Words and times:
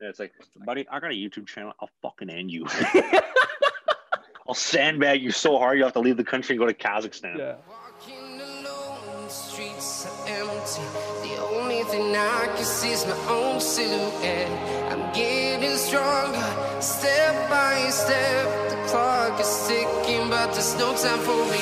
Yeah, 0.00 0.08
it's 0.08 0.18
like, 0.18 0.32
buddy, 0.66 0.86
I 0.90 1.00
got 1.00 1.10
a 1.10 1.14
YouTube 1.14 1.46
channel. 1.46 1.72
I'll 1.80 1.90
fucking 2.02 2.30
end 2.30 2.50
you. 2.50 2.66
I'll 4.48 4.54
sandbag 4.54 5.22
you 5.22 5.30
so 5.30 5.58
hard 5.58 5.78
you 5.78 5.84
have 5.84 5.94
to 5.94 6.00
leave 6.00 6.16
the 6.16 6.24
country 6.24 6.54
and 6.56 6.60
go 6.60 6.66
to 6.66 6.74
Kazakhstan. 6.74 7.38
Yeah. 7.38 7.56
Walking 7.66 8.40
alone, 8.40 9.24
the 9.24 9.28
streets 9.30 10.06
are 10.06 10.28
empty. 10.28 10.82
The 11.26 11.42
only 11.42 11.82
thing 11.84 12.14
I 12.14 12.46
can 12.54 12.64
see 12.64 12.90
is 12.90 13.06
my 13.06 13.16
own 13.28 13.60
silhouette. 13.60 14.50
I'm 14.92 15.12
getting 15.14 15.76
stronger, 15.78 16.80
step 16.82 17.48
by 17.48 17.88
step. 17.88 18.70
The 18.70 18.76
clock 18.88 19.40
is 19.40 19.66
ticking, 19.66 20.28
but 20.28 20.52
there's 20.52 20.74
no 20.76 20.94
time 20.94 21.20
for 21.20 21.40
me. 21.48 21.60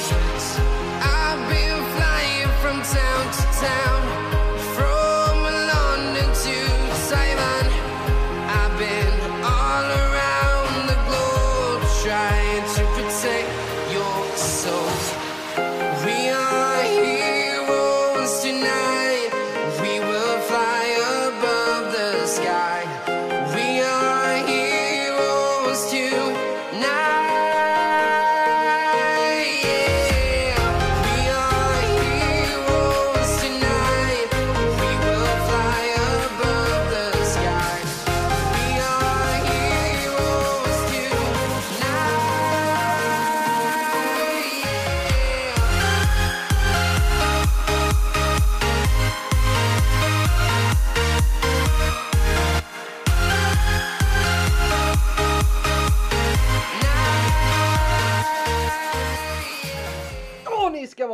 I've 1.04 1.48
been 1.48 1.78
flying 1.94 2.48
from 2.62 2.82
town 2.82 3.32
to 3.32 3.42
town, 3.62 4.01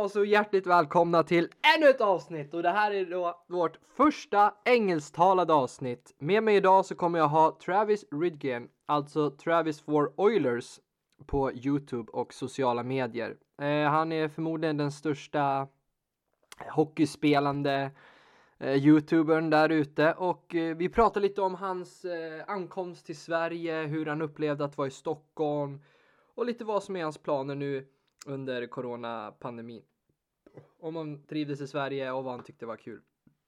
Och 0.09 0.13
så 0.13 0.25
hjärtligt 0.25 0.67
välkomna 0.67 1.23
till 1.23 1.49
ännu 1.77 1.89
ett 1.89 2.01
avsnitt 2.01 2.53
och 2.53 2.63
det 2.63 2.69
här 2.69 2.91
är 2.91 3.05
då 3.05 3.43
vårt 3.47 3.79
första 3.97 4.53
engelsktalade 4.65 5.53
avsnitt. 5.53 6.15
Med 6.19 6.43
mig 6.43 6.55
idag 6.55 6.85
så 6.85 6.95
kommer 6.95 7.19
jag 7.19 7.27
ha 7.27 7.57
Travis 7.65 8.05
Ridgen, 8.11 8.67
alltså 8.85 9.31
Travis 9.31 9.81
for 9.81 10.13
Oilers 10.15 10.79
på 11.25 11.53
Youtube 11.53 12.11
och 12.11 12.33
sociala 12.33 12.83
medier. 12.83 13.35
Eh, 13.61 13.89
han 13.89 14.11
är 14.11 14.27
förmodligen 14.27 14.77
den 14.77 14.91
största 14.91 15.67
hockeyspelande 16.69 17.91
eh, 18.59 18.75
Youtubern 18.75 19.49
där 19.49 19.69
ute 19.69 20.13
och 20.13 20.55
eh, 20.55 20.77
vi 20.77 20.89
pratar 20.89 21.21
lite 21.21 21.41
om 21.41 21.55
hans 21.55 22.05
eh, 22.05 22.43
ankomst 22.47 23.05
till 23.05 23.17
Sverige, 23.17 23.85
hur 23.85 24.05
han 24.05 24.21
upplevde 24.21 24.65
att 24.65 24.77
vara 24.77 24.87
i 24.87 24.91
Stockholm 24.91 25.81
och 26.35 26.45
lite 26.45 26.65
vad 26.65 26.83
som 26.83 26.95
är 26.95 27.03
hans 27.03 27.17
planer 27.17 27.55
nu 27.55 27.87
under 28.25 28.67
coronapandemin. 28.67 29.83
Om 30.79 30.95
han 30.95 31.23
trivdes 31.23 31.61
i 31.61 31.67
Sverige 31.67 32.11
och 32.11 32.23
vad 32.23 32.33
han 32.33 32.43
tyckte 32.43 32.65
var 32.65 32.75
kul. 32.75 33.01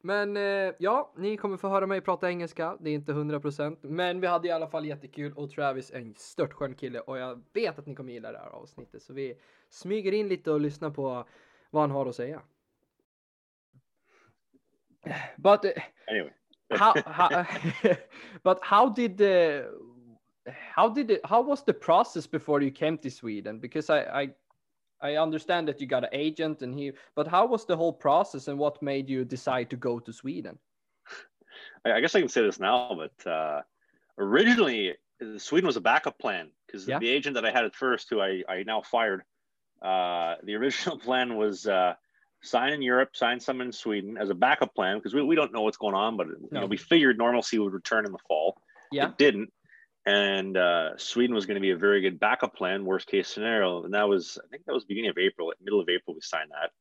Men 0.03 0.37
eh, 0.37 0.73
ja, 0.79 1.13
ni 1.17 1.37
kommer 1.37 1.57
få 1.57 1.67
höra 1.67 1.87
mig 1.87 2.01
prata 2.01 2.29
engelska. 2.29 2.77
Det 2.79 2.89
är 2.89 2.93
inte 2.93 3.11
100% 3.11 3.77
men 3.81 4.21
vi 4.21 4.27
hade 4.27 4.47
i 4.47 4.51
alla 4.51 4.67
fall 4.67 4.85
jättekul 4.85 5.33
och 5.33 5.51
Travis 5.51 5.91
är 5.91 5.99
en 5.99 6.15
störtskön 6.15 6.75
kille 6.75 6.99
och 6.99 7.17
jag 7.17 7.43
vet 7.53 7.79
att 7.79 7.85
ni 7.85 7.95
kommer 7.95 8.13
gilla 8.13 8.31
det 8.31 8.37
här 8.37 8.49
avsnittet 8.49 9.01
så 9.03 9.13
vi 9.13 9.37
smyger 9.69 10.11
in 10.11 10.27
lite 10.27 10.51
och 10.51 10.61
lyssnar 10.61 10.89
på 10.89 11.27
vad 11.69 11.83
han 11.83 11.91
har 11.91 12.05
att 12.05 12.15
säga. 12.15 12.41
But 15.37 15.65
uh, 15.65 15.71
Anyway. 16.07 16.31
how, 16.69 16.93
how 17.05 17.45
but 18.43 18.59
how 18.61 18.89
did 18.89 19.17
the 19.17 19.65
how 20.75 20.89
did 20.89 21.11
it 21.11 21.25
how 21.25 21.41
was 21.41 21.63
the 21.65 21.73
process 21.73 22.27
before 22.31 22.61
you 22.61 22.71
came 22.71 22.97
to 22.97 23.09
sweden 23.09 23.59
because 23.59 23.89
i 23.89 24.23
i 24.23 24.33
i 25.01 25.15
understand 25.15 25.67
that 25.67 25.79
you 25.81 25.87
got 25.87 26.03
an 26.03 26.09
agent 26.11 26.61
and 26.61 26.73
he 26.73 26.91
but 27.15 27.27
how 27.27 27.45
was 27.45 27.65
the 27.65 27.75
whole 27.75 27.93
process 27.93 28.47
and 28.47 28.57
what 28.57 28.81
made 28.81 29.09
you 29.09 29.25
decide 29.25 29.69
to 29.69 29.75
go 29.75 29.99
to 29.99 30.11
sweden 30.13 30.57
I, 31.85 31.93
I 31.93 32.01
guess 32.01 32.15
I 32.15 32.19
can 32.19 32.29
say 32.29 32.41
this 32.41 32.59
now, 32.59 32.95
but 32.95 33.29
uh, 33.29 33.61
originally 34.17 34.91
uh, 35.21 35.37
Sweden 35.37 35.67
was 35.67 35.77
a 35.77 35.81
backup 35.81 36.17
plan 36.19 36.49
because 36.65 36.87
Yeah. 36.87 36.99
the 36.99 37.09
agent 37.09 37.35
that 37.35 37.45
I 37.45 37.51
had 37.51 37.65
at 37.65 37.75
first, 37.75 38.09
who 38.09 38.21
I, 38.21 38.43
I 38.47 38.63
now 38.63 38.81
fired, 38.81 39.23
uh, 39.81 40.35
the 40.43 40.55
original 40.55 40.97
plan 41.05 41.35
was 41.37 41.67
uh, 41.67 41.95
sign 42.41 42.73
in 42.73 42.81
Europe, 42.81 43.15
sign 43.15 43.39
some 43.39 43.61
in 43.61 43.71
Sweden 43.71 44.17
as 44.17 44.29
a 44.29 44.35
backup 44.35 44.73
plan 44.75 44.97
because 44.97 45.13
we, 45.13 45.23
we 45.23 45.35
don't 45.35 45.53
know 45.53 45.61
what's 45.61 45.77
going 45.77 45.95
on, 45.95 46.17
but 46.17 46.27
you 46.27 46.49
know 46.51 46.65
we 46.65 46.77
figured 46.77 47.17
normalcy 47.17 47.59
would 47.59 47.73
return 47.73 48.05
in 48.05 48.11
the 48.11 48.23
fall. 48.27 48.57
yeah 48.91 49.07
It 49.07 49.17
didn't. 49.17 49.51
And 50.05 50.57
uh, 50.57 50.97
Sweden 50.97 51.35
was 51.35 51.45
going 51.45 51.55
to 51.55 51.61
be 51.61 51.71
a 51.71 51.77
very 51.77 52.01
good 52.01 52.19
backup 52.19 52.55
plan, 52.55 52.85
worst 52.85 53.07
case 53.07 53.27
scenario. 53.27 53.83
And 53.83 53.93
that 53.93 54.07
was, 54.09 54.39
I 54.43 54.47
think 54.49 54.65
that 54.65 54.73
was 54.73 54.85
beginning 54.85 55.11
of 55.11 55.17
April, 55.17 55.53
middle 55.61 55.79
of 55.79 55.89
April, 55.89 56.15
we 56.15 56.21
signed 56.21 56.49
that. 56.51 56.71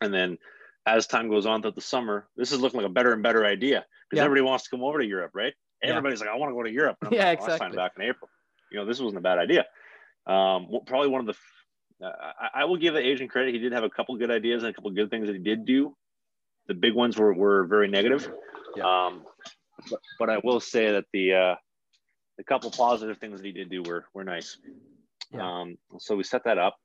And 0.00 0.12
then 0.12 0.38
as 0.86 1.06
time 1.06 1.28
goes 1.28 1.44
on 1.44 1.60
throughout 1.60 1.74
the 1.74 1.80
summer, 1.82 2.28
this 2.36 2.52
is 2.52 2.60
looking 2.60 2.80
like 2.80 2.88
a 2.88 2.92
better 2.92 3.12
and 3.12 3.22
better 3.22 3.44
idea 3.44 3.84
because 4.08 4.18
Yeah. 4.18 4.24
everybody 4.24 4.42
wants 4.42 4.64
to 4.64 4.70
come 4.70 4.82
over 4.82 4.98
to 5.00 5.06
Europe, 5.06 5.32
right? 5.34 5.52
Yeah. 5.82 5.90
Everybody's 5.90 6.20
like, 6.20 6.30
I 6.30 6.36
want 6.36 6.50
to 6.50 6.54
go 6.54 6.62
to 6.62 6.70
Europe. 6.70 6.96
Yeah, 7.10 7.26
like, 7.26 7.40
"Well, 7.40 7.50
I 7.50 7.58
signed 7.58 7.74
exactly. 7.74 7.76
back 7.76 7.92
in 7.96 8.02
April. 8.10 8.30
You 8.70 8.78
know, 8.78 8.86
this 8.86 9.00
wasn't 9.00 9.18
a 9.18 9.22
bad 9.22 9.38
idea. 9.38 9.66
Um, 10.26 10.70
well, 10.70 10.80
probably 10.86 11.08
one 11.08 11.28
of 11.28 11.36
the, 12.00 12.06
uh, 12.06 12.10
I, 12.40 12.62
I 12.62 12.64
will 12.64 12.76
give 12.78 12.94
the 12.94 13.00
agent 13.06 13.30
credit. 13.30 13.52
He 13.54 13.60
did 13.60 13.72
have 13.72 13.84
a 13.84 13.90
couple 13.90 14.16
good 14.16 14.30
ideas 14.30 14.62
and 14.62 14.70
a 14.70 14.72
couple 14.74 14.90
good 14.92 15.10
things 15.10 15.26
that 15.26 15.34
he 15.34 15.42
did 15.42 15.66
do. 15.66 15.94
The 16.68 16.74
big 16.74 16.94
ones 16.94 17.16
were, 17.18 17.32
were 17.34 17.64
very 17.66 17.88
negative. 17.88 18.28
Um, 18.82 19.24
but, 19.90 20.00
but 20.18 20.30
I 20.30 20.38
will 20.42 20.60
say 20.60 20.92
that 20.92 21.04
the, 21.12 21.34
uh, 21.34 21.54
the 22.36 22.44
couple 22.44 22.70
positive 22.70 23.18
things 23.18 23.40
that 23.40 23.46
he 23.46 23.52
did 23.52 23.70
do 23.70 23.82
were, 23.82 24.06
were 24.14 24.24
nice. 24.24 24.58
Yeah. 25.32 25.60
Um, 25.60 25.78
so 25.98 26.16
we 26.16 26.22
set 26.22 26.44
that 26.44 26.58
up 26.58 26.76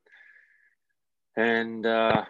and, 1.36 1.86
uh, 1.86 2.26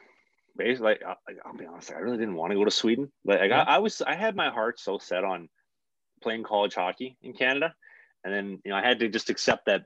basically, 0.57 0.97
I, 1.05 1.15
I'll 1.45 1.57
be 1.57 1.65
honest, 1.65 1.91
I 1.91 1.99
really 1.99 2.17
didn't 2.17 2.35
want 2.35 2.51
to 2.51 2.57
go 2.57 2.65
to 2.65 2.71
Sweden. 2.71 3.11
Like, 3.25 3.49
Yeah. 3.49 3.63
I, 3.63 3.75
I 3.75 3.77
was, 3.79 4.01
I 4.01 4.15
had 4.15 4.35
my 4.35 4.49
heart 4.49 4.79
so 4.79 4.97
set 4.97 5.23
on 5.23 5.49
playing 6.21 6.43
college 6.43 6.75
hockey 6.75 7.17
in 7.21 7.33
Canada, 7.33 7.73
and 8.23 8.33
then 8.33 8.59
you 8.63 8.71
know 8.71 8.77
I 8.77 8.81
had 8.81 8.99
to 8.99 9.09
just 9.09 9.29
accept 9.29 9.65
that 9.65 9.85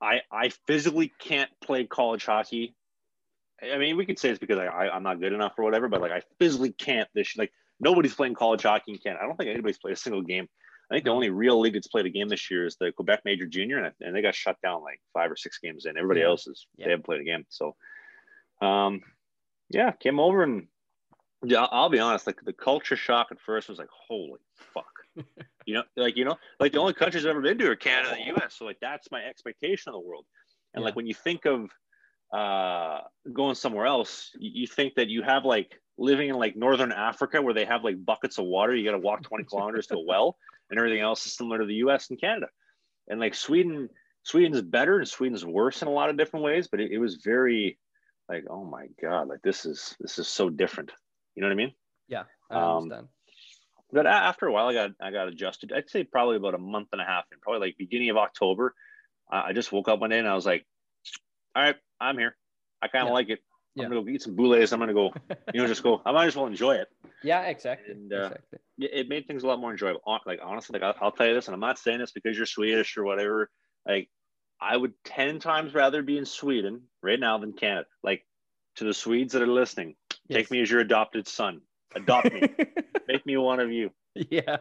I 0.00 0.20
I 0.32 0.50
physically 0.66 1.12
can't 1.18 1.50
play 1.62 1.84
college 1.84 2.24
hockey. 2.24 2.74
I 3.62 3.78
mean, 3.78 3.96
we 3.96 4.06
could 4.06 4.18
say 4.18 4.30
it's 4.30 4.38
because 4.38 4.58
I, 4.58 4.66
I 4.66 4.94
I'm 4.94 5.02
not 5.02 5.20
good 5.20 5.32
enough 5.32 5.52
or 5.58 5.64
whatever, 5.64 5.88
but 5.88 6.00
like 6.00 6.12
I 6.12 6.22
physically 6.38 6.72
can't. 6.72 7.08
This 7.14 7.36
like 7.36 7.52
nobody's 7.80 8.14
playing 8.14 8.34
college 8.34 8.62
hockey 8.62 8.92
in 8.92 8.98
Canada. 8.98 9.22
I 9.22 9.26
don't 9.26 9.36
think 9.36 9.50
anybody's 9.50 9.78
played 9.78 9.94
a 9.94 9.96
single 9.96 10.22
game. 10.22 10.48
I 10.90 10.94
think 10.94 11.04
the 11.04 11.10
only 11.10 11.30
real 11.30 11.58
league 11.60 11.74
that's 11.74 11.86
played 11.88 12.06
a 12.06 12.10
game 12.10 12.28
this 12.28 12.50
year 12.50 12.66
is 12.66 12.76
the 12.76 12.92
Quebec 12.92 13.22
Major 13.24 13.46
Junior, 13.46 13.78
and, 13.82 13.94
and 14.00 14.14
they 14.14 14.22
got 14.22 14.34
shut 14.34 14.60
down 14.62 14.82
like 14.82 15.00
five 15.12 15.30
or 15.30 15.36
six 15.36 15.58
games 15.58 15.86
in. 15.86 15.96
Everybody 15.96 16.20
Yeah. 16.20 16.26
else 16.26 16.46
is 16.46 16.66
Yeah. 16.76 16.84
they 16.86 16.90
haven't 16.90 17.04
played 17.06 17.20
a 17.20 17.24
game. 17.24 17.46
So, 17.48 17.74
um, 18.60 19.02
yeah, 19.70 19.92
came 19.92 20.20
over 20.20 20.42
and 20.42 20.68
yeah, 21.42 21.66
I'll- 21.70 21.88
be 21.90 21.98
honest. 21.98 22.26
Like 22.26 22.40
the 22.42 22.52
culture 22.52 22.96
shock 22.96 23.28
at 23.30 23.40
first 23.40 23.68
was 23.68 23.78
like, 23.78 23.88
holy 23.90 24.40
fuck, 24.54 24.92
you 25.66 25.74
know, 25.74 25.82
like 25.96 26.16
you 26.16 26.24
know, 26.24 26.36
like 26.60 26.72
the 26.72 26.78
only 26.78 26.94
countries 26.94 27.24
I've 27.24 27.30
ever 27.30 27.40
been 27.42 27.58
to 27.58 27.70
are 27.70 27.76
Canada 27.76 28.14
and 28.14 28.20
the 28.22 28.40
U.S. 28.40 28.54
So 28.58 28.64
like 28.64 28.78
that's 28.80 29.10
my 29.10 29.22
expectation 29.24 29.90
of 29.90 29.94
the 29.94 30.06
world. 30.06 30.26
And 30.74 30.82
Yeah. 30.82 30.86
like 30.86 30.96
when 30.96 31.06
you 31.06 31.14
think 31.14 31.44
of 31.46 31.70
uh 32.32 33.00
going 33.32 33.54
somewhere 33.54 33.86
else, 33.86 34.30
you, 34.38 34.62
you 34.62 34.66
think 34.66 34.94
that 34.94 35.08
you 35.08 35.22
have 35.22 35.44
like 35.44 35.80
living 35.98 36.28
in 36.30 36.36
like 36.36 36.56
northern 36.56 36.92
Africa 36.92 37.40
where 37.40 37.54
they 37.54 37.64
have 37.64 37.84
like 37.84 38.02
buckets 38.04 38.38
of 38.38 38.46
water. 38.46 38.74
You 38.74 38.84
got 38.84 38.92
to 38.92 38.98
walk 38.98 39.22
20 39.22 39.44
kilometers 39.44 39.86
to 39.88 39.96
a 39.96 40.00
well, 40.04 40.36
and 40.74 40.80
everything 40.80 41.02
else 41.02 41.24
is 41.26 41.36
similar 41.36 41.58
to 41.60 41.66
the 41.66 41.76
U.S. 41.86 42.10
and 42.10 42.20
Canada. 42.20 42.48
And 43.08 43.20
like 43.20 43.34
Sweden, 43.34 43.88
Sweden's 44.22 44.62
better 44.62 44.98
and 44.98 45.08
Sweden's 45.08 45.44
worse 45.44 45.82
in 45.82 45.88
a 45.88 45.92
lot 45.92 46.10
of 46.10 46.16
different 46.18 46.44
ways. 46.44 46.68
But 46.68 46.80
it, 46.80 46.92
it 46.92 46.98
was 46.98 47.16
very 47.16 47.78
like, 48.28 48.44
oh 48.50 48.64
my 48.64 48.86
god, 49.00 49.28
like 49.28 49.42
this 49.42 49.66
is 49.66 49.96
this 50.00 50.18
is 50.18 50.28
so 50.28 50.50
different. 50.50 50.92
You 51.34 51.42
know 51.42 51.48
what 51.48 51.54
I 51.54 51.56
mean? 51.56 51.74
yeah 52.08 52.24
i 52.50 52.54
Um, 52.56 52.84
understand 52.84 53.08
But 53.92 54.06
after 54.06 54.46
a 54.46 54.52
while, 54.52 54.68
I 54.68 54.74
got 54.74 54.90
I 55.00 55.10
got 55.10 55.28
adjusted. 55.28 55.72
I'd 55.72 55.90
say 55.90 56.04
probably 56.04 56.36
about 56.36 56.54
a 56.54 56.58
month 56.58 56.88
and 56.92 57.00
a 57.00 57.04
half, 57.04 57.26
and 57.30 57.40
probably 57.40 57.68
like 57.68 57.76
beginning 57.78 58.10
of 58.10 58.16
October, 58.16 58.74
I 59.30 59.50
I 59.50 59.52
just 59.52 59.72
woke 59.72 59.88
up 59.88 60.00
one 60.00 60.10
day 60.10 60.18
and 60.18 60.28
I 60.28 60.34
was 60.34 60.46
like, 60.46 60.66
"All 61.54 61.62
right, 61.62 61.76
I'm 62.00 62.18
here. 62.18 62.36
I 62.82 62.88
kind 62.88 63.06
of 63.08 63.08
Yeah. 63.08 63.14
like 63.14 63.30
it. 63.30 63.40
Yeah. 63.74 63.84
I'm 63.84 63.90
gonna 63.90 64.02
go 64.02 64.08
eat 64.08 64.22
some 64.22 64.34
boulets. 64.36 64.72
I'm 64.72 64.78
gonna 64.78 64.94
go, 64.94 65.12
you 65.52 65.60
know, 65.60 65.66
just 65.66 65.82
go. 65.82 66.00
I 66.04 66.12
might 66.12 66.26
as 66.26 66.36
well 66.36 66.46
enjoy 66.46 66.76
it. 66.76 66.88
yeah 67.22 67.42
exactly 67.42 67.92
And, 67.92 68.12
uh, 68.12 68.16
exactly 68.16 68.58
It, 68.78 69.08
made 69.08 69.26
things 69.26 69.42
a 69.42 69.46
lot 69.46 69.58
more 69.60 69.70
enjoyable. 69.72 70.00
Like 70.26 70.40
honestly, 70.42 70.78
like 70.78 70.82
I'll, 70.82 71.06
I'll 71.06 71.12
tell 71.12 71.26
you 71.26 71.34
this, 71.34 71.48
and 71.48 71.54
I'm 71.54 71.60
not 71.60 71.78
saying 71.78 71.98
this 71.98 72.12
because 72.12 72.36
you're 72.36 72.46
Swedish 72.46 72.96
or 72.96 73.04
whatever. 73.04 73.50
Like 73.86 74.08
I 74.60 74.76
would 74.76 74.92
ten 75.04 75.40
times 75.40 75.74
rather 75.74 76.02
be 76.02 76.18
in 76.18 76.24
Sweden 76.24 76.82
right 77.02 77.18
now 77.18 77.38
than 77.38 77.52
Canada. 77.52 77.86
Like 78.02 78.24
to 78.76 78.84
the 78.84 78.94
Swedes 78.94 79.32
that 79.32 79.42
are 79.42 79.46
listening, 79.46 79.96
take 80.30 80.50
me 80.50 80.60
as 80.62 80.70
your 80.70 80.80
adopted 80.80 81.26
son. 81.28 81.60
Adopt 81.94 82.32
me. 82.32 82.42
Make 83.08 83.24
me 83.26 83.36
one 83.36 83.60
of 83.60 83.70
you. 83.70 83.90
yeah 84.14 84.58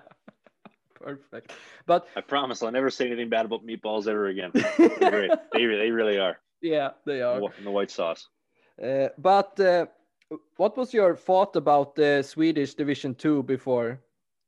Perfect. 0.95 1.51
But 1.85 2.07
I 2.15 2.21
promise 2.21 2.63
I'll 2.63 2.71
never 2.71 2.89
say 2.89 3.07
anything 3.07 3.29
bad 3.29 3.45
about 3.45 3.65
meatballs 3.65 4.07
ever 4.07 4.27
again. 4.27 4.51
They, 4.77 5.29
they 5.53 5.91
really 5.91 6.17
are. 6.17 6.37
yeah, 6.61 6.91
they 7.05 7.21
are. 7.21 7.41
In 7.57 7.63
the 7.63 7.71
white 7.71 7.91
sauce. 7.91 8.27
Uh, 8.81 9.09
but 9.17 9.59
uh, 9.59 9.85
what 10.57 10.77
was 10.77 10.93
your 10.93 11.15
thought 11.15 11.55
about 11.55 11.95
the 11.95 12.23
Swedish 12.23 12.73
Division 12.75 13.15
Two 13.15 13.43
before? 13.43 13.99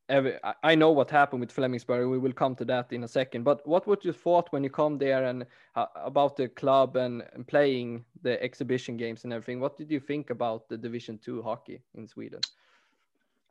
Every, 0.08 0.38
I- 0.64 0.76
know 0.76 0.92
what 0.92 1.10
happened 1.10 1.42
with 1.42 1.56
Flemingsberg. 1.56 2.10
We 2.10 2.20
will 2.20 2.34
come 2.34 2.56
to 2.58 2.66
that 2.66 2.94
in 2.94 3.04
a 3.04 3.08
second. 3.08 3.44
But 3.44 3.66
what 3.68 3.88
was 3.88 4.00
your 4.04 4.14
thought 4.14 4.52
when 4.52 4.64
you 4.64 4.70
come 4.70 5.00
there 5.00 5.26
and 5.26 5.46
uh, 5.76 5.88
about 5.96 6.38
the 6.38 6.48
club 6.48 6.96
and, 6.96 7.24
and 7.34 7.48
playing 7.48 8.06
the 8.22 8.42
exhibition 8.42 8.98
games 8.98 9.24
and 9.24 9.34
everything? 9.34 9.60
What 9.60 9.78
did 9.78 9.90
you 9.90 10.00
think 10.00 10.30
about 10.30 10.70
the 10.70 10.78
Division 10.78 11.18
Two 11.18 11.42
hockey 11.42 11.82
in 11.96 12.08
Sweden? 12.08 12.42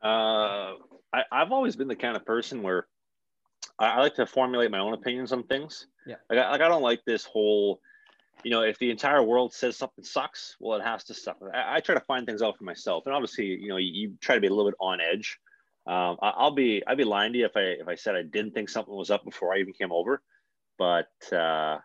Uh, 0.01 0.75
I, 1.13 1.23
I've 1.31 1.51
always 1.51 1.75
been 1.75 1.89
the 1.89 1.95
kind 1.95 2.15
of 2.15 2.25
person 2.25 2.61
where 2.63 2.87
I, 3.79 3.87
I 3.87 3.99
like 3.99 4.15
to 4.15 4.25
formulate 4.25 4.71
my 4.71 4.79
own 4.79 4.93
opinions 4.93 5.33
on 5.33 5.43
things. 5.43 5.87
Yeah. 6.05 6.15
Like 6.29 6.39
I, 6.39 6.51
like 6.51 6.61
I 6.61 6.69
don't 6.69 6.83
like 6.83 7.03
this 7.05 7.25
whole, 7.25 7.81
you 8.43 8.51
know, 8.51 8.61
if 8.61 8.77
the 8.79 8.91
entire 8.91 9.23
world 9.23 9.53
says 9.53 9.77
something 9.77 10.03
sucks, 10.03 10.55
well, 10.59 10.79
it 10.79 10.83
has 10.83 11.03
to 11.05 11.13
suck. 11.13 11.37
I, 11.53 11.77
I 11.77 11.79
try 11.79 11.95
to 11.95 12.01
find 12.01 12.25
things 12.25 12.41
out 12.41 12.57
for 12.57 12.63
myself, 12.63 13.03
and 13.05 13.15
obviously, 13.15 13.45
you 13.45 13.69
know, 13.69 13.77
you, 13.77 13.91
you 13.93 14.13
try 14.21 14.35
to 14.35 14.41
be 14.41 14.47
a 14.47 14.49
little 14.49 14.69
bit 14.69 14.77
on 14.79 14.99
edge. 15.01 15.39
Um, 15.87 16.17
I, 16.21 16.29
I'll 16.35 16.51
be 16.51 16.83
I'd 16.85 16.97
be 16.97 17.03
lying 17.03 17.33
to 17.33 17.39
you 17.39 17.45
if 17.45 17.55
I 17.55 17.61
if 17.61 17.87
I 17.87 17.95
said 17.95 18.15
I 18.15 18.23
didn't 18.23 18.53
think 18.53 18.69
something 18.69 18.93
was 18.93 19.11
up 19.11 19.23
before 19.23 19.53
I 19.53 19.59
even 19.59 19.73
came 19.73 19.91
over, 19.91 20.21
but 20.77 21.07
uh, 21.31 21.77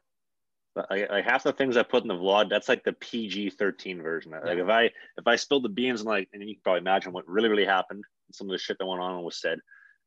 but 0.75 0.87
like, 0.91 1.11
like 1.11 1.25
half 1.25 1.43
the 1.43 1.53
things 1.53 1.77
I 1.77 1.83
put 1.83 2.03
in 2.03 2.09
the 2.09 2.15
vlog, 2.15 2.49
that's 2.49 2.69
like 2.69 2.85
the 2.85 2.93
PG 2.95 3.51
thirteen 3.51 4.03
version. 4.03 4.33
Like 4.33 4.57
Yeah. 4.57 4.65
if 4.65 4.69
I 4.69 4.85
if 4.85 5.27
I 5.27 5.37
spilled 5.37 5.65
the 5.65 5.69
beans 5.69 6.01
and 6.01 6.09
like, 6.09 6.29
and 6.33 6.43
you 6.43 6.55
can 6.55 6.63
probably 6.63 6.81
imagine 6.81 7.13
what 7.13 7.29
really 7.29 7.49
really 7.49 7.65
happened, 7.67 8.05
and 8.29 8.35
some 8.35 8.49
of 8.49 8.53
the 8.53 8.59
shit 8.59 8.79
that 8.79 8.87
went 8.87 9.01
on 9.03 9.17
and 9.17 9.25
was 9.25 9.41
said. 9.41 9.59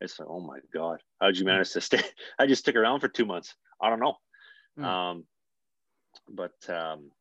It's 0.01 0.19
like, 0.19 0.27
oh 0.29 0.41
my 0.41 0.59
god, 0.73 1.01
how'd 1.21 1.37
you 1.37 1.45
manage 1.45 1.71
to 1.71 1.81
stay? 1.81 2.01
I 2.39 2.45
just 2.45 2.63
stick 2.63 2.75
around 2.75 2.99
for 2.99 3.07
two 3.07 3.25
months. 3.25 3.55
I 3.81 3.89
don't 3.89 4.01
know. 4.01 4.15
Mm. 4.77 4.83
Um, 4.83 5.25
but 6.29 6.53
um, 6.69 7.11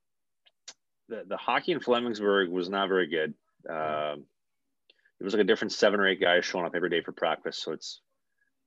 the 1.08 1.24
the 1.26 1.36
hockey 1.36 1.72
in 1.72 1.80
Flemingsberg 1.80 2.50
was 2.50 2.68
not 2.68 2.88
very 2.88 3.06
good. 3.06 3.34
Um, 3.68 4.24
it 5.20 5.24
was 5.24 5.34
like 5.34 5.42
a 5.42 5.44
different 5.44 5.72
seven 5.72 6.00
or 6.00 6.08
eight 6.08 6.20
guys 6.20 6.44
showing 6.44 6.66
up 6.66 6.74
every 6.74 6.90
day 6.90 7.00
for 7.00 7.12
practice, 7.12 7.58
so 7.58 7.72
it's 7.72 8.00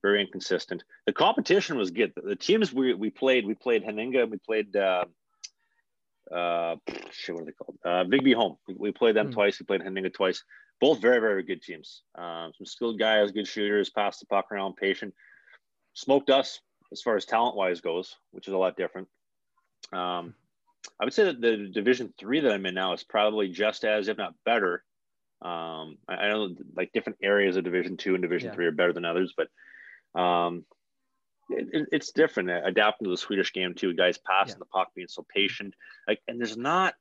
very 0.02 0.20
inconsistent. 0.22 0.84
The 1.06 1.12
competition 1.12 1.76
was 1.76 1.90
good. 1.90 2.12
The, 2.16 2.36
teams 2.36 2.72
we, 2.72 2.94
we 2.94 3.10
played, 3.10 3.46
we 3.46 3.54
played 3.54 3.84
Haninge, 3.84 4.30
we 4.30 4.38
played 4.38 4.74
uh, 4.76 5.04
uh, 6.32 6.76
shit, 7.12 7.34
what 7.34 7.42
are 7.42 7.44
they 7.46 7.52
called? 7.52 7.78
Uh, 7.84 8.04
Bigby 8.04 8.34
Home. 8.34 8.56
We, 8.66 8.74
we 8.78 8.92
played 8.92 9.16
them 9.16 9.26
Hmm. 9.26 9.32
twice. 9.32 9.60
We 9.60 9.66
played 9.66 9.82
Haninge 9.82 10.12
twice. 10.14 10.42
Both 10.80 11.00
very 11.00 11.20
very 11.20 11.42
good 11.42 11.62
teams. 11.62 12.02
Um, 12.16 12.52
some 12.56 12.66
skilled 12.66 12.98
guys, 12.98 13.32
good 13.32 13.46
shooters, 13.48 13.90
pass 13.90 14.18
the 14.18 14.26
puck 14.26 14.46
around, 14.52 14.76
patient. 14.76 15.14
Smoked 15.94 16.30
us 16.30 16.60
as 16.92 17.00
far 17.02 17.16
as 17.16 17.24
talent 17.24 17.56
wise 17.56 17.80
goes, 17.80 18.16
which 18.30 18.46
is 18.48 18.54
a 18.54 18.58
lot 18.58 18.76
different. 18.76 19.08
Um, 19.92 20.34
I 21.00 21.04
would 21.04 21.12
say 21.14 21.24
that 21.24 21.40
the 21.40 21.68
Division 21.72 22.12
Three 22.18 22.40
that 22.40 22.52
I'm 22.52 22.66
in 22.66 22.74
now 22.74 22.92
is 22.92 23.02
probably 23.04 23.48
just 23.48 23.84
as, 23.84 24.08
if 24.08 24.16
not 24.18 24.34
better. 24.44 24.84
Um, 25.42 25.98
I, 26.08 26.14
I 26.14 26.28
know 26.28 26.54
like 26.76 26.92
different 26.92 27.18
areas 27.22 27.56
of 27.56 27.64
Division 27.64 27.96
Two 27.96 28.14
and 28.14 28.22
Division 28.22 28.48
Yeah. 28.48 28.54
Three 28.54 28.66
are 28.66 28.72
better 28.72 28.92
than 28.92 29.04
others, 29.04 29.34
but 29.36 29.48
um, 30.20 30.64
it, 31.50 31.68
it- 31.72 31.88
it's 31.92 32.12
different. 32.12 32.50
Adapting 32.50 33.04
to 33.06 33.10
the 33.10 33.16
Swedish 33.16 33.52
game 33.52 33.74
too, 33.74 33.94
guys 33.94 34.18
passing 34.18 34.54
Yeah. 34.56 34.60
the 34.60 34.64
puck, 34.66 34.88
being 34.94 35.08
so 35.08 35.24
patient. 35.28 35.74
Like, 36.08 36.20
and 36.28 36.40
there's 36.40 36.56
not. 36.56 36.94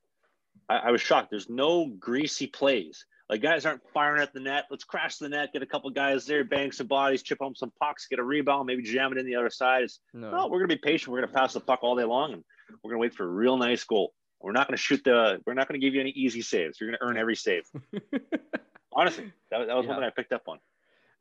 I, 0.70 0.78
I 0.78 0.92
was 0.92 1.02
shocked. 1.02 1.30
There's 1.30 1.50
no 1.50 1.86
greasy 1.88 2.48
plays. 2.48 3.06
Like 3.30 3.42
guys 3.42 3.66
aren't 3.66 3.82
firing 3.92 4.22
at 4.22 4.34
the 4.34 4.40
net. 4.40 4.66
Let's 4.70 4.84
crash 4.84 5.18
the 5.18 5.30
net, 5.30 5.52
get 5.52 5.64
a 5.64 5.66
couple 5.66 5.90
guys 5.90 6.26
there, 6.28 6.44
bang 6.44 6.72
some 6.72 6.86
bodies, 6.86 7.24
chip 7.24 7.40
home 7.42 7.56
some 7.56 7.72
pucks, 7.80 8.06
get 8.08 8.20
a 8.20 8.24
rebound, 8.24 8.68
maybe 8.68 8.84
jam 8.84 9.12
it 9.14 9.18
in 9.18 9.26
the 9.26 9.36
other 9.36 9.50
side. 9.50 9.84
It's 9.84 10.00
No. 10.14 10.30
no, 10.30 10.48
we're 10.48 10.60
gonna 10.60 10.68
be 10.68 10.78
patient. 10.78 11.12
We're 11.12 11.22
gonna 11.22 11.34
pass 11.34 11.54
the 11.54 11.60
puck 11.60 11.80
all 11.82 11.96
day 11.96 12.04
long, 12.04 12.34
and 12.34 12.44
we're 12.84 12.92
gonna 12.92 13.00
wait 13.00 13.14
for 13.14 13.24
a 13.24 13.28
real 13.28 13.58
nice 13.58 13.84
goal. 13.84 14.14
We're 14.42 14.52
not 14.52 14.68
gonna 14.68 14.78
shoot 14.78 15.04
the. 15.04 15.42
We're 15.46 15.54
not 15.54 15.68
gonna 15.68 15.80
give 15.80 15.94
you 15.94 16.02
any 16.02 16.12
easy 16.12 16.42
saves. 16.42 16.80
You're 16.80 16.90
gonna 16.92 17.02
earn 17.02 17.18
every 17.18 17.36
save. 17.36 17.64
Honestly, 18.94 19.32
that, 19.52 19.68
that 19.68 19.76
was 19.76 19.86
Yeah. 19.86 19.92
one 19.92 20.02
that 20.02 20.08
I 20.08 20.10
picked 20.12 20.32
up 20.34 20.44
on. 20.48 20.60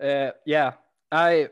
Uh, 0.00 0.30
yeah, 0.44 0.72
I 1.10 1.48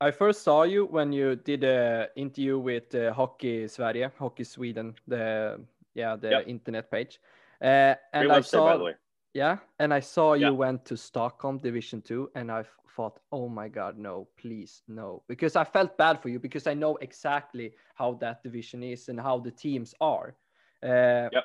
I 0.00 0.10
first 0.10 0.42
saw 0.42 0.62
you 0.64 0.86
when 0.86 1.12
you 1.12 1.36
did 1.36 1.64
a 1.64 2.08
interview 2.16 2.58
with 2.58 2.94
uh, 2.94 3.12
Hockey 3.12 3.68
Sverige, 3.68 4.10
Hockey 4.18 4.44
Sweden, 4.44 4.94
the 5.06 5.60
yeah 5.94 6.16
the 6.16 6.30
Yep. 6.30 6.48
internet 6.48 6.90
page, 6.90 7.20
uh, 7.60 7.94
and 8.12 8.26
Great 8.26 8.30
I 8.30 8.40
website, 8.40 8.46
saw 8.46 8.64
by 8.66 8.76
the 8.76 8.84
way. 8.84 8.94
Yeah, 9.34 9.58
and 9.78 9.94
I 9.94 10.00
saw 10.00 10.34
you 10.34 10.42
Yeah. 10.42 10.50
went 10.50 10.84
to 10.86 10.96
Stockholm 10.96 11.58
Division 11.58 12.02
Two, 12.02 12.30
and 12.34 12.50
I 12.50 12.64
thought, 12.96 13.18
oh 13.30 13.48
my 13.48 13.68
God, 13.68 13.96
no, 13.98 14.28
please 14.36 14.82
no, 14.88 15.22
because 15.26 15.56
I 15.56 15.64
felt 15.64 15.96
bad 15.96 16.20
for 16.20 16.28
you 16.28 16.38
because 16.38 16.66
I 16.66 16.74
know 16.74 16.96
exactly 16.96 17.74
how 17.94 18.14
that 18.14 18.42
division 18.42 18.82
is 18.82 19.08
and 19.08 19.18
how 19.20 19.38
the 19.40 19.50
teams 19.50 19.94
are. 20.00 20.36
Uh, 20.82 21.30
Yep. 21.32 21.44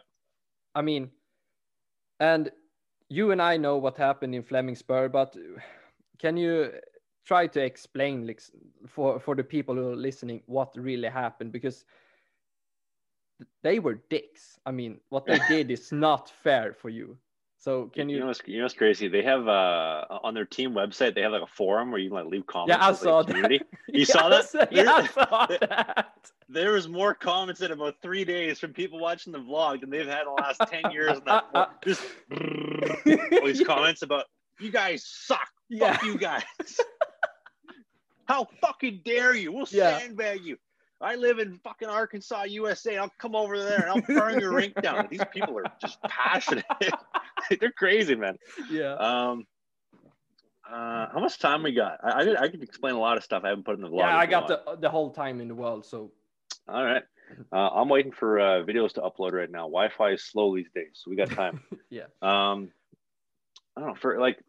I 0.76 0.82
mean, 0.82 1.12
and 2.20 2.52
you 3.10 3.32
and 3.32 3.42
I 3.42 3.58
know 3.58 3.78
what 3.78 3.98
happened 3.98 4.36
in 4.36 4.44
Flemingsberg, 4.44 5.12
but 5.12 5.38
can 6.20 6.36
you 6.38 6.72
try 7.26 7.48
to 7.48 7.62
explain 7.62 8.28
like, 8.28 8.42
for 8.88 9.20
for 9.20 9.36
the 9.36 9.44
people 9.44 9.76
who 9.76 9.92
are 9.92 9.96
listening 9.96 10.42
what 10.46 10.76
really 10.76 11.10
happened 11.10 11.52
because 11.52 11.86
they 13.64 13.80
were 13.80 13.96
dicks. 14.10 14.60
I 14.66 14.72
mean, 14.72 15.00
what 15.10 15.26
they 15.28 15.40
did 15.50 15.72
is 15.72 15.92
not 15.92 16.30
fair 16.30 16.74
for 16.74 16.90
you. 16.90 17.18
So 17.68 17.92
can 17.94 18.08
you? 18.08 18.22
know 18.22 18.28
what's, 18.28 18.40
you 18.46 18.60
know 18.60 18.64
what's 18.64 18.76
crazy? 18.76 19.10
They 19.10 19.24
have 19.24 19.46
uh 19.46 20.06
on 20.24 20.34
their 20.34 20.46
team 20.46 20.72
website 20.72 21.14
they 21.16 21.22
have 21.22 21.34
like 21.34 21.42
a 21.42 21.48
forum 21.48 21.92
where 21.92 22.00
you 22.00 22.08
can 22.10 22.16
like 22.16 22.28
leave 22.28 22.48
comments. 22.48 22.78
yeah, 22.80 22.86
I 22.86 22.92
like, 22.92 22.98
saw 23.00 23.24
community. 23.24 23.58
that. 23.58 23.68
You 23.94 24.06
saw 24.16 24.30
that? 24.30 24.46
Yes, 24.72 24.86
Yeah, 24.86 24.94
I 24.94 25.02
There- 25.02 25.10
saw 25.28 25.46
that. 25.48 26.08
There 26.48 26.72
was 26.72 26.88
more 26.88 27.14
comments 27.14 27.60
in 27.60 27.72
about 27.74 27.96
three 28.02 28.24
days 28.24 28.58
from 28.58 28.72
people 28.72 29.00
watching 29.00 29.34
the 29.34 29.40
vlog 29.40 29.82
than 29.82 29.90
they've 29.90 30.08
had 30.08 30.22
in 30.22 30.28
the 30.28 30.42
last 30.42 30.62
ten 30.72 30.92
years. 30.94 31.20
That 31.26 31.44
just 31.84 32.02
all 32.32 33.46
these 33.46 33.62
comments 33.66 34.02
about 34.02 34.28
you 34.62 34.72
guys 34.72 35.04
suck. 35.06 35.50
Yeah. 35.68 35.92
Fuck 35.92 36.06
you 36.06 36.18
guys. 36.18 36.44
How 38.30 38.48
fucking 38.62 39.02
dare 39.04 39.36
you? 39.36 39.52
We'll 39.52 39.68
Yeah. 39.72 39.98
sandbag 40.00 40.46
you. 40.46 40.58
I 41.00 41.16
live 41.16 41.40
in 41.40 41.60
fucking 41.60 41.88
Arkansas, 41.88 42.44
USA. 42.44 42.98
I'll 42.98 43.12
come 43.20 43.36
over 43.36 43.60
there 43.64 43.82
and 43.82 43.86
I'll 43.86 44.02
burn 44.02 44.40
your 44.40 44.54
rink 44.54 44.74
down. 44.82 45.08
These 45.12 45.22
people 45.32 45.58
are 45.60 45.72
just 45.80 46.02
passionate. 46.04 46.66
They're 47.60 47.72
crazy, 47.72 48.16
man. 48.16 48.38
yeah. 48.72 48.94
Um, 48.94 49.46
uh, 50.70 51.08
how 51.14 51.20
much 51.20 51.40
time 51.40 51.64
we 51.64 51.72
got? 51.72 52.00
I, 52.04 52.20
I, 52.20 52.24
could, 52.26 52.38
I 52.38 52.48
could 52.50 52.64
explain 52.64 52.96
a 52.96 53.00
lot 53.00 53.18
of 53.18 53.24
stuff 53.24 53.44
I 53.46 53.50
haven't 53.50 53.66
put 53.66 53.76
in 53.76 53.82
the 53.82 53.90
vlog. 53.90 54.00
Yeah, 54.00 54.18
I 54.18 54.26
got 54.26 54.48
the 54.48 54.78
the 54.80 54.90
whole 54.90 55.12
time 55.12 55.40
in 55.40 55.48
the 55.48 55.56
world. 55.56 55.86
So 55.86 56.12
All 56.68 56.84
right. 56.84 57.04
Uh, 57.52 57.70
I'm 57.70 57.90
waiting 57.90 58.12
for 58.12 58.40
uh, 58.40 58.64
videos 58.64 58.94
to 58.94 59.02
upload 59.02 59.34
right 59.34 59.50
now. 59.50 59.64
Wi-Fi 59.64 60.12
is 60.12 60.24
slow 60.24 60.56
these 60.56 60.70
days, 60.74 60.92
so 60.94 61.10
we 61.10 61.16
got 61.16 61.30
time. 61.30 61.62
yeah. 61.90 62.04
Um, 62.22 62.72
I 63.76 63.82
don't 63.82 63.90
know 63.90 63.96
for 63.96 64.20
like. 64.20 64.40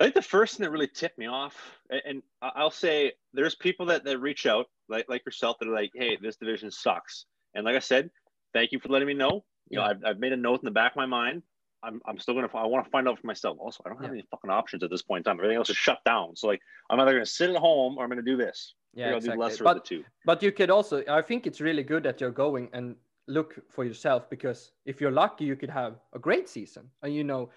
I 0.00 0.04
think 0.04 0.14
the 0.14 0.22
first 0.22 0.56
thing 0.56 0.64
that 0.64 0.70
really 0.70 0.88
tipped 0.88 1.18
me 1.18 1.26
off, 1.26 1.78
and, 2.06 2.22
I'll 2.40 2.70
say 2.70 3.12
there's 3.34 3.54
people 3.54 3.84
that, 3.86 4.02
that 4.04 4.18
reach 4.18 4.46
out 4.46 4.66
like 4.88 5.04
like 5.10 5.24
yourself 5.26 5.58
that 5.60 5.68
are 5.68 5.74
like, 5.74 5.90
hey, 5.94 6.16
this 6.20 6.36
division 6.36 6.70
sucks, 6.70 7.26
and 7.54 7.66
like 7.66 7.76
I 7.76 7.80
said, 7.80 8.10
thank 8.54 8.72
you 8.72 8.80
for 8.80 8.88
letting 8.88 9.08
me 9.08 9.14
know. 9.14 9.44
You 9.68 9.78
know, 9.78 9.84
I've, 9.84 10.02
I've 10.04 10.18
made 10.18 10.32
a 10.32 10.36
note 10.36 10.60
in 10.60 10.64
the 10.64 10.70
back 10.70 10.92
of 10.92 10.96
my 10.96 11.06
mind. 11.06 11.42
I'm, 11.82 12.00
I'm 12.06 12.18
still 12.18 12.34
gonna 12.34 12.48
I 12.54 12.66
want 12.66 12.84
to 12.84 12.90
find 12.90 13.06
out 13.08 13.20
for 13.20 13.26
myself. 13.26 13.58
Also, 13.60 13.82
I 13.84 13.90
don't 13.90 13.98
have 13.98 14.10
Yeah. 14.10 14.18
any 14.18 14.26
fucking 14.30 14.50
options 14.50 14.82
at 14.82 14.90
this 14.90 15.02
point 15.02 15.20
in 15.20 15.24
time. 15.24 15.38
Everything 15.38 15.58
else 15.58 15.70
is 15.70 15.76
shut 15.76 15.98
down. 16.04 16.34
So 16.34 16.46
like, 16.46 16.60
I'm 16.88 16.98
either 16.98 17.12
gonna 17.12 17.26
sit 17.26 17.50
at 17.50 17.56
home 17.56 17.98
or 17.98 18.04
I'm 18.04 18.08
gonna 18.08 18.22
do 18.22 18.36
this. 18.36 18.74
Yeah, 18.94 19.14
exactly. 19.14 19.36
do 19.36 19.40
lesser 19.40 19.64
But 19.64 19.76
of 19.76 19.82
the 19.82 19.88
two. 19.88 20.04
But 20.24 20.42
you 20.42 20.50
could 20.50 20.70
also, 20.70 21.04
I 21.08 21.22
think 21.22 21.46
it's 21.46 21.60
really 21.60 21.82
good 21.82 22.02
that 22.04 22.20
you're 22.20 22.30
going 22.30 22.70
and 22.72 22.96
look 23.28 23.60
for 23.70 23.84
yourself 23.84 24.28
because 24.28 24.72
if 24.84 25.00
you're 25.00 25.12
lucky, 25.12 25.44
you 25.44 25.56
could 25.56 25.70
have 25.70 26.00
a 26.14 26.18
great 26.18 26.48
season. 26.48 26.90
And 27.02 27.14
you 27.14 27.22
know, 27.22 27.50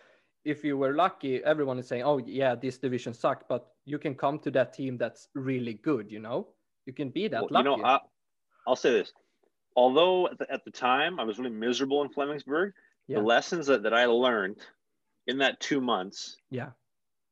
if 0.45 0.63
you 0.63 0.77
were 0.77 0.93
lucky, 0.93 1.43
everyone 1.43 1.79
is 1.79 1.87
saying, 1.87 2.03
oh, 2.03 2.17
yeah, 2.17 2.55
this 2.55 2.77
division 2.77 3.13
sucked, 3.13 3.47
but 3.47 3.67
you 3.85 3.97
can 3.97 4.13
come 4.15 4.39
to 4.39 4.51
that 4.51 4.73
team 4.73 4.97
that's 4.97 5.29
really 5.35 5.75
good, 5.75 6.11
you 6.11 6.19
know? 6.19 6.47
You 6.85 6.93
can 6.93 7.09
be 7.09 7.27
that 7.29 7.41
Well, 7.43 7.49
lucky. 7.51 7.69
you 7.69 7.77
know, 7.77 7.83
I, 7.83 7.99
I'll 8.67 8.75
say 8.75 8.91
this. 8.91 9.13
Although 9.75 10.27
at 10.27 10.37
the, 10.37 10.51
at 10.51 10.65
the 10.65 10.71
time 10.71 11.19
I 11.19 11.23
was 11.23 11.39
really 11.39 11.51
miserable 11.55 12.01
in 12.03 12.09
Flemingsberg, 12.09 12.73
Yeah. 13.07 13.19
the 13.19 13.23
lessons 13.23 13.67
that, 13.67 13.83
that 13.83 13.93
I 13.93 14.05
learned 14.05 14.57
in 15.27 15.37
that 15.39 15.59
two 15.59 15.79
months, 15.81 16.37
yeah. 16.49 16.71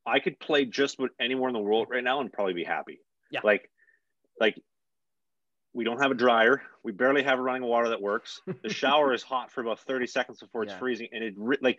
I 0.05 0.19
could 0.19 0.39
play 0.39 0.65
just 0.65 0.97
with 0.97 1.11
anywhere 1.19 1.49
in 1.49 1.53
the 1.53 1.59
world 1.59 1.87
right 1.91 2.03
now 2.03 2.21
and 2.21 2.31
probably 2.31 2.53
be 2.53 2.63
happy. 2.63 3.01
Yeah. 3.29 3.41
Like, 3.43 3.69
like 4.39 4.59
we 5.73 5.83
don't 5.83 6.01
have 6.01 6.11
a 6.11 6.15
dryer. 6.15 6.63
We 6.83 6.91
barely 6.91 7.23
have 7.23 7.37
running 7.39 7.63
water 7.63 7.89
that 7.89 8.01
works. 8.01 8.41
The 8.63 8.69
shower 8.73 9.13
is 9.13 9.21
hot 9.21 9.51
for 9.51 9.61
about 9.61 9.79
30 9.81 10.07
seconds 10.07 10.39
before 10.39 10.63
it's 10.63 10.71
Yeah. 10.73 10.79
freezing. 10.79 11.09
And 11.11 11.23
it 11.23 11.35
like, 11.61 11.77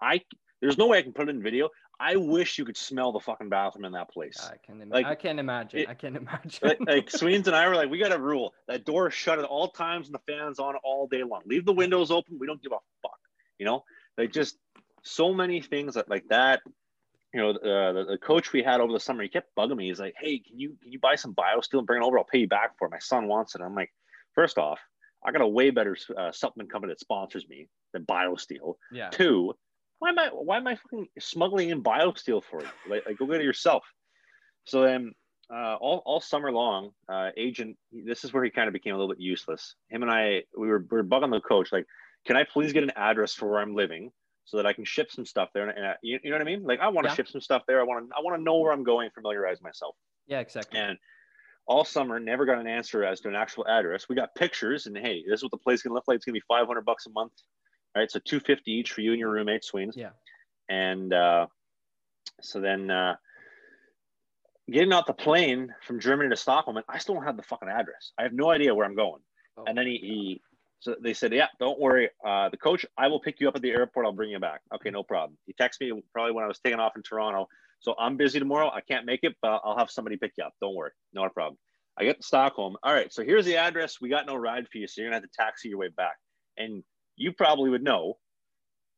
I, 0.00 0.20
there's 0.64 0.78
no 0.78 0.86
way 0.86 0.98
I 0.98 1.02
can 1.02 1.12
put 1.12 1.28
it 1.28 1.34
in 1.34 1.42
video. 1.42 1.68
I 2.00 2.16
wish 2.16 2.58
you 2.58 2.64
could 2.64 2.76
smell 2.76 3.12
the 3.12 3.20
fucking 3.20 3.48
bathroom 3.50 3.84
in 3.84 3.92
that 3.92 4.10
place. 4.10 4.38
I 4.42 4.56
can, 4.64 4.80
im- 4.80 4.88
Like, 4.88 5.06
I 5.06 5.14
can't 5.14 5.38
imagine. 5.38 5.80
it- 5.80 5.88
I 5.88 5.94
can't 5.94 6.16
imagine. 6.24 6.58
like, 6.62 6.78
like 6.86 7.10
Sweens 7.10 7.46
and 7.46 7.54
I 7.54 7.68
were 7.68 7.74
like, 7.76 7.90
we 7.90 7.98
got 7.98 8.12
a 8.12 8.18
rule 8.18 8.54
that 8.66 8.84
door 8.84 9.08
is 9.08 9.14
shut 9.14 9.38
at 9.38 9.44
all 9.44 9.68
times 9.68 10.06
and 10.08 10.14
the 10.14 10.32
fans 10.32 10.58
on 10.58 10.74
all 10.82 11.06
day 11.06 11.22
long. 11.22 11.42
Leave 11.46 11.66
the 11.66 11.72
windows 11.72 12.10
open. 12.10 12.38
We 12.38 12.46
don't 12.46 12.62
give 12.62 12.72
a 12.72 12.78
fuck. 13.02 13.18
You 13.58 13.66
know, 13.66 13.84
like 14.18 14.32
just 14.32 14.56
so 15.02 15.32
many 15.34 15.60
things 15.60 15.94
that 15.94 16.08
like 16.08 16.24
that. 16.30 16.60
you 17.34 17.40
know, 17.40 17.50
uh, 17.50 17.92
the, 17.92 18.04
the 18.12 18.18
coach 18.18 18.52
we 18.52 18.62
had 18.62 18.80
over 18.80 18.92
the 18.92 18.98
summer, 19.00 19.22
he 19.22 19.28
kept 19.28 19.54
bugging 19.56 19.76
me. 19.76 19.88
He's 19.88 20.00
like, 20.00 20.14
"Hey, 20.18 20.38
can 20.38 20.58
you 20.58 20.76
can 20.82 20.90
you 20.90 20.98
buy 20.98 21.14
some 21.14 21.34
BioSteel 21.34 21.78
and 21.78 21.86
bring 21.86 22.02
it 22.02 22.06
over? 22.06 22.18
I'll 22.18 22.24
pay 22.24 22.38
you 22.38 22.48
back 22.48 22.78
for 22.78 22.86
it. 22.88 22.90
My 22.90 22.98
son 22.98 23.28
wants 23.28 23.54
it." 23.54 23.60
I'm 23.60 23.74
like, 23.74 23.92
first 24.34 24.56
off, 24.58 24.80
I 25.24 25.30
got 25.32 25.40
a 25.42 25.46
way 25.48 25.70
better 25.70 25.96
uh, 26.16 26.32
supplement 26.32 26.70
company 26.72 26.92
that 26.92 27.00
sponsors 27.00 27.48
me 27.48 27.68
than 27.92 28.04
BioSteel. 28.06 28.74
Yeah. 28.92 29.10
Two, 29.10 29.54
why 30.04 30.10
am 30.10 30.18
I 30.18 30.28
why 30.28 30.56
am 30.58 30.66
I 30.66 30.76
fucking 30.76 31.08
smuggling 31.18 31.70
in 31.70 31.82
BioSteel 31.82 32.44
for 32.44 32.60
you? 32.60 32.68
Like, 32.90 33.06
like 33.06 33.16
go 33.16 33.26
get 33.26 33.40
it 33.40 33.44
yourself. 33.44 33.84
So 34.64 34.82
then, 34.82 35.12
uh, 35.50 35.76
all 35.76 36.02
all 36.04 36.20
summer 36.20 36.52
long, 36.52 36.90
uh, 37.08 37.30
agent, 37.38 37.78
this 37.90 38.22
is 38.22 38.32
where 38.32 38.44
he 38.44 38.50
kind 38.50 38.68
of 38.68 38.74
became 38.74 38.94
a 38.94 38.98
little 38.98 39.14
bit 39.14 39.20
useless. 39.20 39.76
Him 39.88 40.02
and 40.02 40.10
I, 40.10 40.42
we 40.58 40.68
were 40.68 40.84
we 40.90 40.98
were 40.98 41.04
bugging 41.04 41.30
the 41.30 41.40
coach, 41.40 41.72
like, 41.72 41.86
can 42.26 42.36
I 42.36 42.44
please 42.44 42.74
get 42.74 42.82
an 42.82 42.92
address 42.96 43.32
for 43.34 43.48
where 43.50 43.60
I'm 43.60 43.74
living? 43.74 44.12
so 44.46 44.58
that 44.58 44.66
I 44.66 44.74
can 44.74 44.84
ship 44.84 45.10
some 45.10 45.24
stuff 45.24 45.48
there. 45.54 45.66
And, 45.66 45.78
and 45.78 45.86
I, 45.86 45.94
you, 46.02 46.18
you 46.22 46.28
know 46.28 46.36
what 46.36 46.42
I 46.42 46.44
mean? 46.44 46.64
Like 46.64 46.78
I 46.78 46.88
want 46.88 47.06
to 47.06 47.10
Yeah. 47.10 47.14
ship 47.14 47.28
some 47.28 47.40
stuff 47.40 47.62
there. 47.66 47.80
I 47.80 47.82
want 47.82 48.10
to 48.10 48.14
I 48.14 48.20
want 48.20 48.38
to 48.38 48.42
know 48.42 48.58
where 48.58 48.72
I'm 48.72 48.84
going, 48.84 49.08
familiarize 49.14 49.62
myself. 49.62 49.96
Yeah, 50.26 50.40
exactly. 50.40 50.78
And 50.78 50.98
all 51.66 51.82
summer, 51.82 52.20
never 52.20 52.44
got 52.44 52.58
an 52.58 52.66
answer 52.66 53.04
as 53.06 53.20
to 53.20 53.28
an 53.28 53.36
actual 53.36 53.66
address. 53.66 54.06
We 54.06 54.16
got 54.16 54.34
pictures, 54.34 54.84
and 54.84 54.94
hey, 54.98 55.24
this 55.26 55.38
is 55.38 55.44
what 55.44 55.50
the 55.50 55.56
place 55.56 55.80
gonna 55.80 55.94
look 55.94 56.04
like. 56.06 56.16
It's 56.16 56.26
gonna 56.26 56.34
be 56.34 56.42
500 56.46 56.84
bucks 56.84 57.06
a 57.06 57.10
month, 57.12 57.32
right? 57.96 58.10
So 58.10 58.18
250 58.18 58.70
each 58.70 58.92
for 58.92 59.00
you 59.00 59.12
and 59.12 59.20
your 59.20 59.30
roommate, 59.30 59.64
Sweens. 59.64 59.94
Yeah. 59.96 60.10
And 60.68 61.12
uh, 61.12 61.46
so 62.40 62.60
then 62.60 62.90
uh, 62.90 63.16
getting 64.70 64.92
out 64.92 65.06
the 65.06 65.12
plane 65.12 65.74
from 65.86 66.00
Germany 66.00 66.30
to 66.30 66.36
Stockholm, 66.36 66.76
and 66.76 66.86
I 66.88 66.98
still 66.98 67.14
don't 67.14 67.24
have 67.24 67.36
the 67.36 67.42
fucking 67.42 67.68
address. 67.68 68.12
I 68.18 68.22
have 68.22 68.32
no 68.32 68.50
idea 68.50 68.74
where 68.74 68.86
I'm 68.86 68.96
going. 68.96 69.20
Oh. 69.56 69.64
And 69.66 69.76
then 69.76 69.86
he, 69.86 69.98
he 69.98 70.42
so 70.80 70.94
they 71.00 71.14
said, 71.14 71.32
yeah, 71.32 71.46
don't 71.58 71.80
worry. 71.80 72.10
Uh, 72.24 72.50
the 72.50 72.58
coach, 72.58 72.84
I 72.98 73.08
will 73.08 73.20
pick 73.20 73.40
you 73.40 73.48
up 73.48 73.56
at 73.56 73.62
the 73.62 73.70
airport. 73.70 74.04
I'll 74.04 74.12
bring 74.12 74.30
you 74.30 74.38
back. 74.38 74.60
Okay, 74.74 74.90
no 74.90 75.02
problem. 75.02 75.38
He 75.46 75.54
texted 75.54 75.80
me 75.80 76.02
probably 76.12 76.32
when 76.32 76.44
I 76.44 76.46
was 76.46 76.58
taking 76.58 76.78
off 76.78 76.92
in 76.94 77.02
Toronto. 77.02 77.48
So 77.80 77.94
I'm 77.98 78.16
busy 78.16 78.38
tomorrow. 78.38 78.70
I 78.70 78.80
can't 78.82 79.06
make 79.06 79.20
it, 79.22 79.34
but 79.40 79.62
I'll 79.64 79.78
have 79.78 79.90
somebody 79.90 80.16
pick 80.16 80.32
you 80.36 80.44
up. 80.44 80.52
Don't 80.60 80.74
worry. 80.74 80.90
Not 81.14 81.26
a 81.26 81.30
problem. 81.30 81.58
I 81.96 82.04
get 82.04 82.18
to 82.18 82.26
Stockholm. 82.26 82.76
All 82.82 82.92
right. 82.92 83.12
So 83.12 83.24
here's 83.24 83.46
the 83.46 83.56
address. 83.56 84.00
We 84.00 84.08
got 84.08 84.26
no 84.26 84.36
ride 84.36 84.68
for 84.70 84.78
you. 84.78 84.86
So 84.86 85.00
you're 85.00 85.10
going 85.10 85.20
to 85.20 85.24
have 85.24 85.30
to 85.30 85.36
taxi 85.36 85.68
your 85.68 85.78
way 85.78 85.88
back. 85.88 86.16
And 86.56 86.82
you 87.16 87.32
probably 87.32 87.70
would 87.70 87.82
know 87.82 88.18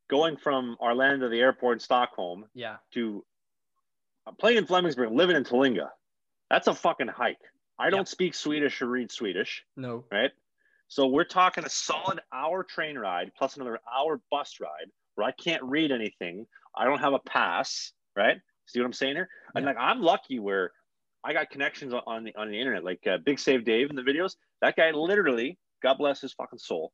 going 0.08 0.36
from 0.36 0.76
Arlanda 0.80 1.20
to 1.20 1.28
the 1.28 1.40
airport 1.40 1.74
in 1.76 1.80
Stockholm 1.80 2.46
Yeah. 2.54 2.76
to 2.94 3.24
uh, 4.26 4.32
playing 4.32 4.58
in 4.58 4.66
Flemingsberg, 4.66 5.14
living 5.14 5.36
in 5.36 5.44
Tullinge. 5.44 5.86
That's 6.50 6.66
a 6.68 6.74
fucking 6.74 7.08
hike. 7.08 7.38
I 7.78 7.90
don't 7.90 8.00
Yeah. 8.00 8.04
speak 8.04 8.34
Swedish 8.34 8.80
or 8.82 8.86
read 8.86 9.10
Swedish 9.10 9.64
No. 9.76 10.04
right? 10.10 10.30
So 10.88 11.06
we're 11.08 11.24
talking 11.24 11.64
a 11.64 11.68
solid 11.68 12.20
hour 12.32 12.62
train 12.64 12.96
ride 12.98 13.32
plus 13.36 13.56
another 13.56 13.80
hour 13.92 14.20
bus 14.30 14.58
ride 14.60 14.90
where 15.16 15.26
I 15.26 15.32
can't 15.32 15.62
read 15.64 15.90
anything. 15.90 16.46
I 16.76 16.84
don't 16.84 17.00
have 17.00 17.12
a 17.12 17.18
pass, 17.18 17.92
right? 18.14 18.40
See 18.66 18.78
what 18.80 18.86
I'm 18.86 18.92
saying 18.92 19.16
here? 19.16 19.28
And 19.54 19.64
like 19.64 19.76
I'm 19.78 20.00
lucky 20.00 20.38
where 20.38 20.72
I 21.24 21.32
got 21.32 21.50
connections 21.50 21.92
on- 21.92 22.02
on 22.06 22.24
the 22.24 22.34
on 22.36 22.48
the 22.48 22.58
internet, 22.58 22.84
like 22.84 23.04
uh, 23.06 23.18
Big 23.18 23.38
Save 23.40 23.64
Dave 23.64 23.90
in 23.90 23.96
the 23.96 24.02
videos. 24.02 24.36
That 24.60 24.76
guy 24.76 24.90
literally, 24.92 25.58
God 25.82 25.98
bless 25.98 26.20
his 26.20 26.32
fucking 26.34 26.58
soul, 26.60 26.92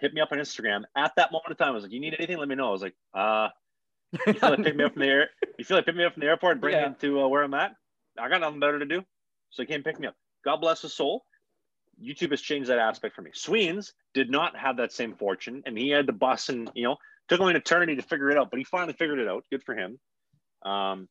hit 0.00 0.14
me 0.14 0.20
up 0.20 0.32
on 0.32 0.38
Instagram 0.38 0.82
at 0.96 1.12
that 1.16 1.32
moment 1.32 1.50
of 1.52 1.58
time. 1.58 1.68
I 1.68 1.72
was 1.72 1.84
like, 1.84 1.92
"You 1.92 2.00
need 2.00 2.14
anything? 2.18 2.38
Let 2.38 2.48
me 2.48 2.54
know." 2.54 2.68
I 2.68 2.72
was 2.72 2.82
like, 2.82 2.94
"Uh, 3.14 3.48
you 4.26 4.34
feel 4.34 4.50
like 4.50 4.62
pick 4.62 4.76
me 4.76 4.84
up 4.84 4.92
from 4.94 5.02
the 5.02 5.08
air? 5.08 5.30
You 5.58 5.64
feel 5.64 5.76
like 5.76 5.84
pick 5.84 5.94
me 5.96 6.04
up 6.04 6.14
from 6.14 6.20
the 6.22 6.26
airport 6.26 6.52
and 6.52 6.60
bring 6.62 6.74
Yeah. 6.74 6.88
me 6.88 6.94
to 7.00 7.20
uh, 7.20 7.28
where 7.28 7.42
I'm 7.42 7.52
at? 7.52 7.72
I 8.18 8.30
got 8.30 8.40
nothing 8.40 8.60
better 8.60 8.78
to 8.78 8.86
do, 8.86 9.04
so 9.50 9.62
he 9.62 9.66
came 9.66 9.82
pick 9.82 10.00
me 10.00 10.06
up. 10.06 10.14
God 10.42 10.56
bless 10.56 10.80
his 10.80 10.94
soul. 10.94 11.26
YouTube 12.02 12.30
has 12.30 12.40
changed 12.40 12.70
that 12.70 12.78
aspect 12.78 13.14
for 13.14 13.20
me. 13.20 13.30
Sweens 13.34 13.92
did 14.14 14.30
not 14.30 14.56
have 14.56 14.78
that 14.78 14.90
same 14.90 15.14
fortune, 15.14 15.62
and 15.66 15.76
he 15.76 15.90
had 15.90 16.06
to 16.06 16.14
bus 16.14 16.48
and 16.48 16.70
you 16.74 16.84
know 16.84 16.96
took 17.28 17.40
him 17.40 17.48
an 17.48 17.56
eternity 17.56 17.94
to 17.96 18.02
figure 18.02 18.30
it 18.30 18.38
out, 18.38 18.48
but 18.50 18.58
he 18.58 18.64
finally 18.64 18.94
figured 18.94 19.18
it 19.18 19.28
out. 19.28 19.44
Good 19.50 19.62
for 19.62 19.74
him. 19.74 19.98
Um, 20.62 21.08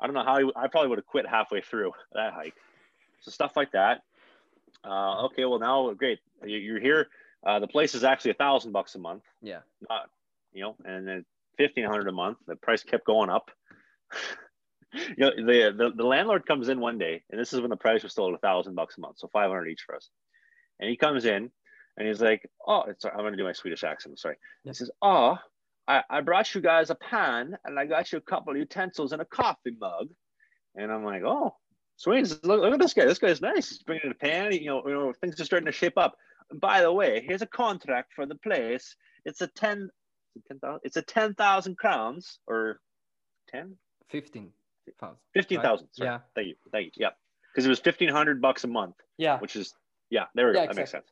I 0.00 0.06
don't 0.06 0.14
know 0.14 0.24
how 0.24 0.38
he, 0.38 0.50
I 0.56 0.66
probably 0.68 0.88
would 0.88 0.98
have 0.98 1.06
quit 1.06 1.26
halfway 1.28 1.60
through 1.60 1.92
that 2.14 2.32
hike. 2.32 2.54
So 3.20 3.30
stuff 3.30 3.52
like 3.54 3.72
that. 3.72 4.02
Uh, 4.82 5.26
okay, 5.26 5.44
well 5.44 5.58
now 5.58 5.92
great, 5.92 6.20
you're 6.44 6.80
here. 6.80 7.08
Uh, 7.46 7.58
the 7.58 7.68
place 7.68 7.94
is 7.94 8.04
actually 8.04 8.30
a 8.30 8.34
thousand 8.34 8.72
bucks 8.72 8.94
a 8.94 8.98
month 8.98 9.22
Yeah. 9.42 9.60
not, 9.90 10.08
you 10.52 10.62
know, 10.62 10.76
and 10.84 11.06
then 11.06 11.24
fifteen 11.58 11.84
hundred 11.84 12.08
a 12.08 12.12
month. 12.12 12.38
The 12.46 12.56
price 12.56 12.82
kept 12.82 13.04
going 13.06 13.30
up. 13.30 13.50
you 14.92 15.14
know, 15.18 15.30
the, 15.36 15.74
the 15.76 15.92
the 15.96 16.06
landlord 16.06 16.46
comes 16.46 16.68
in 16.68 16.80
one 16.80 16.98
day, 16.98 17.22
and 17.30 17.40
this 17.40 17.52
is 17.52 17.60
when 17.60 17.70
the 17.70 17.76
price 17.76 18.02
was 18.02 18.12
still 18.12 18.28
at 18.28 18.34
a 18.34 18.38
thousand 18.38 18.74
bucks 18.74 18.96
a 18.96 19.00
month, 19.00 19.18
so 19.18 19.28
five 19.32 19.50
hundred 19.50 19.68
each 19.68 19.82
for 19.86 19.94
us. 19.96 20.08
And 20.80 20.88
he 20.88 20.96
comes 20.96 21.24
in, 21.24 21.50
and 21.96 22.08
he's 22.08 22.20
like, 22.20 22.48
"Oh, 22.66 22.82
it's, 22.88 23.04
I'm 23.04 23.18
going 23.18 23.32
to 23.32 23.36
do 23.36 23.44
my 23.44 23.52
Swedish 23.52 23.84
accent. 23.84 24.18
Sorry." 24.18 24.36
He 24.64 24.72
says, 24.72 24.90
"Oh, 25.02 25.36
I, 25.86 26.02
I 26.08 26.20
brought 26.20 26.54
you 26.54 26.60
guys 26.60 26.90
a 26.90 26.94
pan, 26.94 27.56
and 27.64 27.78
I 27.78 27.86
got 27.86 28.12
you 28.12 28.18
a 28.18 28.22
couple 28.22 28.52
of 28.52 28.58
utensils 28.58 29.12
and 29.12 29.20
a 29.20 29.24
coffee 29.26 29.76
mug." 29.80 30.08
And 30.76 30.90
I'm 30.92 31.04
like, 31.04 31.22
"Oh, 31.24 31.54
Sweens, 31.96 32.38
look, 32.44 32.60
look 32.60 32.74
at 32.74 32.80
this 32.80 32.94
guy. 32.94 33.04
This 33.04 33.18
guy's 33.18 33.40
nice. 33.40 33.68
He's 33.68 33.82
bringing 33.82 34.10
a 34.10 34.14
pan. 34.14 34.52
You 34.52 34.66
know, 34.66 34.82
you 34.86 34.94
know, 34.94 35.12
things 35.20 35.40
are 35.40 35.44
starting 35.44 35.66
to 35.66 35.72
shape 35.72 35.98
up." 35.98 36.16
By 36.52 36.82
the 36.82 36.92
way, 36.92 37.22
here's 37.26 37.42
a 37.42 37.46
contract 37.46 38.12
for 38.14 38.26
the 38.26 38.34
place. 38.36 38.96
It's 39.24 39.40
a 39.40 39.46
ten, 39.46 39.90
ten 40.48 40.58
thousand. 40.58 40.80
It's 40.84 40.96
a 40.96 41.02
ten 41.02 41.34
thousand 41.34 41.76
crowns 41.78 42.38
or 42.46 42.80
10, 43.50 43.76
Fifteen 44.10 44.50
thousand. 45.00 45.16
15,000. 45.34 45.88
Sorry. 45.92 46.08
Yeah. 46.08 46.18
Thank 46.34 46.48
you. 46.48 46.54
Thank 46.72 46.86
you. 46.86 46.92
Yeah. 46.96 47.10
Because 47.52 47.66
it 47.66 47.68
was 47.70 47.78
fifteen 47.80 48.08
hundred 48.10 48.40
bucks 48.42 48.64
a 48.64 48.68
month, 48.68 48.96
Yeah. 49.16 49.38
which 49.38 49.56
is 49.56 49.74
yeah. 50.10 50.24
There 50.34 50.48
we 50.48 50.52
go. 50.54 50.60
Yeah, 50.60 50.66
that 50.66 50.76
makes 50.76 50.90
sense. 50.90 51.06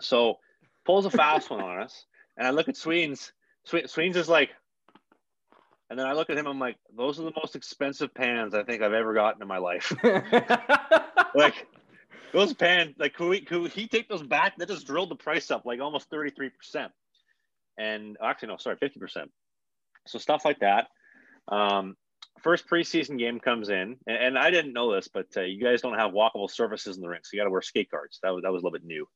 So 0.00 0.38
pulls 0.84 1.04
a 1.06 1.10
fast 1.10 1.50
one 1.50 1.60
on 1.60 1.80
us, 1.82 2.04
and 2.36 2.46
I 2.46 2.50
look 2.50 2.68
at 2.68 2.76
Sweens. 2.76 3.32
Swe- 3.64 3.86
Sweens 3.86 4.16
is 4.16 4.28
like, 4.28 4.50
and 5.90 5.98
then 5.98 6.06
I 6.06 6.12
look 6.12 6.30
at 6.30 6.36
him. 6.38 6.46
I'm 6.46 6.58
like, 6.58 6.76
those 6.96 7.20
are 7.20 7.24
the 7.24 7.32
most 7.36 7.56
expensive 7.56 8.14
pans 8.14 8.54
I 8.54 8.62
think 8.64 8.82
I've 8.82 8.92
ever 8.92 9.14
gotten 9.14 9.42
in 9.42 9.48
my 9.48 9.58
life. 9.58 9.92
like 11.34 11.66
those 12.32 12.52
pans, 12.54 12.94
like 12.98 13.14
could, 13.14 13.28
we, 13.28 13.40
could 13.40 13.70
he 13.72 13.86
take 13.88 14.08
those 14.08 14.22
back? 14.22 14.56
That 14.56 14.68
just 14.68 14.86
drilled 14.86 15.10
the 15.10 15.16
price 15.16 15.50
up 15.50 15.64
like 15.64 15.80
almost 15.80 16.10
33%. 16.10 16.50
And 17.78 18.16
actually, 18.22 18.48
no, 18.48 18.56
sorry, 18.56 18.76
50%. 18.76 19.26
So 20.06 20.18
stuff 20.18 20.44
like 20.44 20.60
that. 20.60 20.88
Um, 21.48 21.96
first 22.42 22.68
preseason 22.68 23.18
game 23.18 23.40
comes 23.40 23.68
in, 23.68 23.96
and, 24.06 24.16
and 24.16 24.38
I 24.38 24.50
didn't 24.50 24.72
know 24.72 24.94
this, 24.94 25.08
but 25.08 25.26
uh, 25.36 25.42
you 25.42 25.62
guys 25.62 25.80
don't 25.80 25.98
have 25.98 26.12
walkable 26.12 26.50
surfaces 26.50 26.96
in 26.96 27.02
the 27.02 27.08
rink, 27.08 27.26
so 27.26 27.30
you 27.32 27.40
got 27.40 27.44
to 27.44 27.50
wear 27.50 27.62
skate 27.62 27.90
guards. 27.90 28.18
That 28.22 28.30
was 28.30 28.42
that 28.42 28.52
was 28.52 28.62
a 28.62 28.64
little 28.64 28.78
bit 28.78 28.86
new, 28.86 29.06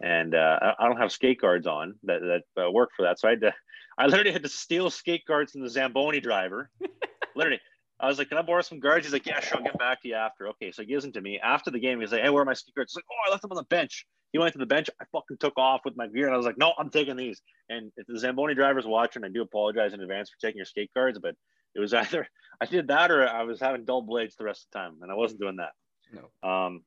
and 0.00 0.34
uh, 0.34 0.58
I, 0.60 0.74
I 0.84 0.88
don't 0.88 0.98
have 0.98 1.12
skate 1.12 1.40
guards 1.40 1.66
on 1.66 1.94
that 2.04 2.20
that 2.56 2.64
uh, 2.64 2.70
work 2.70 2.90
for 2.96 3.02
that. 3.04 3.18
So 3.18 3.28
I 3.28 3.32
had 3.32 3.40
to, 3.42 3.54
I 3.98 4.06
literally 4.06 4.32
had 4.32 4.42
to 4.42 4.48
steal 4.48 4.90
skate 4.90 5.24
guards 5.26 5.52
from 5.52 5.62
the 5.62 5.70
Zamboni 5.70 6.20
driver. 6.20 6.70
literally, 7.36 7.60
I 8.02 8.08
was 8.08 8.18
like, 8.18 8.28
"Can 8.28 8.38
I 8.38 8.42
borrow 8.42 8.62
some 8.62 8.80
guards?" 8.80 9.06
He's 9.06 9.12
like, 9.12 9.26
"Yeah, 9.26 9.38
sure. 9.38 9.58
I'll 9.58 9.64
get 9.64 9.78
back 9.78 10.02
to 10.02 10.08
you 10.08 10.14
after." 10.14 10.48
Okay, 10.48 10.72
so 10.72 10.82
he 10.82 10.88
gives 10.88 11.04
them 11.04 11.12
to 11.12 11.20
me 11.20 11.38
after 11.38 11.70
the 11.70 11.78
game. 11.78 12.00
He's 12.00 12.10
like, 12.10 12.22
"Hey, 12.22 12.30
where 12.30 12.42
are 12.42 12.44
my 12.44 12.52
skate 12.52 12.74
guards?" 12.74 12.92
He's 12.92 12.96
like, 12.96 13.04
"Oh, 13.10 13.28
I 13.28 13.30
left 13.30 13.42
them 13.42 13.52
on 13.52 13.56
the 13.56 13.62
bench." 13.64 14.06
He 14.32 14.38
went 14.38 14.52
to 14.54 14.58
the 14.58 14.66
bench. 14.66 14.90
I 15.00 15.04
fucking 15.12 15.36
took 15.38 15.56
off 15.56 15.82
with 15.84 15.96
my 15.96 16.08
gear, 16.08 16.26
and 16.26 16.34
I 16.34 16.36
was 16.36 16.44
like, 16.44 16.58
"No, 16.58 16.72
I'm 16.76 16.90
taking 16.90 17.16
these." 17.16 17.40
And 17.68 17.92
if 17.96 18.06
the 18.08 18.18
Zamboni 18.18 18.54
driver's 18.54 18.86
watching, 18.86 19.24
I 19.24 19.28
do 19.28 19.42
apologize 19.42 19.92
in 19.92 20.00
advance 20.00 20.30
for 20.30 20.38
taking 20.40 20.56
your 20.56 20.66
skate 20.66 20.90
guards, 20.94 21.18
but 21.20 21.36
it 21.76 21.80
was 21.80 21.94
either 21.94 22.28
I 22.60 22.66
did 22.66 22.88
that 22.88 23.12
or 23.12 23.28
I 23.28 23.44
was 23.44 23.60
having 23.60 23.84
dull 23.84 24.02
blades 24.02 24.34
the 24.34 24.44
rest 24.44 24.66
of 24.66 24.72
the 24.72 24.78
time, 24.80 24.98
and 25.02 25.10
I 25.10 25.14
wasn't 25.14 25.40
doing 25.40 25.56
that. 25.56 25.72
no. 26.12 26.48
Um, 26.48 26.82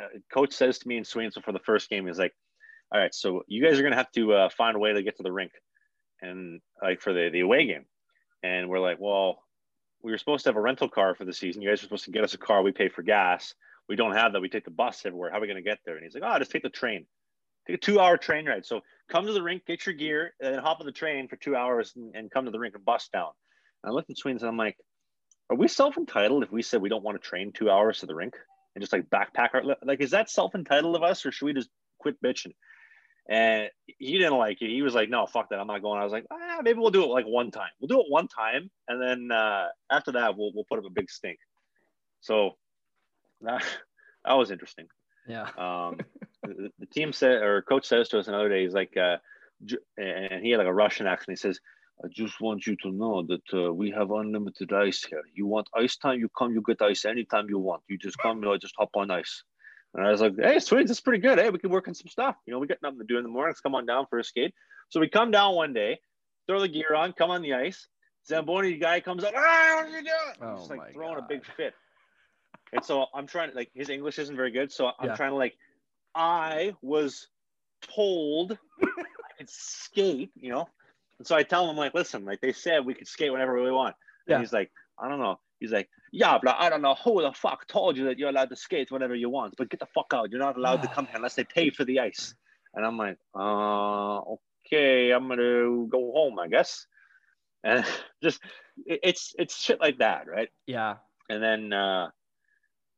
uh, 0.00 0.06
coach 0.32 0.54
says 0.54 0.78
to 0.78 0.88
me 0.88 0.96
in 0.96 1.04
Swainsville 1.04 1.42
for 1.42 1.52
the 1.52 1.58
first 1.58 1.90
game, 1.90 2.06
he's 2.06 2.18
like, 2.18 2.32
"All 2.90 2.98
right, 2.98 3.14
so 3.14 3.42
you 3.46 3.62
guys 3.62 3.78
are 3.78 3.82
gonna 3.82 3.96
have 3.96 4.12
to 4.12 4.32
uh, 4.32 4.48
find 4.48 4.74
a 4.74 4.78
way 4.78 4.94
to 4.94 5.02
get 5.02 5.18
to 5.18 5.22
the 5.22 5.32
rink, 5.32 5.52
and 6.22 6.62
like 6.82 7.02
for 7.02 7.12
the 7.12 7.28
the 7.28 7.40
away 7.40 7.66
game." 7.66 7.84
And 8.42 8.70
we're 8.70 8.80
like, 8.80 8.98
"Well, 8.98 9.42
we 10.02 10.12
were 10.12 10.18
supposed 10.18 10.44
to 10.44 10.50
have 10.50 10.56
a 10.56 10.60
rental 10.60 10.88
car 10.88 11.14
for 11.14 11.24
the 11.24 11.32
season. 11.32 11.62
You 11.62 11.68
guys 11.68 11.80
are 11.80 11.84
supposed 11.84 12.04
to 12.04 12.10
get 12.10 12.24
us 12.24 12.34
a 12.34 12.38
car. 12.38 12.62
We 12.62 12.72
pay 12.72 12.88
for 12.88 13.02
gas. 13.02 13.54
We 13.88 13.96
don't 13.96 14.14
have 14.14 14.32
that. 14.32 14.40
We 14.40 14.48
take 14.48 14.64
the 14.64 14.70
bus 14.70 15.04
everywhere. 15.04 15.30
How 15.30 15.38
are 15.38 15.40
we 15.40 15.48
gonna 15.48 15.62
get 15.62 15.78
there?" 15.84 15.96
And 15.96 16.04
he's 16.04 16.14
like, 16.14 16.22
"Oh, 16.24 16.38
just 16.38 16.50
take 16.50 16.62
the 16.62 16.70
train. 16.70 17.06
Take 17.66 17.76
a 17.76 17.80
two-hour 17.80 18.16
train 18.16 18.46
ride. 18.46 18.64
So 18.64 18.80
come 19.08 19.26
to 19.26 19.32
the 19.32 19.42
rink, 19.42 19.66
get 19.66 19.84
your 19.86 19.94
gear, 19.94 20.34
and 20.40 20.54
then 20.54 20.62
hop 20.62 20.80
on 20.80 20.86
the 20.86 20.92
train 20.92 21.28
for 21.28 21.36
two 21.36 21.56
hours 21.56 21.94
and, 21.96 22.14
and 22.14 22.30
come 22.30 22.44
to 22.44 22.50
the 22.50 22.58
rink 22.58 22.74
and 22.74 22.84
bus 22.84 23.08
down." 23.12 23.30
And 23.82 23.90
I 23.90 23.94
looked 23.94 24.10
at 24.10 24.18
Sweens 24.18 24.42
and 24.42 24.48
I'm 24.48 24.56
like, 24.56 24.76
are 25.50 25.56
we 25.56 25.66
self-entitled 25.66 26.44
if 26.44 26.52
we 26.52 26.62
said 26.62 26.80
we 26.80 26.88
don't 26.88 27.02
want 27.02 27.20
to 27.20 27.28
train 27.28 27.52
two 27.52 27.70
hours 27.70 27.98
to 28.00 28.06
the 28.06 28.14
rink 28.14 28.36
and 28.74 28.82
just 28.82 28.92
like 28.92 29.10
backpack 29.10 29.48
our 29.52 29.62
like 29.82 30.00
is 30.00 30.12
that 30.12 30.30
self-entitled 30.30 30.94
of 30.94 31.02
us 31.02 31.26
or 31.26 31.32
should 31.32 31.46
we 31.46 31.52
just 31.52 31.70
quit 31.98 32.20
bitching? 32.22 32.52
And 33.30 33.70
he 33.86 34.18
didn't 34.18 34.38
like 34.38 34.60
it. 34.60 34.70
He 34.70 34.82
was 34.82 34.92
like, 34.92 35.08
no, 35.08 35.24
fuck 35.24 35.50
that. 35.50 35.60
I'm 35.60 35.68
not 35.68 35.82
going. 35.82 36.00
I 36.00 36.04
was 36.04 36.12
like, 36.12 36.26
ah, 36.32 36.58
maybe 36.64 36.80
we'll 36.80 36.90
do 36.90 37.04
it 37.04 37.10
like 37.10 37.26
one 37.26 37.52
time. 37.52 37.70
We'll 37.80 37.86
do 37.86 38.00
it 38.00 38.06
one 38.08 38.26
time. 38.26 38.68
And 38.88 39.00
then 39.00 39.30
uh, 39.30 39.68
after 39.88 40.10
that, 40.12 40.36
we'll, 40.36 40.50
we'll 40.52 40.64
put 40.68 40.80
up 40.80 40.84
a 40.84 40.90
big 40.90 41.08
stink. 41.08 41.38
So 42.20 42.56
that, 43.42 43.64
that 44.24 44.34
was 44.34 44.50
interesting. 44.50 44.88
Yeah. 45.28 45.48
Um, 45.56 46.00
the, 46.42 46.70
the 46.80 46.86
team 46.86 47.12
said, 47.12 47.40
or 47.42 47.62
coach 47.62 47.86
says 47.86 48.08
to 48.08 48.18
us 48.18 48.26
another 48.26 48.48
day, 48.48 48.64
he's 48.64 48.74
like, 48.74 48.96
uh, 48.96 49.18
and 49.96 50.44
he 50.44 50.50
had 50.50 50.58
like 50.58 50.66
a 50.66 50.74
Russian 50.74 51.06
accent. 51.06 51.38
He 51.38 51.40
says, 51.40 51.60
I 52.02 52.08
just 52.08 52.40
want 52.40 52.66
you 52.66 52.76
to 52.82 52.90
know 52.90 53.24
that 53.28 53.54
uh, 53.54 53.72
we 53.72 53.92
have 53.92 54.10
unlimited 54.10 54.72
ice 54.72 55.04
here. 55.04 55.22
You 55.34 55.46
want 55.46 55.68
ice 55.76 55.96
time, 55.96 56.18
you 56.18 56.30
come, 56.36 56.52
you 56.52 56.62
get 56.66 56.82
ice 56.82 57.04
anytime 57.04 57.48
you 57.48 57.58
want. 57.58 57.82
You 57.86 57.96
just 57.96 58.18
come, 58.18 58.38
you 58.38 58.46
know, 58.46 58.56
just 58.56 58.74
hop 58.76 58.90
on 58.94 59.12
ice. 59.12 59.44
And 59.94 60.06
I 60.06 60.10
was 60.10 60.20
like, 60.20 60.34
hey, 60.38 60.58
sweet, 60.60 60.86
that's 60.86 61.00
pretty 61.00 61.20
good. 61.20 61.38
Hey, 61.38 61.50
we 61.50 61.58
can 61.58 61.70
work 61.70 61.88
on 61.88 61.94
some 61.94 62.06
stuff. 62.06 62.36
You 62.46 62.52
know, 62.52 62.58
we 62.60 62.66
got 62.66 62.78
nothing 62.82 62.98
to 63.00 63.04
do 63.04 63.16
in 63.16 63.24
the 63.24 63.28
mornings. 63.28 63.60
Come 63.60 63.74
on 63.74 63.86
down 63.86 64.06
for 64.08 64.18
a 64.18 64.24
skate. 64.24 64.54
So 64.88 65.00
we 65.00 65.08
come 65.08 65.30
down 65.30 65.54
one 65.54 65.72
day, 65.72 66.00
throw 66.46 66.60
the 66.60 66.68
gear 66.68 66.94
on, 66.94 67.12
come 67.12 67.30
on 67.30 67.42
the 67.42 67.54
ice. 67.54 67.88
Zamboni 68.26 68.76
guy 68.76 69.00
comes 69.00 69.24
up, 69.24 69.32
ah, 69.36 69.74
what 69.76 69.86
are 69.86 69.88
you 69.88 70.02
doing? 70.02 70.12
Oh 70.42 70.56
just 70.56 70.70
like 70.70 70.92
throwing 70.92 71.18
a 71.18 71.22
big 71.22 71.44
fit. 71.56 71.74
And 72.72 72.84
so 72.84 73.06
I'm 73.14 73.26
trying 73.26 73.50
to 73.50 73.56
like 73.56 73.70
his 73.74 73.88
English 73.88 74.18
isn't 74.18 74.36
very 74.36 74.50
good, 74.52 74.70
so 74.70 74.92
I'm 74.98 75.08
Yeah. 75.08 75.16
trying 75.16 75.30
to 75.30 75.36
like 75.36 75.56
I 76.14 76.74
was 76.82 77.28
told 77.80 78.58
I 78.82 79.32
could 79.38 79.50
skate, 79.50 80.30
you 80.36 80.50
know. 80.50 80.68
And 81.18 81.26
so 81.26 81.34
I 81.34 81.42
tell 81.42 81.68
him 81.68 81.76
like, 81.76 81.94
listen, 81.94 82.24
like 82.24 82.40
they 82.40 82.52
said 82.52 82.84
we 82.84 82.94
could 82.94 83.08
skate 83.08 83.32
whenever 83.32 83.60
we 83.60 83.70
want. 83.70 83.96
And 84.26 84.34
Yeah. 84.34 84.38
he's 84.40 84.52
like, 84.52 84.70
I 84.98 85.08
don't 85.08 85.18
know. 85.18 85.40
He's 85.60 85.72
like, 85.72 85.88
yeah, 86.10 86.38
but 86.42 86.56
I 86.58 86.70
don't 86.70 86.82
know 86.82 86.96
who 87.04 87.22
the 87.22 87.32
fuck 87.32 87.66
told 87.68 87.96
you 87.96 88.04
that 88.06 88.18
you're 88.18 88.30
allowed 88.30 88.48
to 88.48 88.56
skate 88.56 88.90
whenever 88.90 89.14
you 89.14 89.28
want, 89.28 89.54
but 89.56 89.68
get 89.68 89.78
the 89.78 89.86
fuck 89.94 90.12
out. 90.12 90.30
You're 90.30 90.40
not 90.40 90.56
allowed 90.56 90.82
to 90.82 90.88
come 90.88 91.06
here 91.06 91.16
unless 91.16 91.34
they 91.34 91.44
pay 91.44 91.70
for 91.70 91.84
the 91.84 92.00
ice. 92.00 92.34
And 92.74 92.84
I'm 92.84 92.96
like, 92.96 93.18
uh, 93.34 94.20
okay, 94.66 95.10
I'm 95.10 95.28
gonna 95.28 95.86
go 95.86 96.12
home, 96.12 96.38
I 96.38 96.48
guess. 96.48 96.86
And 97.62 97.84
just 98.22 98.40
it, 98.86 99.00
it's 99.02 99.34
it's 99.38 99.60
shit 99.60 99.80
like 99.80 99.98
that, 99.98 100.26
right? 100.26 100.48
Yeah. 100.66 100.96
And 101.28 101.42
then 101.42 101.72
uh, 101.72 102.08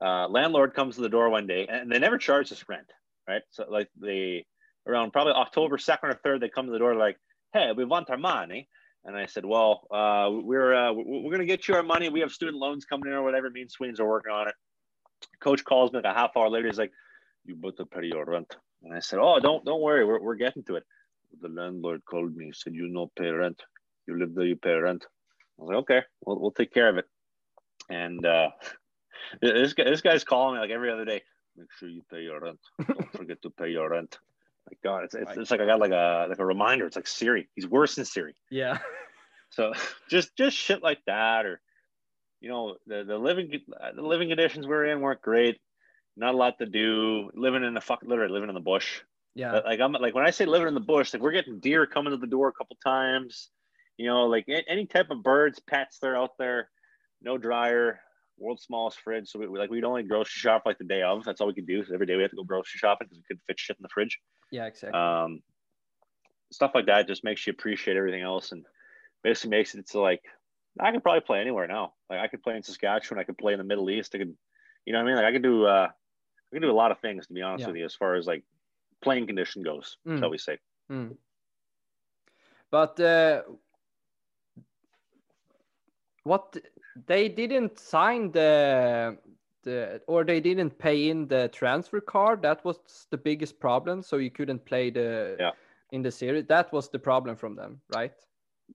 uh, 0.01 0.29
landlord 0.29 0.75
comes 0.75 0.95
to 0.97 1.03
the 1.03 1.09
door 1.09 1.31
one 1.31 1.47
day, 1.47 1.67
and 1.67 1.91
they 1.91 1.99
never 1.99 2.17
charge 2.17 2.53
us 2.53 2.65
rent, 2.69 2.91
right? 3.29 3.43
So 3.51 3.67
like 3.69 3.89
they 4.01 4.47
around 4.87 5.13
probably 5.13 5.33
October 5.33 5.79
second 5.79 6.11
or 6.11 6.15
third, 6.15 6.41
they 6.41 6.49
come 6.49 6.67
to 6.67 6.73
the 6.73 6.79
door 6.79 6.95
like, 6.95 7.19
"Hey, 7.53 7.73
we 7.77 7.85
want 7.85 8.09
our 8.11 8.17
money." 8.17 8.69
And 9.05 9.17
I 9.17 9.27
said, 9.27 9.45
"Well, 9.45 9.87
uh, 9.91 10.31
we're 10.31 10.75
uh, 10.75 10.93
we're 10.93 11.33
gonna 11.33 11.45
get 11.45 11.67
you 11.67 11.75
our 11.75 11.83
money. 11.83 12.09
We 12.09 12.21
have 12.21 12.31
student 12.31 12.59
loans 12.59 12.85
coming 12.85 13.09
in 13.09 13.15
or 13.15 13.23
whatever. 13.23 13.51
Me 13.51 13.63
and 13.63 13.71
Sweens 13.71 13.99
are 13.99 14.09
working 14.09 14.33
on 14.33 14.49
it." 14.49 14.55
Coach 15.41 15.65
calls 15.65 15.93
me 15.93 15.99
like 15.99 16.13
a 16.13 16.17
half 16.17 16.37
hour 16.37 16.49
later. 16.49 16.69
He's 16.69 16.79
like, 16.79 16.93
"You 17.45 17.57
better 17.57 17.85
pay 17.85 18.07
your 18.07 18.25
rent." 18.25 18.57
And 18.83 18.95
I 18.95 19.01
said, 19.01 19.19
"Oh, 19.21 19.41
don't 19.41 19.65
don't 19.65 19.83
worry. 19.83 20.05
We're 20.05 20.21
we're 20.21 20.37
getting 20.37 20.63
to 20.65 20.77
it." 20.77 20.85
The 21.41 21.49
landlord 21.49 22.05
called 22.05 22.37
me. 22.37 22.53
Said, 22.53 22.75
"You 22.75 22.89
no 22.89 23.11
pay 23.19 23.31
rent. 23.31 23.61
You 24.07 24.19
live 24.19 24.35
there. 24.35 24.47
You 24.47 24.57
pay 24.57 24.75
rent." 24.75 25.05
I 25.59 25.63
was 25.63 25.69
like, 25.69 25.79
"Okay, 25.79 26.03
we'll 26.25 26.39
we'll 26.39 26.51
take 26.53 26.73
care 26.73 26.89
of 26.89 26.99
it." 26.99 27.07
And 27.89 28.25
uh, 28.25 28.51
this 29.43 29.73
guy, 29.73 29.85
this 29.85 30.01
guy's 30.01 30.25
calling 30.25 30.55
me 30.55 30.61
like 30.61 30.71
every 30.71 30.93
other 30.93 31.05
day. 31.05 31.23
Make 31.57 31.73
sure 31.79 31.89
you 31.89 32.03
pay 32.11 32.23
your 32.23 32.41
rent. 32.41 32.61
Don't 32.87 33.13
forget 33.13 33.43
to 33.43 33.51
pay 33.51 33.71
your 33.71 33.91
rent. 33.91 34.19
My 34.73 34.91
God, 34.91 35.05
it's, 35.05 35.15
it's, 35.15 35.31
it's 35.37 35.51
like 35.51 35.61
I 35.61 35.67
got 35.67 35.81
like 35.81 35.91
a 35.93 36.27
like 36.29 36.39
a 36.39 36.45
reminder. 36.47 36.87
It's 36.87 36.97
like 36.97 37.07
Siri. 37.07 37.49
He's 37.55 37.67
worse 37.67 37.95
than 37.97 38.05
Siri. 38.05 38.35
Yeah. 38.51 38.79
So 39.55 39.75
just 40.09 40.35
just 40.35 40.57
shit 40.57 40.83
like 40.83 41.01
that, 41.07 41.45
or 41.45 41.61
you 42.41 42.49
know, 42.49 42.77
the 42.87 43.05
the 43.05 43.19
living 43.19 43.53
the 43.95 44.01
living 44.01 44.31
conditions 44.31 44.67
we're 44.67 44.87
in 44.87 45.03
weren't 45.03 45.21
great. 45.21 45.61
Not 46.17 46.33
a 46.33 46.39
lot 46.39 46.59
to 46.61 46.65
do. 46.65 47.31
Living 47.35 47.63
in 47.63 47.75
the 47.75 47.83
fuck, 47.83 48.01
literally 48.03 48.33
living 48.33 48.49
in 48.49 48.55
the 48.55 48.63
bush. 48.63 49.03
Yeah. 49.35 49.59
Like 49.59 49.79
I'm 49.79 49.93
like 49.93 50.15
when 50.15 50.25
I 50.25 50.31
say 50.31 50.47
living 50.47 50.69
in 50.69 50.73
the 50.75 50.81
bush, 50.81 51.13
like 51.13 51.21
we're 51.23 51.33
getting 51.33 51.61
deer 51.61 51.85
coming 51.85 52.13
to 52.13 52.17
the 52.17 52.27
door 52.27 52.49
a 52.49 52.53
couple 52.55 52.79
times. 52.83 53.51
You 53.99 54.07
know, 54.07 54.23
like 54.25 54.47
any 54.49 54.87
type 54.87 55.11
of 55.11 55.23
birds, 55.23 55.61
pets, 55.61 55.99
they're 56.01 56.17
out 56.17 56.39
there. 56.39 56.71
No 57.21 57.37
dryer, 57.37 58.01
world's 58.39 58.63
smallest 58.63 59.01
fridge. 59.01 59.29
So 59.29 59.39
we, 59.39 59.49
we- 59.49 59.59
like 59.59 59.69
we'd 59.69 59.85
only 59.85 60.03
grocery 60.03 60.41
shop 60.41 60.63
like 60.65 60.79
the 60.79 60.85
day 60.85 61.03
of. 61.03 61.25
That's 61.25 61.43
all 61.43 61.47
we 61.47 61.53
could 61.53 61.67
do. 61.67 61.85
So 61.85 61.93
every 61.93 62.07
day 62.07 62.17
we 62.17 62.23
had 62.23 62.31
to 62.31 62.37
go 62.39 62.43
grocery 62.45 62.79
shopping 62.79 63.09
because 63.09 63.19
we 63.19 63.25
couldn't 63.29 63.43
fit 63.47 63.61
shit 63.61 63.77
in 63.77 63.83
the 63.83 63.91
fridge. 63.91 64.19
Yeah. 64.53 64.67
Exactly. 64.67 65.01
Um, 65.01 65.43
stuff 66.53 66.73
like 66.75 66.87
that 66.87 67.09
just 67.09 67.25
makes 67.25 67.45
you 67.47 67.51
appreciate 67.53 67.97
everything 67.97 68.23
else 68.23 68.53
and 68.53 68.65
basically 69.25 69.51
makes 69.51 69.75
it 69.75 69.89
to 69.89 70.01
like 70.01 70.23
I 70.79 70.93
could 70.93 71.03
probably 71.03 71.21
play 71.23 71.41
anywhere 71.41 71.67
now. 71.67 71.95
Like 72.09 72.21
I 72.21 72.29
could 72.29 72.43
play 72.43 72.57
in 72.57 72.63
Saskatchewan, 72.63 73.19
I 73.21 73.25
could 73.25 73.39
play 73.39 73.53
in 73.53 73.59
the 73.59 73.65
Middle 73.65 73.91
East. 73.91 74.15
I 74.15 74.19
could, 74.19 74.35
you 74.87 74.93
know 74.93 75.01
what 75.01 75.05
I 75.05 75.07
mean? 75.07 75.17
Like 75.17 75.25
I 75.27 75.33
could 75.33 75.43
do, 75.43 75.67
uh, 75.67 75.89
I 75.91 76.55
could 76.55 76.63
do 76.63 76.71
a 76.71 76.73
lot 76.83 76.93
of 76.93 77.01
things 77.01 77.27
to 77.27 77.33
be 77.33 77.43
honest 77.43 77.63
Yeah. 77.63 77.69
with 77.69 77.77
you, 77.77 77.85
as 77.85 77.95
far 77.95 78.15
as 78.15 78.27
like 78.27 78.45
playing 79.03 79.27
condition 79.27 79.63
goes, 79.63 79.97
Mm. 80.07 80.19
shall 80.19 80.31
we 80.31 80.39
say? 80.39 80.59
Mm. 80.91 81.17
But 82.71 83.01
uh, 83.01 83.43
what 86.25 86.57
they 87.07 87.29
didn't 87.29 87.79
sign 87.79 88.33
the 88.33 89.19
or 90.07 90.25
they 90.25 90.41
didn't 90.41 90.79
pay 90.79 91.09
in 91.09 91.29
the 91.29 91.49
transfer 91.49 92.01
card. 92.01 92.43
That 92.43 92.65
was 92.65 93.07
the 93.11 93.19
biggest 93.19 93.61
problem. 93.61 94.03
So 94.03 94.17
you 94.17 94.31
couldn't 94.31 94.65
play 94.65 94.91
the 94.91 95.37
Yeah. 95.39 95.51
in 95.93 96.03
the 96.03 96.11
series. 96.11 96.47
That 96.47 96.73
was 96.73 96.89
the 96.89 96.99
problem 96.99 97.37
from 97.37 97.55
them, 97.57 97.81
right? 97.95 98.13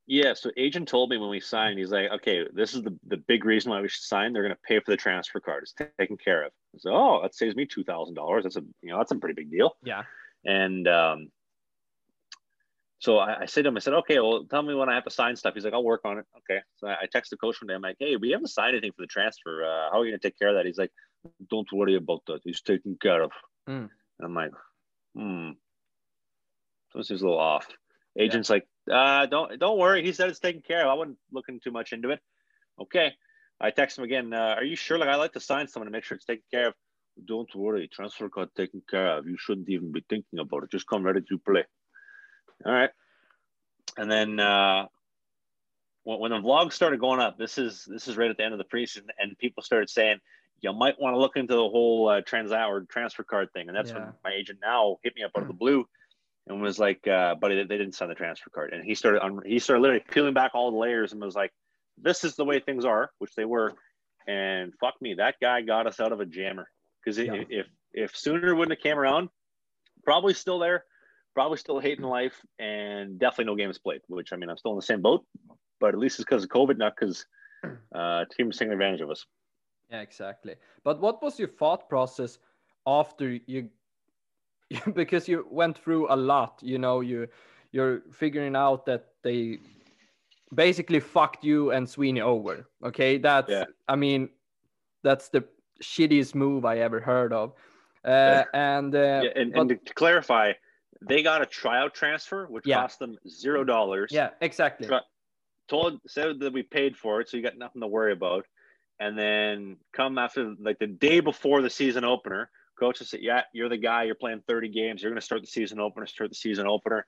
Yeah. 0.06 0.34
So 0.34 0.52
agent 0.58 0.88
told 0.88 1.10
me 1.10 1.18
when 1.18 1.30
we 1.30 1.40
signed, 1.40 1.80
he's 1.80 1.92
like, 1.92 2.12
okay, 2.12 2.46
this 2.54 2.74
is 2.74 2.84
the, 2.84 2.98
the 3.08 3.18
big 3.18 3.46
reason 3.46 3.72
why 3.72 3.82
we 3.82 3.88
should 3.90 4.04
sign. 4.04 4.32
They're 4.32 4.44
going 4.44 4.54
to 4.56 4.62
pay 4.68 4.80
for 4.80 4.92
the 4.92 4.98
transfer 4.98 5.40
card. 5.40 5.64
It's 5.64 5.74
taken 6.00 6.18
care 6.18 6.44
of. 6.46 6.52
So, 6.78 6.92
oh, 6.94 7.22
that 7.24 7.34
saves 7.34 7.56
me 7.56 7.66
two 7.66 7.84
thousand 7.84 8.16
dollars. 8.16 8.44
That's 8.44 8.58
a 8.58 8.64
you 8.82 8.92
know 8.92 8.98
that's 8.98 9.12
a 9.12 9.16
pretty 9.16 9.34
big 9.36 9.50
deal. 9.50 9.76
Yeah. 9.84 10.04
And 10.46 10.88
um, 10.88 11.30
so 13.00 13.18
I, 13.20 13.42
I 13.42 13.46
said 13.46 13.64
to 13.64 13.70
him, 13.70 13.78
I 13.78 13.80
said, 13.80 13.94
okay, 13.94 14.20
well, 14.20 14.46
tell 14.50 14.64
me 14.64 14.74
when 14.74 14.90
I 14.90 14.96
have 14.96 15.04
to 15.04 15.12
sign 15.12 15.36
stuff. 15.36 15.54
He's 15.54 15.64
like, 15.64 15.74
I'll 15.74 15.84
work 15.84 16.02
on 16.04 16.18
it. 16.18 16.26
Okay. 16.40 16.62
So 16.78 16.88
I, 16.88 17.04
I 17.04 17.06
text 17.12 17.30
the 17.30 17.38
coach 17.38 17.62
one 17.62 17.68
day. 17.68 17.76
I'm 17.76 17.82
like, 17.82 17.98
hey, 18.00 18.16
we 18.16 18.32
haven't 18.32 18.48
signed 18.48 18.76
anything 18.76 18.92
for 18.96 19.04
the 19.04 19.08
transfer. 19.08 19.64
Uh, 19.64 19.92
how 19.92 20.00
are 20.00 20.06
you 20.06 20.12
going 20.12 20.20
to 20.20 20.28
take 20.28 20.40
care 20.40 20.50
of 20.50 20.56
that? 20.56 20.66
He's 20.66 20.78
like, 20.78 20.92
don't 21.50 21.72
worry 21.72 21.96
about 21.96 22.24
that. 22.28 22.42
He's 22.44 22.62
taken 22.62 22.98
care 23.00 23.22
of. 23.22 23.32
Mm. 23.70 23.90
And 24.20 24.26
I'm 24.26 24.34
like, 24.34 24.52
hmm. 25.16 25.52
So 26.92 27.00
this 27.00 27.12
is 27.12 27.22
a 27.22 27.26
little 27.26 27.40
off. 27.40 27.68
Agent's 28.18 28.50
like, 28.50 28.68
uh, 28.92 29.28
don't 29.28 29.60
don't 29.60 29.78
worry. 29.78 30.04
He 30.04 30.12
said 30.12 30.30
it's 30.30 30.40
taken 30.40 30.62
care 30.62 30.82
of. 30.82 30.88
I 30.88 30.94
wasn't 30.96 31.18
looking 31.32 31.60
too 31.60 31.72
much 31.72 31.94
into 31.94 32.10
it. 32.10 32.20
Okay. 32.82 33.12
I 33.60 33.70
text 33.72 33.98
him 33.98 34.06
again. 34.06 34.34
Uh, 34.34 34.56
are 34.58 34.64
you 34.64 34.76
sure? 34.76 34.98
Like, 34.98 35.10
I 35.10 35.16
like 35.16 35.34
to 35.34 35.40
sign 35.40 35.68
someone 35.68 35.88
to 35.88 35.92
make 35.92 36.04
sure 36.04 36.16
it's 36.16 36.26
taken 36.26 36.44
care 36.52 36.68
of. 36.70 36.74
Don't 37.26 37.54
worry. 37.56 37.88
Transfer 37.88 38.30
card 38.30 38.50
taken 38.56 38.82
care 38.90 39.18
of. 39.18 39.28
You 39.28 39.36
shouldn't 39.38 39.70
even 39.70 39.92
be 39.92 40.04
thinking 40.08 40.40
about 40.40 40.64
it. 40.64 40.72
Just 40.72 40.88
come 40.88 41.04
ready 41.04 41.22
to 41.22 41.38
play. 41.40 41.66
All 42.66 42.74
right. 42.74 42.90
And 43.98 44.12
then 44.12 44.40
uh, 44.40 44.88
when, 46.04 46.32
the 46.32 46.38
vlogs 46.38 46.74
started 46.74 47.00
going 47.00 47.20
up, 47.20 47.38
this 47.38 47.58
is 47.58 47.86
this 47.86 48.08
is 48.08 48.18
right 48.18 48.30
at 48.30 48.38
the 48.38 48.44
end 48.44 48.54
of 48.54 48.60
the 48.60 48.66
preseason, 48.66 49.08
and 49.20 49.38
people 49.38 49.64
started 49.64 49.90
saying 49.90 50.20
you 50.62 50.74
might 50.74 51.00
want 51.00 51.14
to 51.14 51.20
look 51.20 51.36
into 51.36 51.54
the 51.54 51.70
whole 51.70 52.10
uh, 52.10 52.22
transact 52.22 52.70
or 52.70 52.82
transfer 52.82 53.24
card 53.24 53.52
thing. 53.54 53.68
And 53.68 53.76
that's 53.78 53.92
Yeah. 53.92 54.06
when 54.06 54.14
my 54.24 54.34
agent 54.34 54.60
now 54.62 54.98
hit 55.04 55.16
me 55.16 55.24
up 55.24 55.32
out 55.36 55.44
of 55.44 55.48
the 55.48 55.54
blue 55.54 55.88
and 56.48 56.62
was 56.62 56.80
like, 56.80 57.08
uh, 57.08 57.36
"Buddy, 57.36 57.56
they, 57.56 57.64
they 57.64 57.78
didn't 57.78 57.94
sign 57.94 58.10
the 58.10 58.16
transfer 58.16 58.50
card." 58.50 58.74
And 58.74 58.84
he 58.84 58.96
started 58.96 59.22
on 59.22 59.42
he 59.46 59.60
started 59.60 59.82
literally 59.82 60.04
peeling 60.10 60.34
back 60.34 60.52
all 60.54 60.72
the 60.72 60.78
layers 60.78 61.12
and 61.12 61.22
was 61.22 61.36
like, 61.36 61.54
"This 61.98 62.24
is 62.24 62.36
the 62.36 62.46
way 62.46 62.60
things 62.60 62.86
are," 62.86 63.12
which 63.20 63.36
they 63.36 63.46
were. 63.46 63.74
And 64.28 64.74
fuck 64.80 65.02
me, 65.02 65.16
that 65.16 65.36
guy 65.42 65.62
got 65.62 65.88
us 65.88 66.00
out 66.00 66.12
of 66.12 66.20
a 66.20 66.26
jammer 66.26 66.70
because 67.04 67.18
Yeah. 67.18 67.44
if 67.50 67.68
if 67.94 68.16
Sooner 68.16 68.54
wouldn't 68.56 68.78
have 68.78 68.84
came 68.84 68.98
around, 68.98 69.30
probably 70.04 70.34
still 70.34 70.60
there, 70.60 70.86
probably 71.38 71.58
still 71.60 71.80
hating 71.80 72.04
life, 72.04 72.44
and 72.58 73.20
definitely 73.20 73.46
no 73.46 73.56
games 73.56 73.78
played. 73.78 74.02
Which 74.08 74.34
I 74.34 74.38
mean, 74.38 74.50
I'm 74.50 74.58
still 74.58 74.72
in 74.72 74.78
the 74.78 74.90
same 74.92 75.04
boat, 75.04 75.24
but 75.80 75.90
at 75.94 76.00
least 76.00 76.18
it's 76.20 76.26
because 76.26 76.44
of 76.44 76.50
COVID, 76.50 76.78
not 76.78 76.96
because 76.96 77.28
uh, 77.94 78.26
teams 78.36 78.58
taking 78.58 78.74
advantage 78.74 79.02
of 79.02 79.12
us. 79.12 79.24
Yeah, 79.92 80.02
exactly. 80.02 80.56
But 80.84 81.00
what 81.00 81.22
was 81.22 81.38
your 81.38 81.48
thought 81.60 81.90
process 81.90 82.40
after 82.88 83.38
you 83.46 83.70
because 84.94 85.28
you 85.28 85.46
went 85.52 85.78
through 85.78 86.12
a 86.12 86.18
lot, 86.18 86.60
you 86.64 86.80
know, 86.80 87.02
you 87.02 87.28
you're 87.72 88.02
figuring 88.12 88.56
out 88.56 88.88
that 88.88 89.04
they 89.22 89.60
basically 90.56 91.00
fucked 91.00 91.44
you 91.44 91.70
and 91.72 91.88
Sweeney 91.88 92.22
over. 92.22 92.66
Okay? 92.84 93.20
That's 93.20 93.52
Yeah. 93.52 93.66
I 93.88 93.96
mean, 93.96 94.30
that's 95.04 95.30
the 95.30 95.44
shittiest 95.84 96.34
move 96.34 96.66
I 96.66 96.80
ever 96.80 97.00
heard 97.00 97.32
of. 97.32 97.52
Uh, 98.04 98.10
Yeah. 98.10 98.44
and 98.54 98.96
uh, 98.96 99.22
yeah, 99.26 99.42
and, 99.42 99.54
but- 99.54 99.60
and 99.60 99.70
to, 99.70 99.76
to 99.76 99.94
clarify, 99.94 100.54
they 101.02 101.24
got 101.24 101.42
a 101.42 101.46
tryout 101.46 101.94
transfer, 101.94 102.48
which 102.48 102.66
Yeah. 102.66 102.82
cost 102.82 103.00
them 103.00 103.18
zero 103.28 103.64
dollars. 103.64 104.12
yeah, 104.12 104.32
exactly. 104.42 104.90
Told 105.68 106.00
said 106.08 106.40
that 106.40 106.54
we 106.54 106.64
paid 106.64 106.96
for 106.96 107.20
it, 107.20 107.28
so 107.28 107.36
you 107.36 107.44
got 107.44 107.58
nothing 107.58 107.82
to 107.82 107.88
worry 107.88 108.14
about. 108.14 108.46
And 109.00 109.18
then 109.18 109.78
come 109.92 110.18
after 110.18 110.56
like 110.60 110.80
the 110.80 110.88
day 110.88 111.20
before 111.20 111.62
the 111.62 111.70
season 111.70 112.06
opener, 112.06 112.50
coach 112.80 113.00
said, 113.00 113.20
"Yeah, 113.22 113.44
you're 113.54 113.68
the 113.68 113.78
guy. 113.78 114.04
You're 114.04 114.16
playing 114.16 114.44
30 114.48 114.70
games. 114.70 115.04
You're 115.04 115.12
going 115.12 115.20
to 115.20 115.26
start 115.26 115.42
the 115.42 115.48
season 115.48 115.80
opener. 115.80 116.06
Start 116.08 116.30
the 116.30 116.36
season 116.36 116.68
opener. 116.68 117.06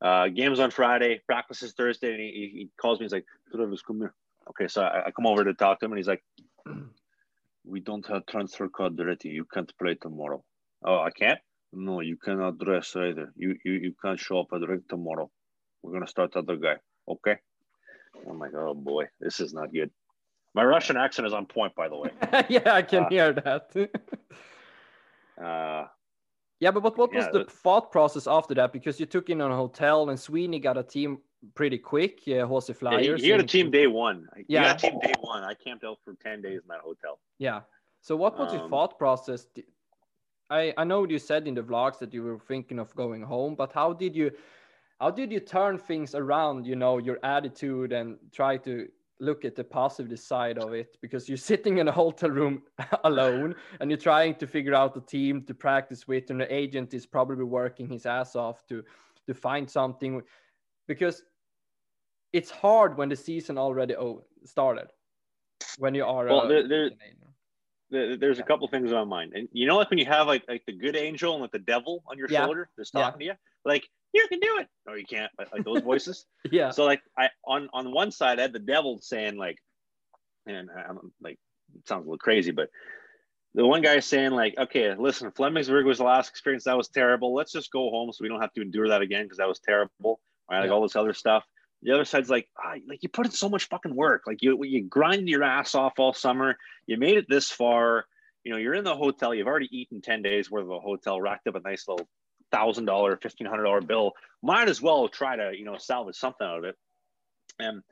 Uh, 0.00 0.28
games 0.28 0.60
on 0.60 0.70
Friday, 0.70 1.20
practices 1.26 1.72
Thursday." 1.72 2.12
And 2.12 2.20
he, 2.20 2.30
he, 2.30 2.58
he 2.58 2.70
calls 2.80 3.00
me. 3.00 3.04
He's 3.06 3.12
like, 3.12 3.26
come 3.52 3.98
here." 3.98 4.14
Okay, 4.50 4.68
so 4.68 4.82
I, 4.82 5.06
I 5.06 5.10
come 5.10 5.26
over 5.26 5.42
to 5.42 5.52
talk 5.54 5.80
to 5.80 5.86
him, 5.86 5.92
and 5.92 5.98
he's 5.98 6.06
like, 6.08 6.22
"We 7.64 7.80
don't 7.80 8.06
have 8.06 8.24
transfer 8.26 8.68
card 8.68 8.98
ready. 9.00 9.30
You 9.30 9.46
can't 9.52 9.72
play 9.78 9.96
tomorrow." 9.96 10.44
Oh, 10.84 11.00
I 11.00 11.10
can't. 11.10 11.40
No, 11.78 12.00
you 12.00 12.16
cannot 12.16 12.58
dress 12.58 12.96
either. 12.96 13.32
You 13.36 13.54
you, 13.64 13.72
you 13.72 13.94
can't 14.02 14.18
show 14.18 14.40
up 14.40 14.48
at 14.54 14.60
the 14.60 14.66
rink 14.66 14.88
tomorrow. 14.88 15.30
We're 15.82 15.92
gonna 15.92 16.06
start 16.06 16.32
the 16.32 16.38
other 16.38 16.56
guy. 16.56 16.76
Okay. 17.06 17.36
I'm 18.28 18.38
like, 18.38 18.54
oh 18.54 18.72
boy, 18.74 19.04
this 19.20 19.40
is 19.40 19.52
not 19.52 19.72
good. 19.72 19.90
My 20.54 20.64
Russian 20.64 20.96
accent 20.96 21.26
is 21.26 21.34
on 21.34 21.44
point, 21.44 21.74
by 21.74 21.88
the 21.88 21.96
way. 21.96 22.10
yeah, 22.48 22.72
I 22.72 22.80
can 22.80 23.04
Uh, 23.04 23.08
hear 23.10 23.32
that. 23.34 23.70
Uh, 25.38 25.84
yeah, 26.60 26.70
but 26.70 26.82
what, 26.82 26.96
what 26.96 27.12
was 27.12 27.24
yeah, 27.26 27.30
the 27.30 27.38
that- 27.40 27.50
thought 27.52 27.92
process 27.92 28.26
after 28.26 28.54
that? 28.54 28.72
Because 28.72 28.98
you 28.98 29.04
took 29.04 29.28
in 29.28 29.42
a 29.42 29.54
hotel 29.54 30.08
and 30.08 30.18
Sweeney 30.18 30.58
got 30.58 30.78
a 30.78 30.82
team 30.82 31.18
pretty 31.54 31.76
quick, 31.76 32.26
yeah, 32.26 32.46
Jose 32.46 32.72
yeah, 32.72 32.74
he, 32.74 32.78
Flyers. 32.78 33.22
he 33.22 33.28
had 33.28 33.40
a 33.40 33.44
team 33.44 33.70
day 33.70 33.86
one. 33.86 34.26
He 34.38 34.44
Yeah. 34.48 34.62
got 34.72 34.82
a 34.82 34.90
team 34.90 34.98
day 35.00 35.12
one. 35.20 35.42
I 35.44 35.52
camped 35.52 35.84
out 35.84 35.98
for 36.06 36.14
ten 36.14 36.40
days 36.40 36.60
in 36.62 36.68
that 36.68 36.80
hotel. 36.80 37.18
Yeah. 37.38 37.60
So 38.00 38.16
what 38.16 38.38
was 38.38 38.50
your 38.54 38.62
Um, 38.62 38.70
thought 38.70 38.98
process? 38.98 39.46
I 40.50 40.72
I 40.76 40.84
know 40.84 41.06
you 41.06 41.18
said 41.18 41.46
in 41.48 41.54
the 41.54 41.62
vlogs 41.62 41.98
that 41.98 42.12
you 42.14 42.22
were 42.22 42.38
thinking 42.38 42.78
of 42.78 42.94
going 42.94 43.22
home, 43.22 43.54
but 43.54 43.72
how 43.72 43.92
did 43.92 44.14
you 44.14 44.30
how 45.00 45.10
did 45.10 45.32
you 45.32 45.40
turn 45.40 45.78
things 45.78 46.14
around? 46.14 46.66
You 46.66 46.76
know, 46.76 46.98
your 46.98 47.18
attitude 47.22 47.92
and 47.92 48.16
try 48.32 48.56
to 48.58 48.88
look 49.18 49.44
at 49.44 49.56
the 49.56 49.64
positive 49.64 50.18
side 50.18 50.58
of 50.58 50.74
it 50.74 50.98
because 51.00 51.28
you're 51.28 51.38
sitting 51.52 51.78
in 51.78 51.88
a 51.88 51.92
hotel 51.92 52.30
room 52.30 52.62
alone 53.04 53.54
and 53.80 53.90
you're 53.90 53.98
trying 53.98 54.34
to 54.36 54.46
figure 54.46 54.74
out 54.74 54.96
a 54.96 55.00
team 55.00 55.42
to 55.42 55.54
practice 55.54 56.06
with 56.06 56.30
and 56.30 56.40
the 56.40 56.54
agent 56.54 56.92
is 56.92 57.06
probably 57.06 57.44
working 57.44 57.88
his 57.88 58.06
ass 58.06 58.36
off 58.36 58.66
to 58.66 58.82
to 59.26 59.34
find 59.34 59.68
something 59.68 60.22
because 60.86 61.22
it's 62.32 62.50
hard 62.50 62.96
when 62.96 63.08
the 63.08 63.16
season 63.16 63.58
already 63.58 63.94
started 64.44 64.88
when 65.78 65.94
you 65.94 66.04
are 66.04 66.26
well, 66.26 66.46
there, 66.46 66.68
there, 66.68 66.90
there, 66.90 67.25
there's 67.90 68.38
a 68.40 68.42
couple 68.42 68.66
things 68.66 68.92
on 68.92 69.08
my 69.08 69.16
mind 69.18 69.32
and 69.34 69.48
you 69.52 69.66
know 69.66 69.76
like 69.76 69.88
when 69.90 69.98
you 69.98 70.04
have 70.04 70.26
like 70.26 70.42
like 70.48 70.62
the 70.66 70.72
good 70.72 70.96
angel 70.96 71.34
and 71.34 71.42
like 71.42 71.52
the 71.52 71.58
devil 71.58 72.02
on 72.08 72.18
your 72.18 72.26
yeah. 72.28 72.44
shoulder 72.44 72.68
that's 72.76 72.90
talking 72.90 73.20
yeah. 73.20 73.32
to 73.32 73.34
you 73.34 73.38
like 73.64 73.84
you 74.16 74.26
can 74.28 74.40
do 74.40 74.58
it. 74.58 74.68
No, 74.86 74.94
you 74.94 75.04
can't. 75.04 75.30
Like, 75.38 75.52
like 75.52 75.64
those 75.64 75.82
voices. 75.82 76.24
yeah. 76.50 76.70
So 76.70 76.84
like 76.84 77.02
I 77.18 77.28
on 77.44 77.68
on 77.72 77.92
one 77.92 78.10
side 78.10 78.38
I 78.38 78.42
had 78.42 78.52
the 78.52 78.58
devil 78.58 78.98
saying 79.00 79.36
like, 79.36 79.58
and 80.46 80.70
I'm 80.70 81.12
like 81.20 81.38
it 81.74 81.86
sounds 81.86 82.06
a 82.06 82.08
little 82.08 82.18
crazy, 82.18 82.52
but 82.52 82.70
the 83.54 83.66
one 83.66 83.82
guy 83.82 83.98
saying 84.00 84.32
like, 84.32 84.54
okay, 84.58 84.94
listen, 84.94 85.30
Flemingsberg 85.30 85.84
was 85.84 85.98
the 85.98 86.04
last 86.04 86.30
experience 86.30 86.64
that 86.64 86.76
was 86.76 86.88
terrible. 86.88 87.34
Let's 87.34 87.52
just 87.52 87.70
go 87.70 87.90
home 87.90 88.12
so 88.12 88.22
we 88.22 88.28
don't 88.28 88.40
have 88.40 88.52
to 88.54 88.62
endure 88.62 88.88
that 88.88 89.02
again 89.02 89.24
because 89.24 89.38
that 89.38 89.48
was 89.48 89.60
terrible. 89.60 90.20
Right, 90.50 90.60
like 90.60 90.68
yeah. 90.68 90.74
all 90.74 90.82
this 90.82 90.96
other 90.96 91.14
stuff. 91.14 91.44
The 91.82 91.92
other 91.92 92.04
side's 92.04 92.30
like, 92.30 92.48
ah, 92.58 92.74
like 92.88 93.02
you 93.02 93.08
put 93.08 93.26
in 93.26 93.32
so 93.32 93.48
much 93.48 93.68
fucking 93.68 93.94
work. 93.94 94.22
Like 94.26 94.42
you 94.42 94.62
you 94.64 94.84
grind 94.84 95.28
your 95.28 95.44
ass 95.44 95.74
off 95.74 95.98
all 95.98 96.12
summer. 96.12 96.56
You 96.86 96.96
made 96.96 97.16
it 97.16 97.26
this 97.28 97.50
far. 97.50 98.06
You 98.44 98.52
know, 98.52 98.58
you're 98.58 98.74
in 98.74 98.84
the 98.84 98.94
hotel. 98.94 99.34
You've 99.34 99.46
already 99.46 99.68
eaten 99.70 100.00
ten 100.00 100.22
days 100.22 100.50
worth 100.50 100.64
of 100.64 100.70
a 100.70 100.80
hotel, 100.80 101.20
racked 101.20 101.46
up 101.46 101.54
a 101.54 101.60
nice 101.60 101.86
little 101.86 102.08
thousand 102.50 102.86
dollar, 102.86 103.16
fifteen 103.16 103.46
hundred 103.46 103.64
dollar 103.64 103.80
bill, 103.80 104.12
might 104.42 104.68
as 104.68 104.80
well 104.80 105.08
try 105.08 105.36
to 105.36 105.52
you 105.56 105.64
know 105.64 105.76
salvage 105.76 106.16
something 106.16 106.46
out 106.46 106.58
of 106.58 106.64
it. 106.64 106.76
And 107.58 107.82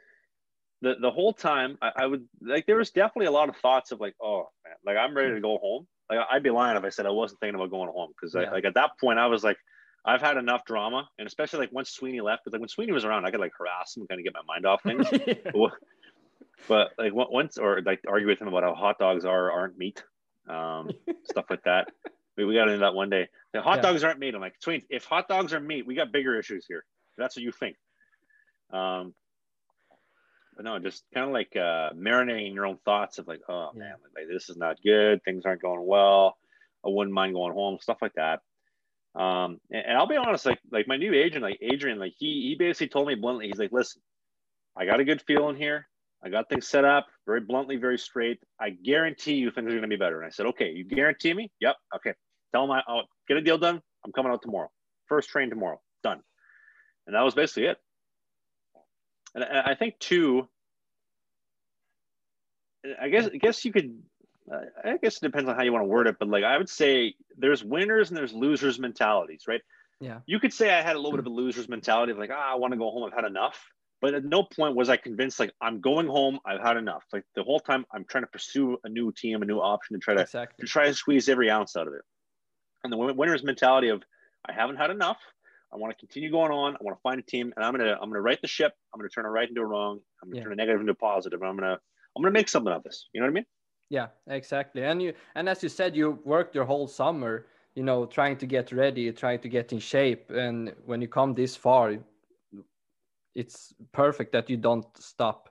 the 0.81 0.94
the 1.01 1.11
whole 1.11 1.33
time, 1.33 1.79
I, 1.83 1.90
I, 1.97 2.07
would 2.07 2.27
like 2.40 2.66
there 2.66 2.77
was 2.77 2.90
definitely 2.90 3.27
a 3.27 3.33
lot 3.33 3.49
of 3.49 3.57
thoughts 3.57 3.90
of 3.90 4.01
like, 4.01 4.14
oh 4.23 4.49
man, 4.64 4.75
like 4.85 4.97
I'm 4.97 5.16
ready 5.16 5.35
to 5.35 5.40
go 5.40 5.59
home. 5.59 5.87
Like 6.11 6.20
I'd 6.31 6.42
be 6.42 6.51
lying 6.51 6.77
if 6.77 6.85
I 6.85 6.90
said 6.90 7.07
I 7.07 7.11
wasn't 7.11 7.40
thinking 7.40 7.57
about 7.57 7.70
going 7.70 7.90
home 7.90 8.11
because 8.14 8.35
yeah. 8.35 8.51
like 8.51 8.64
at 8.64 8.75
that 8.75 8.92
point 9.01 9.18
I 9.18 9.27
was 9.27 9.42
like, 9.42 9.57
I've 10.05 10.21
had 10.21 10.37
enough 10.37 10.64
drama, 10.64 11.09
and 11.19 11.27
especially 11.27 11.61
like 11.61 11.73
once 11.73 11.90
Sweeney 11.90 12.21
left, 12.21 12.45
because 12.45 12.53
like 12.53 12.61
when 12.61 12.69
Sweeney 12.69 12.93
was 12.93 13.05
around, 13.05 13.25
I 13.25 13.31
could 13.31 13.40
like 13.40 13.53
harass 13.57 13.97
him 13.97 14.03
and 14.03 14.09
kind 14.09 14.21
of 14.21 14.25
get 14.25 14.35
my 14.35 14.43
mind 14.47 14.67
off 14.67 14.83
things. 14.83 15.07
yeah. 15.27 15.69
but, 16.69 16.90
like 16.99 17.12
once 17.14 17.57
or 17.57 17.81
like 17.83 18.01
argue 18.07 18.29
with 18.29 18.40
him 18.40 18.49
about 18.49 18.64
how 18.64 18.75
hot 18.75 18.99
dogs 18.99 19.25
are 19.25 19.51
aren't 19.51 19.79
meat, 19.79 20.03
um, 20.49 20.90
stuff 21.25 21.47
like 21.49 21.62
that. 21.64 21.88
We, 22.37 22.45
we 22.45 22.55
got 22.55 22.69
into 22.69 22.81
that 22.81 22.95
one 22.95 23.09
day. 23.09 23.29
The 23.53 23.62
hot 23.62 23.77
yeah. 23.77 23.83
dogs 23.83 24.05
aren't 24.05 24.19
meat. 24.19 24.35
I'm 24.35 24.40
like, 24.43 24.57
Sweeney, 24.61 24.85
if 24.90 25.05
hot 25.05 25.27
dogs 25.27 25.55
are 25.55 25.61
meat, 25.61 25.87
we 25.87 25.95
got 25.95 26.12
bigger 26.12 26.38
issues 26.38 26.67
here. 26.69 26.85
That's 27.17 27.37
what 27.37 27.43
you 27.43 27.53
think. 27.53 27.77
Um, 28.73 29.14
but 30.55 30.64
no, 30.64 30.79
just 30.79 31.05
kind 31.14 31.27
of 31.27 31.33
like 31.33 31.57
uh, 31.57 31.90
marinating 31.95 32.55
your 32.55 32.67
own 32.67 32.79
thoughts 32.85 33.19
of 33.19 33.27
like, 33.27 33.40
oh 33.49 33.71
yeah. 33.75 33.81
man, 33.81 33.95
like, 34.14 34.27
this 34.31 34.51
is 34.51 34.57
not 34.57 34.77
good. 34.85 35.23
Things 35.25 35.45
aren't 35.47 35.62
going 35.62 35.85
well. 35.85 36.37
I 36.85 36.90
wouldn't 36.90 37.14
mind 37.14 37.35
going 37.35 37.55
home, 37.55 37.79
stuff 37.81 37.99
like 38.03 38.14
that. 38.14 38.40
Um, 39.14 39.61
and, 39.70 39.87
and, 39.87 39.98
I'll 39.98 40.09
be 40.09 40.16
honest, 40.16 40.44
like 40.46 40.59
like 40.72 40.88
my 40.88 40.96
new 40.96 41.14
agent, 41.14 41.42
like 41.42 41.59
Adrian, 41.62 41.98
like 41.98 42.14
he 42.18 42.48
he 42.48 42.57
basically 42.59 42.88
told 42.88 43.07
me 43.07 43.14
bluntly, 43.14 43.46
he's 43.46 43.59
like, 43.59 43.72
listen, 43.72 44.03
I 44.77 44.87
got 44.87 45.00
a 45.00 45.05
good 45.05 45.22
feeling 45.22 45.57
here. 45.57 45.88
I 46.24 46.31
got 46.31 46.48
things 46.48 46.66
set 46.66 46.85
up 46.85 47.07
very 47.27 47.40
bluntly, 47.40 47.77
very 47.77 47.98
straight. 47.98 48.38
I 48.59 48.70
guarantee 48.70 49.35
you 49.35 49.50
things 49.50 49.66
are 49.66 49.77
going 49.77 49.83
to 49.83 49.88
be 49.88 49.96
better. 49.96 50.20
And 50.22 50.27
I 50.27 50.31
said, 50.31 50.46
okay, 50.46 50.70
you 50.70 50.85
guarantee 50.85 51.35
me? 51.35 51.50
Yep. 51.61 51.77
Okay. 51.96 52.14
Tell 52.53 52.66
them 52.66 52.70
I, 52.70 52.83
will 52.88 53.05
get 53.29 53.37
a 53.37 53.42
deal 53.42 53.59
done. 53.59 53.83
I'm 54.05 54.12
coming 54.12 54.33
out 54.33 54.40
tomorrow. 54.40 54.70
First 55.07 55.29
train 55.29 55.50
tomorrow. 55.50 55.81
Done. 56.03 56.20
And 57.07 57.14
that 57.14 57.22
was 57.22 57.35
basically 57.35 57.66
it. 57.66 57.77
And 59.35 59.44
I, 59.44 59.74
think 59.74 59.98
too, 59.98 60.48
I 63.00 63.09
guess, 63.09 63.27
I 63.27 63.37
guess 63.37 63.64
you 63.64 63.72
could, 63.72 63.94
I 64.52 64.98
guess 65.02 65.16
it 65.16 65.22
depends 65.22 65.48
on 65.48 65.57
how 65.57 65.62
you 65.62 65.72
want 65.72 65.85
to 65.85 65.88
word 65.88 66.07
it, 66.07 66.16
but 66.18 66.28
like 66.28 66.44
I 66.44 66.59
would 66.59 66.68
say 66.68 67.14
there's 67.37 67.64
winners 67.64 68.11
and 68.11 68.16
there's 68.16 68.33
losers 68.33 68.78
mentalities, 68.78 69.44
right? 69.48 69.62
Yeah. 70.00 70.18
You 70.26 70.38
could 70.38 70.52
say 70.52 70.72
I 70.72 70.83
had 70.83 70.96
a 70.96 70.98
little 70.98 71.12
bit 71.12 71.20
of 71.20 71.26
a 71.26 71.30
loser's 71.30 71.68
mentality 71.68 72.12
of 72.12 72.18
like, 72.18 72.30
ah, 72.33 72.52
I 72.52 72.57
want 72.57 72.72
to 72.72 72.78
go 72.78 72.90
home. 72.90 73.04
I've 73.04 73.14
had 73.14 73.24
enough. 73.24 73.59
But 74.02 74.12
at 74.12 74.24
no 74.24 74.42
point 74.42 74.76
was 74.76 74.90
I 74.90 74.98
convinced 74.98 75.40
like 75.40 75.52
I'm 75.62 75.80
going 75.80 76.07
home. 76.07 76.38
I've 76.44 76.61
had 76.61 76.76
enough. 76.76 77.04
Like 77.11 77.24
the 77.35 77.42
whole 77.42 77.61
time 77.61 77.87
I'm 77.92 78.04
trying 78.04 78.24
to 78.24 78.28
pursue 78.28 78.76
a 78.85 78.88
new 78.88 79.12
team, 79.12 79.40
a 79.40 79.46
new 79.46 79.61
option 79.61 79.94
to 79.94 80.00
try 80.00 80.14
to, 80.14 80.22
exactly. 80.22 80.66
to 80.66 80.70
try 80.70 80.87
to 80.88 80.94
squeeze 80.94 81.28
every 81.28 81.50
ounce 81.50 81.74
out 81.74 81.87
of 81.87 81.94
it. 81.94 82.02
And 82.83 82.92
the 82.92 82.98
winner's 82.98 83.42
mentality 83.42 83.88
of 83.88 84.02
I 84.46 84.52
haven't 84.52 84.76
had 84.76 84.90
enough. 84.90 85.16
I 85.72 85.78
want 85.78 85.92
to 85.92 85.98
continue 85.98 86.30
going 86.30 86.52
on. 86.52 86.74
I 86.74 86.78
want 86.83 86.96
to 86.96 87.00
find 87.02 87.18
a 87.18 87.22
team, 87.22 87.52
and 87.57 87.64
I'm 87.64 87.74
gonna 87.74 87.96
I'm 88.00 88.11
gonna 88.11 88.20
right 88.20 88.40
the 88.42 88.46
ship. 88.46 88.72
I'm 88.92 89.00
gonna 89.00 89.09
turn 89.09 89.24
a 89.24 89.30
right 89.30 89.48
into 89.48 89.62
a 89.62 89.66
wrong. 89.66 90.00
I'm 90.22 90.28
gonna 90.28 90.38
yeah. 90.38 90.44
turn 90.44 90.52
a 90.52 90.57
negative 90.57 90.80
into 90.80 90.92
a 90.92 90.96
positive. 90.96 91.42
I'm 91.42 91.57
gonna 91.57 91.78
I'm 92.16 92.22
gonna 92.22 92.33
make 92.33 92.48
something 92.48 92.72
of 92.72 92.83
this. 92.83 93.09
You 93.14 93.20
know 93.20 93.26
what 93.26 93.33
I 93.33 93.35
mean? 93.35 93.46
Yeah, 93.94 94.09
exactly. 94.26 94.83
And 94.83 95.00
you 95.00 95.12
and 95.37 95.48
as 95.48 95.62
you 95.62 95.68
said, 95.68 95.94
you 95.94 96.18
worked 96.24 96.54
your 96.54 96.64
whole 96.64 96.88
summer. 96.88 97.46
You 97.76 97.85
know, 97.85 98.07
trying 98.07 98.37
to 98.38 98.46
get 98.46 98.72
ready, 98.72 99.12
trying 99.12 99.40
to 99.40 99.48
get 99.48 99.72
in 99.72 99.78
shape, 99.78 100.30
and 100.30 100.72
when 100.87 101.00
you 101.02 101.09
come 101.09 101.35
this 101.35 101.54
far, 101.57 101.96
it's 103.35 103.74
perfect 103.92 104.33
that 104.33 104.50
you 104.50 104.57
don't 104.57 104.87
stop 104.98 105.48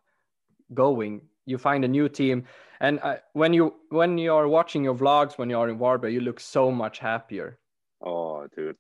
going 0.74 1.22
you 1.46 1.58
find 1.58 1.84
a 1.84 1.88
new 1.88 2.08
team 2.08 2.46
and 2.80 3.00
uh, 3.04 3.16
when 3.34 3.54
you 3.54 3.74
when 3.90 4.18
you're 4.18 4.48
watching 4.48 4.84
your 4.84 4.96
vlogs 4.96 5.38
when 5.38 5.50
you're 5.50 5.70
in 5.70 5.78
Varberg 5.78 6.12
you 6.12 6.22
look 6.22 6.40
so 6.40 6.72
much 6.72 7.00
happier 7.00 7.60
oh 8.02 8.48
dude 8.56 8.78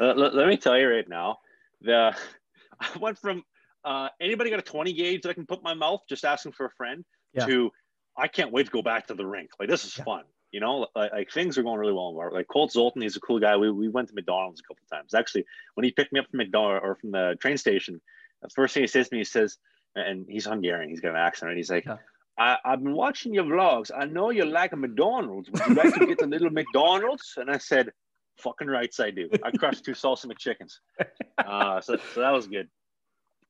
uh, 0.00 0.14
let, 0.14 0.48
me 0.48 0.56
tell 0.56 0.78
you 0.78 0.88
right 0.88 1.08
now 1.08 1.36
the 1.80 2.16
i 2.80 2.88
went 2.98 3.18
from 3.18 3.42
uh, 3.84 4.08
anybody 4.20 4.50
got 4.50 4.58
a 4.58 4.62
20 4.62 4.92
gauge 4.92 5.22
that 5.22 5.30
i 5.30 5.34
can 5.34 5.46
put 5.46 5.62
my 5.62 5.74
mouth 5.74 6.00
just 6.08 6.24
asking 6.24 6.52
for 6.52 6.66
a 6.66 6.70
friend 6.70 7.04
yeah. 7.34 7.46
to 7.46 7.70
i 8.16 8.28
can't 8.28 8.52
wait 8.52 8.66
to 8.66 8.72
go 8.72 8.82
back 8.82 9.06
to 9.06 9.14
the 9.14 9.26
rink 9.26 9.50
like 9.58 9.68
this 9.68 9.84
is 9.84 9.96
yeah. 9.96 10.04
fun 10.04 10.24
you 10.52 10.60
know 10.60 10.86
like, 10.94 11.12
like, 11.12 11.30
things 11.30 11.58
are 11.58 11.62
going 11.62 11.78
really 11.78 11.92
well 11.92 12.10
in 12.10 12.14
Varberg. 12.14 12.32
like 12.32 12.48
colt 12.48 12.72
zoltan 12.72 13.02
he's 13.02 13.16
a 13.16 13.20
cool 13.20 13.40
guy 13.40 13.56
we, 13.56 13.70
we 13.70 13.88
went 13.88 14.08
to 14.08 14.14
mcdonald's 14.14 14.60
a 14.60 14.62
couple 14.62 14.84
times 14.90 15.14
actually 15.14 15.44
when 15.74 15.84
he 15.84 15.90
picked 15.90 16.12
me 16.12 16.20
up 16.20 16.26
from 16.30 16.38
mcdonald's 16.38 16.84
or 16.84 16.94
from 16.94 17.10
the 17.10 17.36
train 17.40 17.56
station 17.56 18.00
the 18.42 18.48
first 18.50 18.74
thing 18.74 18.82
he 18.82 18.86
says 18.86 19.08
to 19.08 19.14
me, 19.14 19.20
he 19.20 19.24
says, 19.24 19.58
and 19.94 20.26
he's 20.28 20.46
Hungarian, 20.46 20.90
he's 20.90 21.00
got 21.00 21.10
an 21.10 21.16
accent, 21.16 21.50
and 21.50 21.56
he's 21.56 21.70
like, 21.70 21.86
yeah. 21.86 21.96
I, 22.38 22.58
have 22.64 22.82
been 22.82 22.94
watching 22.94 23.32
your 23.32 23.44
vlogs. 23.44 23.90
I 23.96 24.04
know 24.04 24.30
you 24.30 24.44
like 24.44 24.72
a 24.72 24.76
McDonald's. 24.76 25.50
Would 25.50 25.66
you 25.66 25.74
like 25.74 25.94
to 25.94 26.06
get 26.06 26.20
a 26.20 26.26
little 26.26 26.50
McDonald's? 26.50 27.34
And 27.38 27.50
I 27.50 27.56
said, 27.56 27.90
fucking 28.38 28.68
rights 28.68 29.00
I 29.00 29.10
do. 29.10 29.30
I 29.42 29.50
crushed 29.52 29.84
two 29.84 29.92
salsa 29.92 30.26
McChickens. 30.26 30.78
Uh, 31.38 31.82
so, 31.82 31.98
so 32.14 32.20
that 32.20 32.30
was 32.30 32.46
good. 32.46 32.66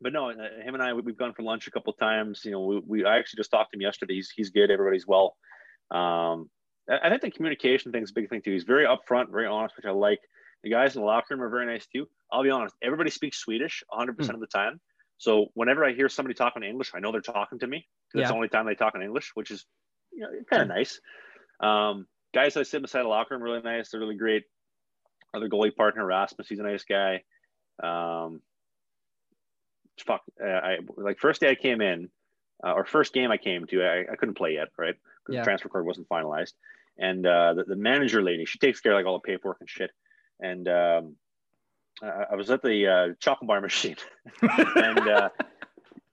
But 0.01 0.13
no, 0.13 0.31
uh, 0.31 0.35
him 0.63 0.75
and 0.75 0.83
I, 0.83 0.93
we, 0.93 1.11
have 1.11 1.19
gone 1.19 1.33
for 1.33 1.43
lunch 1.43 1.67
a 1.67 1.71
couple 1.71 1.93
times. 1.95 2.43
You 2.45 2.51
know, 2.51 2.61
we, 2.61 2.79
we, 2.87 3.05
I 3.05 3.19
actually 3.19 3.39
just 3.39 3.51
talked 3.51 3.73
to 3.73 3.77
him 3.77 3.81
yesterday. 3.81 4.15
He's, 4.15 4.31
he's 4.31 4.51
good. 4.51 4.71
Everybody's 4.71 5.07
well. 5.07 5.37
Um, 5.91 6.51
I, 6.89 7.09
think 7.09 7.23
the 7.23 7.31
communication 7.31 7.93
thing 7.93 8.03
is 8.03 8.11
a 8.11 8.15
big 8.15 8.29
thing 8.29 8.43
too. 8.43 8.53
He's 8.53 8.65
very 8.65 8.87
upfront, 8.87 9.31
very 9.31 9.47
honest, 9.47 9.77
which 9.77 9.87
I 9.87 9.91
like. 9.91 10.21
The 10.63 10.71
guys 10.71 10.95
in 10.95 11.03
the 11.03 11.07
locker 11.07 11.35
room 11.35 11.43
are 11.43 11.49
very 11.49 11.67
nice 11.67 11.87
too. 11.87 12.07
I'll 12.31 12.43
be 12.43 12.51
honest, 12.51 12.75
everybody 12.83 13.11
speaks 13.11 13.39
Swedish 13.39 13.83
100% 13.93 14.17
mm. 14.17 14.35
of 14.35 14.41
the 14.41 14.47
time. 14.47 14.81
So 15.19 15.47
whenever 15.55 15.85
I 15.85 15.93
hear 15.93 16.09
somebody 16.09 16.35
talking 16.35 16.63
English, 16.63 16.93
I 16.95 17.01
know 17.01 17.13
they're 17.13 17.21
talking 17.21 17.59
to 17.61 17.67
me. 17.67 17.87
Yeah. 18.15 18.23
It's 18.23 18.31
the 18.31 18.37
only 18.37 18.49
time 18.49 18.67
they 18.67 18.75
talk 18.75 18.95
in 18.95 19.03
English, 19.03 19.31
which 19.35 19.51
is 19.51 19.65
you 20.13 20.21
know, 20.21 20.29
kind 20.51 20.63
of 20.63 20.69
nice. 20.69 21.01
Um, 21.61 22.07
guys 22.35 22.57
I 22.57 22.63
sit 22.65 22.83
beside 22.83 23.03
the 23.03 23.09
locker 23.09 23.35
room 23.35 23.43
really 23.43 23.63
nice. 23.63 23.91
They're 23.91 24.01
really 24.01 24.17
great. 24.17 24.45
Other 25.35 25.49
goalie 25.49 25.75
partner 25.75 26.05
Rasmus, 26.05 26.49
he's 26.49 26.59
a 26.59 26.63
nice 26.63 26.85
guy. 26.85 27.23
Um, 27.83 28.41
fuck, 30.05 30.23
uh, 30.43 30.47
I 30.47 30.79
like 30.97 31.19
first 31.19 31.41
day 31.41 31.51
I 31.51 31.55
came 31.55 31.81
in, 31.81 32.09
uh, 32.65 32.73
or 32.73 32.85
first 32.85 33.13
game 33.13 33.31
I 33.31 33.37
came 33.37 33.67
to, 33.67 33.85
I, 33.85 34.01
I 34.13 34.17
couldn't 34.17 34.37
play 34.37 34.55
yet, 34.55 34.69
right? 34.79 34.95
Because 35.25 35.35
yeah. 35.35 35.41
the 35.41 35.45
transfer 35.45 35.69
card 35.69 35.87
wasn't 35.87 36.09
finalized. 36.09 36.53
And 36.99 37.27
uh, 37.27 37.55
the, 37.55 37.65
the 37.65 37.77
manager 37.77 38.23
lady, 38.23 38.47
she 38.47 38.59
takes 38.59 38.81
care 38.81 38.93
of 38.93 38.97
like 38.97 39.07
all 39.07 39.15
the 39.15 39.21
paperwork 39.21 39.59
and 39.61 39.69
shit 39.69 39.91
and 40.41 40.69
um, 40.69 41.17
I, 42.03 42.27
I 42.33 42.35
was 42.35 42.51
at 42.51 42.63
the 42.63 42.87
uh, 42.87 43.15
chocolate 43.21 43.49
bar 43.49 43.61
machine, 43.61 43.97
and 44.43 45.31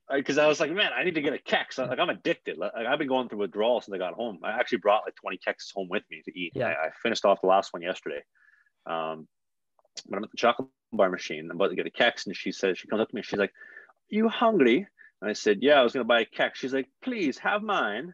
because 0.10 0.38
uh, 0.38 0.44
I 0.44 0.48
was 0.48 0.60
like, 0.60 0.72
man, 0.72 0.92
I 0.96 1.04
need 1.04 1.16
to 1.16 1.22
get 1.22 1.34
a 1.34 1.40
kex. 1.40 1.78
Like 1.78 2.00
I'm 2.00 2.10
addicted. 2.10 2.58
Like, 2.58 2.72
I've 2.76 3.00
been 3.00 3.08
going 3.08 3.30
through 3.30 3.40
withdrawal 3.40 3.82
since 3.82 3.94
I 3.94 3.98
got 3.98 4.14
home. 4.14 4.40
I 4.44 4.52
actually 4.52 4.80
brought 4.80 5.04
like 5.06 5.16
20 5.16 5.40
kexes 5.46 5.74
home 5.74 5.90
with 5.90 6.04
me 6.10 6.22
to 6.26 6.40
eat. 6.40 6.54
Yeah. 6.56 6.68
I, 6.68 6.88
I 6.88 6.90
finished 7.02 7.26
off 7.26 7.42
the 7.42 7.48
last 7.48 7.74
one 7.74 7.82
yesterday. 7.82 8.24
Um, 8.86 9.28
but 10.10 10.18
I'm 10.18 10.24
at 10.24 10.32
the 10.32 10.38
chocolate 10.38 10.70
bar 10.92 11.10
machine. 11.10 11.50
I'm 11.50 11.58
about 11.58 11.70
to 11.70 11.76
get 11.76 11.86
a 11.86 11.92
kex, 11.92 12.26
and 12.26 12.36
she 12.36 12.52
says, 12.52 12.78
she 12.78 12.88
comes 12.88 13.02
up 13.02 13.10
to 13.10 13.16
me. 13.16 13.20
And 13.20 13.26
She's 13.26 13.40
like, 13.40 13.54
"You 14.14 14.30
hungry?" 14.30 14.88
And 15.22 15.30
I 15.30 15.34
said, 15.34 15.60
"Yeah, 15.62 15.80
I 15.80 15.84
was 15.84 15.94
gonna 15.94 16.06
buy 16.06 16.22
a 16.22 16.26
kex." 16.26 16.60
She's 16.60 16.74
like, 16.74 16.90
"Please 17.02 17.38
have 17.40 17.62
mine." 17.62 18.14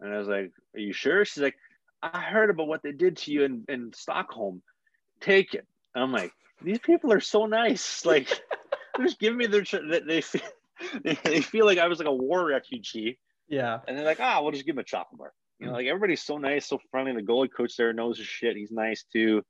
And 0.00 0.14
I 0.14 0.18
was 0.18 0.28
like, 0.28 0.52
"Are 0.74 0.80
you 0.80 0.92
sure?" 0.92 1.24
She's 1.24 1.42
like, 1.42 1.56
"I 2.02 2.20
heard 2.20 2.50
about 2.50 2.68
what 2.68 2.82
they 2.82 2.92
did 2.92 3.16
to 3.18 3.32
you 3.32 3.44
in, 3.44 3.64
in 3.68 3.92
Stockholm 3.94 4.62
take 5.24 5.54
it. 5.54 5.66
And 5.94 6.04
I'm 6.04 6.12
like, 6.12 6.32
these 6.62 6.78
people 6.78 7.12
are 7.12 7.20
so 7.20 7.46
nice. 7.46 8.04
Like, 8.14 8.28
they're 8.96 9.06
just 9.06 9.18
giving 9.18 9.38
me 9.38 9.46
their, 9.46 9.64
they 10.06 10.20
feel, 10.20 10.42
they 11.04 11.40
feel 11.40 11.66
like 11.66 11.78
I 11.78 11.88
was 11.88 11.98
like 11.98 12.08
a 12.08 12.14
war 12.14 12.46
refugee. 12.46 13.18
Yeah. 13.48 13.80
And 13.88 13.96
they're 13.96 14.04
like, 14.04 14.20
ah, 14.20 14.40
we'll 14.40 14.52
just 14.52 14.66
give 14.66 14.76
them 14.76 14.80
a 14.82 14.84
chocolate 14.84 15.18
bar. 15.18 15.32
You 15.58 15.66
know, 15.66 15.72
like 15.72 15.86
everybody's 15.86 16.22
so 16.22 16.36
nice, 16.36 16.66
so 16.66 16.78
friendly. 16.90 17.12
The 17.12 17.22
goalie 17.22 17.48
coach 17.54 17.76
there 17.76 17.92
knows 17.92 18.18
his 18.18 18.26
shit. 18.26 18.56
He's 18.56 18.70
nice 18.70 19.04
too. 19.12 19.42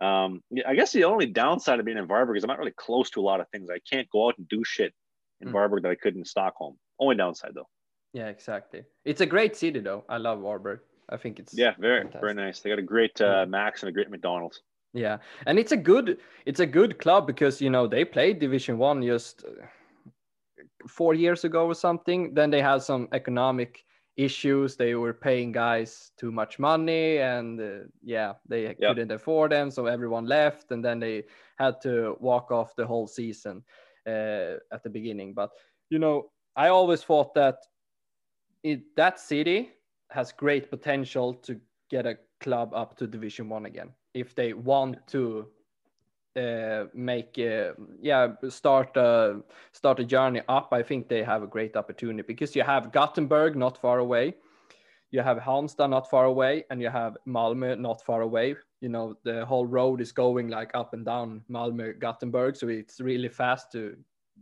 Um, 0.00 0.42
I 0.66 0.74
guess 0.74 0.92
the 0.92 1.04
only 1.04 1.26
downside 1.26 1.78
of 1.78 1.84
being 1.84 1.98
in 1.98 2.08
Varberg 2.08 2.36
is 2.36 2.44
I'm 2.44 2.48
not 2.48 2.58
really 2.58 2.72
close 2.76 3.10
to 3.10 3.20
a 3.20 3.22
lot 3.22 3.40
of 3.40 3.48
things. 3.50 3.68
I 3.70 3.80
can't 3.88 4.08
go 4.10 4.28
out 4.28 4.38
and 4.38 4.48
do 4.48 4.62
shit 4.64 4.94
in 5.40 5.48
Mm. 5.48 5.52
Varberg 5.52 5.82
that 5.82 5.90
I 5.90 5.94
could 5.94 6.16
in 6.16 6.24
Stockholm. 6.24 6.76
Only 6.98 7.16
downside 7.16 7.52
though. 7.54 7.68
Yeah, 8.12 8.26
exactly. 8.28 8.84
It's 9.04 9.20
a 9.20 9.26
great 9.26 9.56
city 9.56 9.80
though. 9.80 10.04
I 10.08 10.16
love 10.18 10.40
Varberg. 10.40 10.80
I 11.08 11.16
think 11.16 11.38
it's 11.38 11.54
Yeah, 11.56 11.74
very 11.78 12.00
fantastic. 12.02 12.20
very 12.20 12.34
nice. 12.34 12.60
They 12.60 12.70
got 12.70 12.78
a 12.78 12.82
great 12.82 13.20
uh, 13.20 13.46
Max 13.48 13.82
and 13.82 13.88
a 13.88 13.92
great 13.92 14.10
McDonald's. 14.10 14.62
Yeah, 14.92 15.18
and 15.46 15.58
it's 15.58 15.72
a 15.72 15.76
good 15.76 16.18
it's 16.46 16.60
a 16.60 16.66
good 16.66 16.98
club 16.98 17.26
because 17.26 17.60
you 17.62 17.70
know 17.70 17.86
they 17.86 18.04
played 18.04 18.38
Division 18.40 18.76
One 18.78 19.02
just 19.02 19.44
uh, 19.44 19.66
four 20.88 21.14
years 21.14 21.44
ago 21.44 21.66
or 21.66 21.74
something. 21.74 22.34
Then 22.34 22.50
they 22.50 22.60
had 22.62 22.82
some 22.82 23.08
economic 23.12 23.84
issues. 24.16 24.76
They 24.76 24.94
were 24.96 25.14
paying 25.14 25.52
guys 25.52 26.10
too 26.18 26.32
much 26.32 26.58
money, 26.58 27.18
and 27.18 27.60
uh, 27.60 27.86
yeah, 28.02 28.34
they 28.48 28.74
couldn't 28.74 29.12
afford 29.12 29.52
them, 29.52 29.70
so 29.70 29.86
everyone 29.86 30.26
left, 30.26 30.72
and 30.72 30.84
then 30.84 30.98
they 31.00 31.24
had 31.56 31.80
to 31.82 32.16
walk 32.20 32.50
off 32.50 32.74
the 32.76 32.86
whole 32.86 33.06
season 33.06 33.62
at 34.06 34.82
the 34.82 34.90
beginning. 34.90 35.34
But 35.34 35.50
you 35.90 35.98
know, 35.98 36.30
I 36.56 36.68
always 36.68 37.02
thought 37.02 37.34
that 37.34 37.56
it 38.62 38.80
that 38.96 39.18
city 39.18 39.70
has 40.10 40.32
great 40.32 40.70
potential 40.70 41.34
to 41.34 41.60
get 41.90 42.06
a 42.06 42.18
club 42.40 42.72
up 42.74 42.96
to 42.98 43.06
Division 43.06 43.48
One 43.48 43.66
again 43.66 43.90
if 44.14 44.34
they 44.34 44.52
want 44.52 45.06
to 45.08 45.46
uh, 46.36 46.84
make 46.94 47.38
uh, 47.38 47.72
yeah 48.00 48.28
start 48.48 48.96
a 48.96 49.40
start 49.72 50.00
a 50.00 50.04
journey 50.04 50.42
up. 50.48 50.68
I 50.72 50.82
think 50.82 51.08
they 51.08 51.22
have 51.22 51.42
a 51.42 51.46
great 51.46 51.76
opportunity 51.76 52.26
because 52.26 52.54
you 52.54 52.62
have 52.62 52.92
Gothenburg 52.92 53.56
not 53.56 53.78
far 53.78 53.98
away, 53.98 54.34
you 55.10 55.22
have 55.22 55.38
Halmstad 55.38 55.90
not 55.90 56.08
far 56.08 56.24
away, 56.24 56.64
and 56.70 56.80
you 56.80 56.88
have 56.88 57.16
Malmö 57.26 57.78
not 57.78 58.02
far 58.02 58.22
away. 58.22 58.56
You 58.80 58.88
know 58.88 59.16
the 59.24 59.44
whole 59.44 59.66
road 59.66 60.00
is 60.00 60.12
going 60.12 60.48
like 60.48 60.70
up 60.74 60.94
and 60.94 61.04
down 61.04 61.42
Malmö 61.50 61.98
Gothenburg, 61.98 62.56
so 62.56 62.68
it's 62.68 63.00
really 63.00 63.28
fast 63.28 63.70
to 63.72 63.96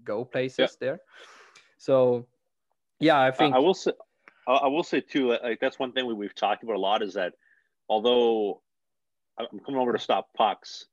go 0.05 0.25
places 0.25 0.77
there. 0.81 1.01
So 1.79 2.27
yeah, 3.01 3.21
I 3.21 3.31
think 3.31 3.55
I 3.55 3.59
will 3.59 3.75
say, 3.75 3.93
I, 4.47 4.67
will 4.67 4.83
say 4.83 5.01
too. 5.01 5.31
Like, 5.43 5.61
that's 5.61 5.79
one 5.79 5.93
thing 5.93 6.07
we, 6.07 6.15
we've 6.15 6.35
talked 6.35 6.63
about 6.63 6.77
a 6.77 6.81
lot 6.81 7.03
is 7.03 7.15
that 7.15 7.35
although 7.89 8.61
I'm 9.39 9.61
coming 9.61 9.81
over 9.81 9.93
to 9.93 9.99
stop 9.99 10.29
pucks, 10.35 10.87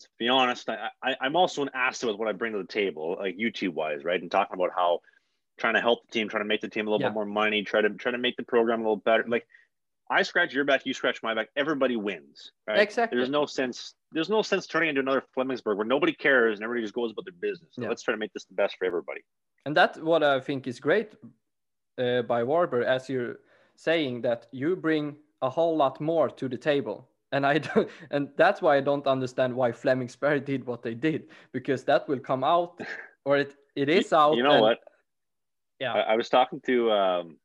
to 0.00 0.08
be 0.18 0.28
honest, 0.28 0.68
I, 0.68 0.88
I 1.02 1.16
I'm 1.20 1.36
also 1.36 1.62
an 1.62 1.70
asset 1.74 2.08
with 2.08 2.18
what 2.18 2.28
I 2.28 2.32
bring 2.32 2.52
to 2.52 2.58
the 2.58 2.64
table, 2.64 3.16
like 3.18 3.36
YouTube 3.36 3.74
wise, 3.74 4.04
right? 4.04 4.20
And 4.20 4.30
talking 4.30 4.54
about 4.54 4.70
how 4.74 5.00
trying 5.56 5.74
to 5.74 5.80
help 5.80 6.06
the 6.06 6.12
team, 6.12 6.28
trying 6.28 6.42
to 6.42 6.48
make 6.48 6.60
the 6.60 6.68
team 6.68 6.88
a 6.88 6.90
little 6.90 7.02
Yeah. 7.02 7.10
bit 7.10 7.14
more 7.14 7.26
money, 7.26 7.62
try 7.62 7.80
to 7.80 7.90
try 7.90 8.12
to 8.12 8.18
make 8.18 8.36
the 8.36 8.42
program 8.42 8.80
a 8.80 8.82
little 8.82 8.96
better. 8.96 9.24
Like 9.28 9.46
I 10.10 10.22
scratch 10.22 10.52
your 10.52 10.64
back, 10.64 10.84
you 10.84 10.92
scratch 10.94 11.22
my 11.22 11.34
back. 11.34 11.48
Everybody 11.56 11.96
wins, 11.96 12.52
right? 12.66 12.78
Exactly. 12.78 13.16
There's 13.18 13.30
no 13.30 13.46
sense. 13.46 13.94
There's 14.12 14.28
no 14.28 14.42
sense 14.42 14.66
turning 14.66 14.90
into 14.90 15.00
another 15.00 15.24
Flemingsberg 15.36 15.76
where 15.76 15.86
nobody 15.86 16.12
cares 16.12 16.58
and 16.58 16.64
everybody 16.64 16.84
just 16.84 16.94
goes 16.94 17.10
about 17.10 17.24
their 17.24 17.34
business. 17.40 17.70
So 17.72 17.82
Yeah. 17.82 17.88
let's 17.88 18.02
try 18.02 18.12
to 18.12 18.18
make 18.18 18.32
this 18.32 18.44
the 18.44 18.54
best 18.54 18.76
for 18.78 18.84
everybody. 18.84 19.22
and 19.66 19.74
that's 19.74 19.98
what 19.98 20.22
I 20.22 20.40
think 20.40 20.66
is 20.66 20.78
great 20.78 21.14
uh, 21.98 22.22
by 22.22 22.42
Varberg, 22.42 22.84
as 22.84 23.08
you're 23.08 23.36
saying 23.76 24.20
that 24.22 24.46
you 24.52 24.76
bring 24.76 25.16
a 25.40 25.48
whole 25.48 25.74
lot 25.76 26.00
more 26.00 26.28
to 26.28 26.48
the 26.48 26.58
table, 26.58 27.08
and 27.32 27.46
I 27.46 27.58
don't, 27.66 27.88
and 28.10 28.28
that's 28.36 28.60
why 28.60 28.76
I 28.76 28.80
don't 28.82 29.06
understand 29.06 29.54
why 29.54 29.72
Flemingsberg 29.72 30.44
did 30.44 30.66
what 30.66 30.82
they 30.82 30.94
did 30.94 31.28
because 31.52 31.82
that 31.84 32.06
will 32.08 32.20
come 32.20 32.44
out, 32.44 32.78
or 33.24 33.38
it 33.38 33.56
it 33.74 33.88
is 33.98 34.12
out. 34.12 34.36
You 34.36 34.42
know 34.42 34.52
and- 34.52 34.62
what? 34.62 34.78
Yeah. 35.80 35.92
I, 35.94 36.00
I 36.12 36.16
was 36.16 36.28
talking 36.28 36.60
to 36.66 36.74
um 36.92 37.38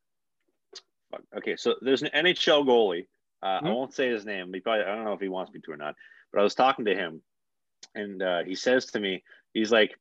fuck, 1.12 1.22
okay, 1.38 1.56
so 1.56 1.76
there's 1.82 2.02
an 2.04 2.10
NHL 2.14 2.66
goalie. 2.66 3.06
Uh, 3.42 3.46
I 3.46 3.60
Hmm? 3.60 3.68
won't 3.74 3.94
say 3.94 4.10
his 4.10 4.26
name. 4.26 4.54
He 4.54 4.60
probably 4.60 4.84
I 4.84 4.96
don't 4.96 5.06
know 5.06 5.14
if 5.14 5.22
he 5.22 5.30
wants 5.30 5.52
me 5.54 5.60
to 5.62 5.72
or 5.72 5.78
not, 5.78 5.96
but 6.32 6.40
I 6.40 6.44
was 6.44 6.56
talking 6.56 6.86
to 6.86 6.96
him 6.96 7.22
and 7.96 8.22
uh, 8.22 8.44
he 8.44 8.56
says 8.56 8.86
to 8.88 9.00
me, 9.00 9.24
he's 9.54 9.72
like, 9.72 9.96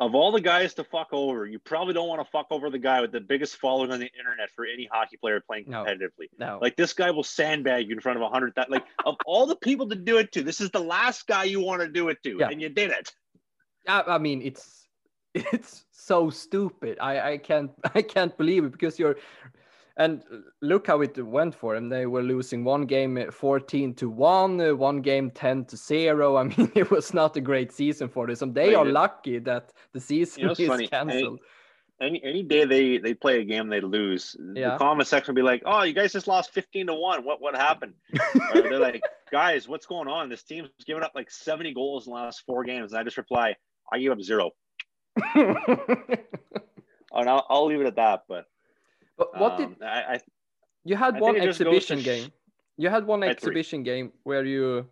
of 0.00 0.16
all 0.16 0.32
the 0.32 0.40
guys 0.40 0.74
to 0.74 0.82
fuck 0.84 1.08
over, 1.12 1.46
you 1.46 1.60
probably 1.60 1.94
don't 1.94 2.08
want 2.08 2.20
to 2.20 2.28
fuck 2.32 2.46
over 2.50 2.70
the 2.70 2.78
guy 2.78 3.00
with 3.00 3.12
the 3.12 3.20
biggest 3.20 3.56
following 3.56 3.92
on 3.92 4.00
the 4.00 4.10
internet 4.18 4.50
for 4.56 4.64
any 4.66 4.88
hockey 4.90 5.16
player 5.16 5.40
playing 5.40 5.66
competitively. 5.66 6.26
No. 6.38 6.58
Like 6.60 6.74
this 6.74 6.92
guy 6.92 7.12
will 7.12 7.22
sandbag 7.22 7.86
you 7.88 7.94
in 7.94 8.00
front 8.00 8.16
of 8.16 8.22
a 8.22 8.28
hundred. 8.28 8.52
thou- 8.56 8.66
Like 8.68 8.84
of 9.04 9.14
all 9.26 9.46
the 9.46 9.54
people 9.54 9.88
to 9.90 9.94
do 9.94 10.18
it 10.18 10.32
to, 10.32 10.42
this 10.42 10.60
is 10.60 10.70
the 10.72 10.80
last 10.80 11.28
guy 11.28 11.44
you 11.44 11.60
want 11.60 11.82
to 11.82 11.88
do 11.88 12.08
it 12.08 12.20
to, 12.24 12.36
Yeah. 12.40 12.48
and 12.50 12.60
you 12.60 12.68
did 12.68 12.90
it. 12.90 13.12
I, 13.86 14.02
I 14.08 14.18
mean, 14.18 14.42
it's 14.42 14.88
it's 15.34 15.84
so 15.92 16.30
stupid. 16.30 16.98
I 17.00 17.32
I 17.34 17.36
can't 17.38 17.70
I 17.94 18.02
can't 18.02 18.36
believe 18.36 18.64
it 18.64 18.72
because 18.72 18.98
you're. 18.98 19.16
And 19.98 20.22
look 20.62 20.86
how 20.86 21.02
it 21.02 21.18
went 21.18 21.54
for 21.54 21.74
them. 21.74 21.88
They 21.90 22.06
were 22.06 22.22
losing 22.22 22.64
one 22.64 22.86
game 22.86 23.18
uh, 23.18 23.30
14 23.30 23.94
to 23.96 24.08
1, 24.08 24.60
uh, 24.60 24.74
one 24.74 25.02
game 25.02 25.30
10 25.30 25.66
to 25.66 25.76
0. 25.76 26.36
I 26.40 26.44
mean, 26.44 26.72
it 26.74 26.90
was 26.90 27.12
not 27.12 27.36
a 27.36 27.40
great 27.40 27.72
season 27.72 28.08
for 28.08 28.26
them. 28.26 28.36
So 28.36 28.46
they 28.46 28.74
are 28.74 28.84
lucky 28.86 29.38
that 29.40 29.72
the 29.92 30.00
season 30.00 30.40
You 30.40 30.46
know, 30.46 30.52
is 30.52 30.66
funny, 30.66 30.88
cancelled. 30.88 31.40
any 32.00 32.24
any 32.24 32.42
day 32.42 32.64
they 32.64 32.98
they 32.98 33.14
play 33.14 33.40
a 33.40 33.44
game 33.44 33.68
they 33.68 33.80
lose 33.80 34.34
Yeah. 34.54 34.70
the 34.70 34.78
comment 34.78 35.06
section 35.06 35.34
will 35.34 35.40
be 35.42 35.42
like 35.52 35.62
oh 35.66 35.82
you 35.84 35.92
guys 35.92 36.12
just 36.12 36.26
lost 36.26 36.50
15 36.52 36.86
to 36.88 36.94
1 36.94 37.22
what 37.24 37.40
what 37.40 37.54
happened 37.54 37.94
they're 38.54 38.80
like 38.80 39.02
guys 39.30 39.68
what's 39.68 39.86
going 39.86 40.08
on 40.08 40.28
this 40.28 40.42
team's 40.42 40.68
given 40.84 41.04
up 41.04 41.12
like 41.14 41.30
70 41.30 41.72
goals 41.74 42.06
in 42.06 42.12
the 42.12 42.18
last 42.18 42.42
four 42.44 42.64
games 42.64 42.90
and 42.92 42.98
i 42.98 43.04
just 43.04 43.18
reply 43.18 43.54
i 43.92 43.98
gave 44.00 44.10
up 44.10 44.20
zero 44.20 44.50
and 45.34 46.18
i'll, 47.12 47.46
I'll 47.48 47.66
leave 47.66 47.80
it 47.80 47.86
at 47.86 47.96
that 47.96 48.22
but 48.28 48.46
but 49.22 49.40
what 49.40 49.56
did 49.58 49.68
um, 49.68 49.76
I, 49.82 50.14
I 50.14 50.20
you 50.84 50.96
had 50.96 51.16
I 51.16 51.20
one 51.20 51.34
think 51.34 51.44
it 51.44 51.48
just 51.48 51.62
goes 51.64 51.86
to 51.86 51.96
exhibition 51.96 51.98
sh- 52.00 52.04
game? 52.04 52.32
You 52.76 52.88
had 52.90 53.06
one 53.06 53.22
had 53.22 53.30
three. 53.30 53.36
exhibition 53.36 53.82
game 53.82 54.12
where 54.24 54.44
you 54.44 54.86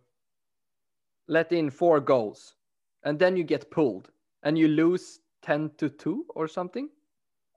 let 1.28 1.52
in 1.52 1.70
four 1.70 2.00
goals 2.00 2.54
and 3.04 3.18
then 3.18 3.36
you 3.36 3.44
get 3.44 3.70
pulled 3.70 4.10
and 4.42 4.58
you 4.58 4.68
lose 4.68 5.20
10 5.42 5.70
to 5.78 5.88
2 5.88 6.26
or 6.34 6.48
something? 6.48 6.88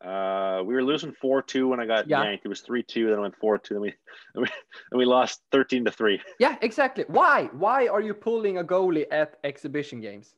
uh 0.04 0.62
we 0.68 0.74
were 0.74 0.84
losing 0.84 1.14
4-2 1.14 1.70
when 1.70 1.80
i 1.80 1.86
got 1.86 2.10
Yeah. 2.10 2.24
yanked 2.24 2.44
it 2.46 2.50
was 2.50 2.62
3-2 2.62 3.10
then 3.10 3.20
i 3.20 3.22
went 3.22 3.36
4-2 3.40 3.70
then 3.70 3.82
we 3.82 3.94
then 4.36 4.42
we, 4.44 4.50
then 4.92 4.98
we 4.98 5.06
lost 5.06 5.42
13 5.52 5.86
to 5.86 5.92
3 5.92 6.20
Yeah, 6.40 6.56
exactly. 6.62 7.06
Why? 7.08 7.50
Why 7.54 7.88
are 7.88 8.02
you 8.02 8.14
pulling 8.14 8.58
a 8.58 8.64
goalie 8.64 9.06
at 9.12 9.38
exhibition 9.44 10.02
games? 10.02 10.36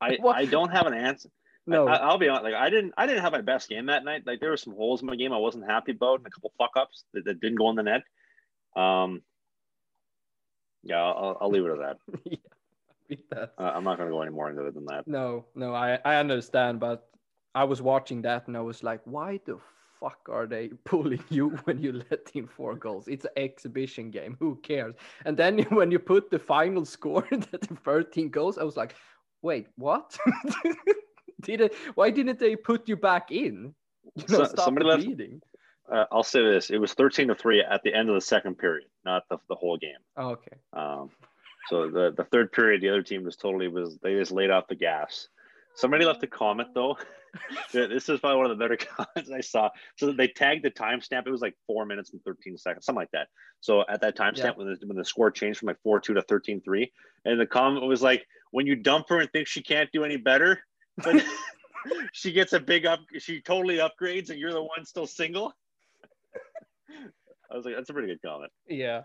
I 0.00 0.18
i 0.34 0.44
don't 0.44 0.70
have 0.70 0.86
an 0.86 0.94
answer 0.94 1.28
No. 1.66 1.86
I, 1.86 1.96
I'll 1.96 2.18
be 2.18 2.28
honest. 2.28 2.44
Like 2.44 2.54
I 2.54 2.70
didn't, 2.70 2.94
I 2.96 3.06
didn't 3.06 3.22
have 3.22 3.32
my 3.32 3.42
best 3.42 3.68
game 3.68 3.86
that 3.86 4.02
night. 4.04 4.22
Like 4.26 4.40
there 4.40 4.50
were 4.50 4.56
some 4.56 4.74
holes 4.74 5.02
in 5.02 5.06
my 5.06 5.14
game 5.14 5.32
I 5.32 5.36
wasn't 5.36 5.66
happy 5.66 5.92
about, 5.92 6.18
and 6.18 6.26
a 6.26 6.30
couple 6.30 6.52
fuck 6.58 6.72
ups 6.82 7.04
that, 7.12 7.24
that 7.26 7.40
didn't 7.40 7.58
go 7.58 7.68
in 7.70 7.76
the 7.76 7.82
net. 7.82 8.02
Um, 8.74 9.22
yeah, 10.82 11.02
I'll, 11.02 11.36
I'll 11.40 11.50
leave 11.50 11.66
it 11.66 11.78
at 11.78 11.78
that. 11.86 11.96
That's- 13.30 13.50
Uh, 13.58 13.72
I'm 13.74 13.84
not 13.84 13.98
going 13.98 14.08
to 14.08 14.14
go 14.16 14.22
any 14.22 14.30
more 14.32 14.48
into 14.50 14.64
it 14.66 14.74
than 14.74 14.86
that. 14.86 15.06
no, 15.06 15.46
no, 15.54 15.74
I, 15.74 15.98
I 16.04 16.16
understand, 16.16 16.80
but 16.80 17.08
I 17.54 17.64
was 17.64 17.82
watching 17.82 18.22
that 18.22 18.46
and 18.48 18.56
I 18.56 18.60
was 18.60 18.82
like, 18.82 19.00
why 19.04 19.38
the 19.44 19.58
fuck 20.00 20.28
are 20.28 20.46
they 20.46 20.68
pulling 20.84 21.22
you 21.28 21.50
when 21.64 21.78
you 21.84 21.92
let 22.10 22.30
in 22.34 22.46
four 22.46 22.74
goals? 22.74 23.06
It's 23.08 23.26
an 23.26 23.32
exhibition 23.36 24.10
game. 24.10 24.36
Who 24.40 24.56
cares? 24.62 24.94
And 25.26 25.36
then 25.36 25.58
when 25.78 25.90
you 25.90 25.98
put 25.98 26.30
the 26.30 26.38
final 26.38 26.84
score 26.84 27.26
that 27.30 27.66
13 27.84 28.30
goals, 28.30 28.56
I 28.58 28.64
was 28.64 28.76
like, 28.76 28.94
wait, 29.42 29.68
what? 29.76 30.16
Did 31.42 31.60
it, 31.62 31.74
why 31.94 32.10
didn't 32.10 32.38
they 32.38 32.54
put 32.56 32.88
you 32.88 32.96
back 32.96 33.30
in? 33.30 33.74
You 34.16 34.24
know, 34.28 34.38
So- 34.38 34.44
stop 34.44 34.64
somebody 34.64 34.84
the 34.84 34.90
left- 34.90 35.04
bleeding. 35.04 35.40
Uh, 35.92 36.04
I'll 36.12 36.22
say 36.22 36.40
this: 36.42 36.70
it 36.70 36.78
was 36.78 36.94
13 36.94 37.28
to 37.28 37.34
three 37.34 37.60
at 37.62 37.82
the 37.82 37.92
end 37.92 38.08
of 38.08 38.14
the 38.14 38.20
second 38.20 38.58
period, 38.58 38.86
not 39.04 39.24
the, 39.28 39.38
the 39.48 39.56
whole 39.56 39.76
game. 39.76 39.98
Oh, 40.16 40.30
okay. 40.30 40.56
Um, 40.72 41.10
so 41.68 41.90
the 41.90 42.12
the 42.16 42.22
third 42.24 42.52
period, 42.52 42.80
the 42.80 42.88
other 42.90 43.02
team 43.02 43.24
was 43.24 43.34
totally 43.36 43.66
was 43.66 43.98
they 43.98 44.14
just 44.14 44.30
laid 44.30 44.50
off 44.50 44.68
the 44.68 44.76
gas. 44.76 45.28
Somebody 45.74 46.04
left 46.04 46.22
a 46.22 46.26
comment 46.26 46.68
though. 46.74 46.96
This 47.72 48.08
is 48.08 48.18
probably 48.18 48.38
one 48.38 48.50
of 48.50 48.58
the 48.58 48.64
better 48.64 48.76
comments 48.96 49.30
I 49.30 49.40
saw. 49.40 49.70
So 49.96 50.10
they 50.10 50.26
tagged 50.26 50.64
the 50.64 50.70
timestamp. 50.72 51.28
It 51.28 51.30
was 51.30 51.40
like 51.40 51.54
four 51.64 51.86
minutes 51.86 52.10
and 52.12 52.20
13 52.24 52.58
seconds, 52.58 52.84
something 52.84 52.98
like 52.98 53.12
that. 53.12 53.28
So 53.60 53.84
at 53.88 54.00
that 54.00 54.16
timestamp, 54.16 54.36
Yeah. 54.38 54.50
when, 54.56 54.66
the, 54.66 54.86
when 54.88 54.96
the 54.96 55.04
score 55.04 55.30
changed 55.30 55.60
from 55.60 55.68
like 55.68 55.80
4 55.84 56.00
2 56.00 56.14
to 56.14 56.22
13 56.22 56.60
3, 56.60 56.92
and 57.26 57.38
the 57.38 57.46
comment 57.46 57.86
was 57.86 58.02
like, 58.02 58.26
when 58.50 58.66
you 58.66 58.74
dump 58.74 59.08
her 59.10 59.20
and 59.20 59.30
think 59.30 59.46
she 59.46 59.62
can't 59.62 59.88
do 59.92 60.02
any 60.02 60.16
better, 60.16 60.58
but 60.96 61.22
she 62.12 62.32
gets 62.32 62.52
a 62.52 62.58
big 62.58 62.84
up, 62.84 62.98
she 63.20 63.40
totally 63.40 63.76
upgrades, 63.76 64.30
and 64.30 64.40
you're 64.40 64.52
the 64.52 64.60
one 64.60 64.84
still 64.84 65.06
single. 65.06 65.52
I 67.48 67.54
was 67.54 67.64
like, 67.64 67.76
that's 67.76 67.90
a 67.90 67.92
pretty 67.92 68.08
good 68.08 68.22
comment. 68.22 68.50
Yeah. 68.68 69.02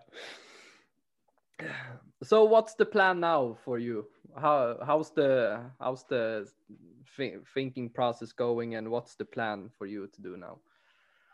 So 2.24 2.44
what's 2.46 2.74
the 2.74 2.86
plan 2.86 3.20
now 3.20 3.58
for 3.64 3.78
you? 3.78 4.08
How 4.36 4.78
how's 4.86 5.12
the 5.12 5.62
how's 5.80 6.04
the 6.06 6.48
thi- 7.16 7.38
thinking 7.54 7.90
process 7.90 8.32
going, 8.34 8.76
and 8.76 8.90
what's 8.90 9.16
the 9.16 9.26
plan 9.26 9.70
for 9.78 9.86
you 9.86 10.08
to 10.08 10.22
do 10.22 10.38
now? 10.38 10.60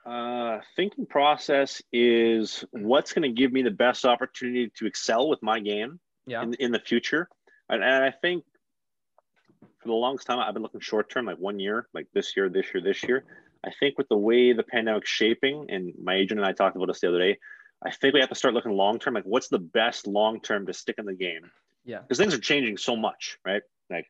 Uh, 0.05 0.59
thinking 0.75 1.05
process 1.05 1.81
is 1.93 2.65
what's 2.71 3.13
going 3.13 3.21
to 3.23 3.41
give 3.41 3.51
me 3.51 3.61
the 3.61 3.71
best 3.71 4.03
opportunity 4.05 4.71
to 4.75 4.85
excel 4.87 5.29
with 5.29 5.41
my 5.43 5.59
game 5.59 5.99
Yeah. 6.25 6.41
in, 6.41 6.55
in 6.55 6.71
the 6.71 6.79
future. 6.79 7.29
And, 7.69 7.83
and 7.83 8.03
I 8.03 8.09
think 8.09 8.43
for 9.79 9.89
the 9.89 9.93
longest 9.93 10.25
time, 10.25 10.39
I've 10.39 10.53
been 10.53 10.63
looking 10.63 10.79
short 10.81 11.11
term, 11.11 11.25
like 11.25 11.37
one 11.37 11.59
year, 11.59 11.87
like 11.93 12.07
this 12.13 12.35
year, 12.35 12.49
this 12.49 12.73
year, 12.73 12.83
this 12.83 13.03
year. 13.03 13.25
I 13.63 13.69
think 13.79 13.97
with 13.99 14.09
the 14.09 14.17
way 14.17 14.53
the 14.53 14.63
pandemic's 14.63 15.09
shaping, 15.09 15.67
and 15.69 15.93
my 16.01 16.15
agent 16.15 16.39
and 16.39 16.47
I 16.47 16.51
talked 16.51 16.75
about 16.75 16.87
this 16.87 16.99
the 17.01 17.09
other 17.09 17.19
day, 17.19 17.37
I 17.85 17.91
think 17.91 18.15
we 18.15 18.19
have 18.19 18.29
to 18.29 18.35
start 18.35 18.55
looking 18.55 18.71
long 18.71 18.97
term. 18.97 19.13
Like, 19.13 19.23
what's 19.25 19.49
the 19.49 19.59
best 19.59 20.07
long 20.07 20.41
term 20.41 20.65
to 20.65 20.73
stick 20.73 20.95
in 20.97 21.05
the 21.05 21.13
game? 21.13 21.51
Yeah. 21.85 21.99
Because 21.99 22.17
things 22.17 22.33
are 22.33 22.39
changing 22.39 22.77
so 22.77 22.95
much, 22.95 23.37
right? 23.45 23.61
Like, 23.89 24.07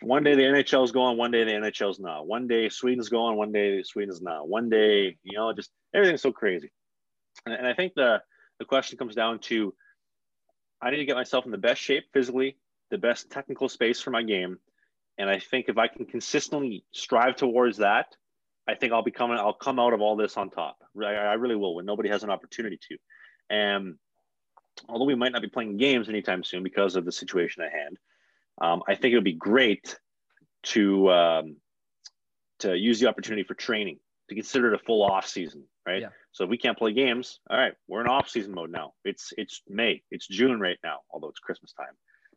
one 0.00 0.22
day 0.22 0.34
the 0.34 0.42
NHL 0.42 0.84
is 0.84 0.92
going, 0.92 1.16
one 1.16 1.30
day 1.30 1.44
the 1.44 1.52
NHL 1.52 1.90
is 1.90 2.00
not. 2.00 2.26
One 2.26 2.46
day 2.46 2.68
Sweden's 2.68 3.08
going, 3.08 3.36
one 3.36 3.52
day 3.52 3.82
Sweden's 3.82 4.22
not. 4.22 4.48
One 4.48 4.68
day, 4.68 5.16
you 5.22 5.36
know, 5.36 5.52
just 5.52 5.70
everything's 5.94 6.22
so 6.22 6.32
crazy. 6.32 6.70
And, 7.46 7.54
and 7.54 7.66
I 7.66 7.74
think 7.74 7.94
the 7.94 8.22
the 8.58 8.64
question 8.64 8.98
comes 8.98 9.14
down 9.14 9.40
to 9.40 9.74
I 10.80 10.90
need 10.90 10.98
to 10.98 11.04
get 11.04 11.16
myself 11.16 11.44
in 11.46 11.50
the 11.50 11.58
best 11.58 11.80
shape 11.80 12.04
physically, 12.12 12.56
the 12.90 12.98
best 12.98 13.30
technical 13.30 13.68
space 13.68 14.00
for 14.00 14.10
my 14.10 14.22
game. 14.22 14.58
And 15.18 15.30
I 15.30 15.38
think 15.38 15.66
if 15.68 15.78
I 15.78 15.88
can 15.88 16.04
consistently 16.04 16.84
strive 16.92 17.36
towards 17.36 17.78
that, 17.78 18.14
I 18.68 18.74
think 18.74 18.92
I'll 18.92 19.02
be 19.02 19.10
coming, 19.10 19.38
I'll 19.38 19.52
come 19.52 19.78
out 19.78 19.92
of 19.92 20.00
all 20.00 20.16
this 20.16 20.36
on 20.36 20.50
top. 20.50 20.76
I, 21.00 21.14
I 21.14 21.34
really 21.34 21.56
will 21.56 21.74
when 21.74 21.86
nobody 21.86 22.08
has 22.08 22.22
an 22.22 22.30
opportunity 22.30 22.78
to. 22.88 22.96
And 23.50 23.94
although 24.88 25.04
we 25.04 25.14
might 25.14 25.32
not 25.32 25.42
be 25.42 25.48
playing 25.48 25.76
games 25.76 26.08
anytime 26.08 26.44
soon 26.44 26.62
because 26.62 26.96
of 26.96 27.04
the 27.04 27.12
situation 27.12 27.62
at 27.62 27.72
hand, 27.72 27.98
um, 28.60 28.82
I 28.88 28.94
think 28.94 29.12
it 29.12 29.16
would 29.16 29.24
be 29.24 29.32
great 29.32 29.98
to 30.64 31.10
um, 31.10 31.56
to 32.60 32.76
use 32.76 33.00
the 33.00 33.08
opportunity 33.08 33.44
for 33.44 33.54
training 33.54 33.98
to 34.28 34.34
consider 34.34 34.72
it 34.72 34.80
a 34.80 34.84
full 34.84 35.02
off 35.02 35.26
season, 35.26 35.64
right? 35.86 36.02
Yeah. 36.02 36.08
So 36.32 36.44
if 36.44 36.50
we 36.50 36.56
can't 36.56 36.78
play 36.78 36.92
games, 36.92 37.40
all 37.50 37.58
right, 37.58 37.74
we're 37.88 38.00
in 38.00 38.06
off 38.06 38.28
season 38.28 38.54
mode 38.54 38.70
now. 38.70 38.94
It's 39.04 39.32
it's 39.36 39.62
May, 39.68 40.02
it's 40.10 40.26
June 40.26 40.60
right 40.60 40.78
now, 40.82 40.98
although 41.10 41.28
it's 41.28 41.40
Christmas 41.40 41.72
time. 41.72 41.94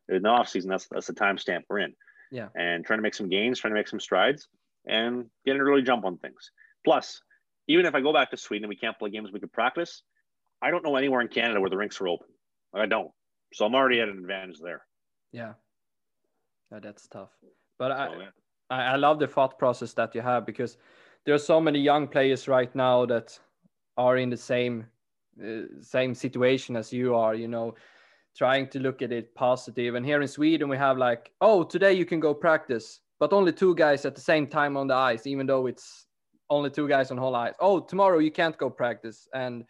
In 0.10 0.24
the 0.24 0.30
off 0.30 0.50
season, 0.50 0.70
that's 0.70 0.88
that's 0.90 1.08
the 1.08 1.14
timestamp 1.14 1.64
we're 1.70 1.80
in. 1.80 1.94
Yeah. 2.32 2.50
And 2.56 2.86
trying 2.86 3.00
to 3.00 3.04
make 3.04 3.16
some 3.16 3.30
gains, 3.30 3.60
trying 3.60 3.72
to 3.74 3.80
make 3.80 3.88
some 3.88 4.00
strides, 4.00 4.48
and 4.86 5.26
getting 5.46 5.62
an 5.62 5.68
early 5.68 5.82
jump 5.82 6.06
on 6.06 6.18
things. 6.18 6.52
Plus, 6.84 7.22
even 7.68 7.86
if 7.86 7.96
I 7.96 8.02
go 8.02 8.14
back 8.14 8.32
to 8.32 8.38
Sweden 8.38 8.66
and 8.66 8.70
we 8.70 8.76
can't 8.76 8.98
play 8.98 9.10
games, 9.10 9.32
we 9.32 9.40
could 9.40 9.54
practice. 9.54 10.04
I 10.62 10.72
don't 10.72 10.84
know 10.84 10.96
anywhere 10.96 11.22
in 11.22 11.28
Canada 11.28 11.60
where 11.60 11.70
the 11.70 11.78
rinks 11.78 12.00
are 12.02 12.08
open. 12.08 12.28
I 12.74 12.86
don't. 12.86 13.12
So 13.54 13.66
I'm 13.66 13.76
already 13.76 14.02
at 14.02 14.10
an 14.10 14.18
advantage 14.18 14.60
there. 14.60 14.82
Yeah. 15.32 15.54
Yeah, 16.72 16.80
that's 16.80 17.08
tough. 17.08 17.30
But 17.80 17.92
I, 17.92 18.08
So, 18.08 18.20
yeah. 18.20 18.28
I, 18.70 18.82
I 18.84 18.96
love 18.96 19.20
the 19.20 19.28
thought 19.28 19.58
process 19.58 19.94
that 19.94 20.14
you 20.16 20.22
have 20.22 20.46
because 20.46 20.78
there 21.26 21.36
are 21.36 21.40
so 21.40 21.62
many 21.62 21.80
young 21.80 22.08
players 22.08 22.48
right 22.48 22.74
now 22.76 23.06
that 23.06 23.40
are 23.98 24.18
in 24.18 24.30
the 24.30 24.38
same 24.38 24.86
uh, 25.42 25.62
same 25.82 26.16
situation 26.16 26.76
as 26.76 26.92
you 26.92 27.16
are. 27.16 27.36
You 27.36 27.48
know, 27.48 27.76
trying 28.38 28.68
to 28.70 28.80
look 28.80 29.02
at 29.02 29.12
it 29.12 29.34
positive. 29.36 29.96
And 29.96 30.06
here 30.06 30.22
in 30.22 30.28
Sweden, 30.28 30.70
we 30.70 30.78
have 30.78 30.98
like, 30.98 31.32
oh, 31.42 31.64
today 31.64 31.94
you 31.94 32.06
can 32.06 32.20
go 32.20 32.34
practice, 32.34 33.02
but 33.20 33.34
only 33.34 33.52
two 33.52 33.76
guys 33.76 34.06
at 34.06 34.16
the 34.16 34.22
same 34.22 34.48
time 34.48 34.78
on 34.78 34.88
the 34.88 34.96
ice, 34.96 35.26
even 35.26 35.48
though 35.48 35.66
it's 35.66 36.06
only 36.50 36.70
two 36.70 36.88
guys 36.88 37.12
on 37.12 37.18
whole 37.18 37.36
ice. 37.36 37.54
Oh, 37.60 37.80
tomorrow 37.80 38.20
you 38.20 38.32
can't 38.32 38.58
go 38.58 38.70
practice 38.70 39.28
and 39.34 39.66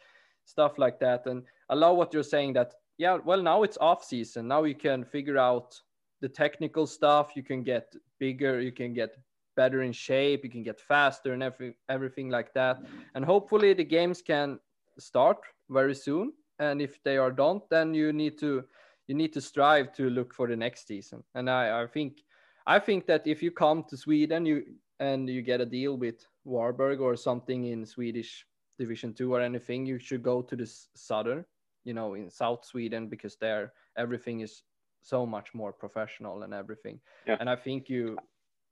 stuff 0.47 0.77
like 0.77 0.99
that. 0.99 1.25
And 1.25 1.43
I 1.69 1.75
love 1.75 1.97
what 1.97 2.13
you're 2.13 2.23
saying 2.23 2.53
that, 2.53 2.73
yeah, 2.97 3.17
well, 3.23 3.41
now 3.41 3.63
it's 3.63 3.77
off 3.79 4.03
season. 4.03 4.47
Now 4.47 4.63
you 4.63 4.75
can 4.75 5.03
figure 5.03 5.37
out 5.37 5.79
the 6.21 6.29
technical 6.29 6.87
stuff. 6.87 7.33
You 7.35 7.43
can 7.43 7.61
get 7.63 7.93
bigger, 8.17 8.59
you 8.59 8.71
can 8.71 8.93
get 8.93 9.11
better 9.55 9.83
in 9.83 9.91
shape, 9.91 10.43
you 10.43 10.49
can 10.49 10.63
get 10.63 10.79
faster 10.79 11.33
and 11.33 11.43
every, 11.43 11.75
everything 11.89 12.29
like 12.29 12.53
that. 12.53 12.81
And 13.13 13.25
hopefully 13.25 13.73
the 13.73 13.83
games 13.83 14.21
can 14.21 14.59
start 14.97 15.37
very 15.69 15.95
soon. 15.95 16.33
And 16.59 16.81
if 16.81 17.03
they 17.03 17.17
are 17.17 17.31
don't, 17.31 17.63
then 17.69 17.93
you 17.93 18.13
need 18.13 18.39
to 18.39 18.63
you 19.07 19.15
need 19.15 19.31
to 19.33 19.41
strive 19.41 19.93
to 19.93 20.09
look 20.09 20.33
for 20.33 20.47
the 20.47 20.55
next 20.55 20.85
season. 20.87 21.23
And 21.33 21.49
I, 21.49 21.83
I 21.83 21.87
think 21.87 22.23
I 22.65 22.79
think 22.79 23.05
that 23.07 23.25
if 23.25 23.41
you 23.41 23.51
come 23.51 23.83
to 23.89 23.97
Sweden, 23.97 24.45
you 24.45 24.63
and 24.99 25.29
you 25.29 25.41
get 25.41 25.61
a 25.61 25.65
deal 25.65 25.95
with 25.97 26.25
Varberg 26.45 26.99
or 26.99 27.15
something 27.15 27.65
in 27.65 27.85
Swedish 27.85 28.45
Division 28.77 29.13
Two 29.13 29.33
or 29.33 29.41
anything, 29.41 29.85
you 29.85 29.99
should 29.99 30.23
go 30.23 30.41
to 30.41 30.55
the 30.55 30.71
southern, 30.95 31.45
you 31.83 31.93
know, 31.93 32.13
in 32.13 32.29
South 32.29 32.65
Sweden 32.65 33.07
because 33.07 33.35
there 33.35 33.73
everything 33.97 34.41
is 34.41 34.63
so 35.01 35.25
much 35.25 35.53
more 35.53 35.71
professional 35.71 36.43
and 36.43 36.53
everything. 36.53 36.99
Yeah. 37.25 37.37
And 37.39 37.49
I 37.49 37.55
think 37.55 37.89
you, 37.89 38.17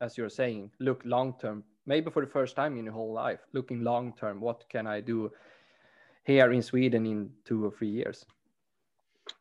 as 0.01 0.17
you're 0.17 0.29
saying, 0.29 0.71
look 0.79 1.01
long 1.05 1.35
term. 1.39 1.63
Maybe 1.85 2.09
for 2.11 2.25
the 2.25 2.31
first 2.31 2.55
time 2.55 2.77
in 2.77 2.85
your 2.85 2.93
whole 2.93 3.13
life, 3.13 3.39
looking 3.53 3.83
long 3.83 4.13
term. 4.13 4.41
What 4.41 4.67
can 4.69 4.87
I 4.87 5.01
do 5.01 5.31
here 6.23 6.51
in 6.51 6.61
Sweden 6.61 7.05
in 7.05 7.29
two 7.45 7.65
or 7.65 7.71
three 7.71 7.89
years? 7.89 8.25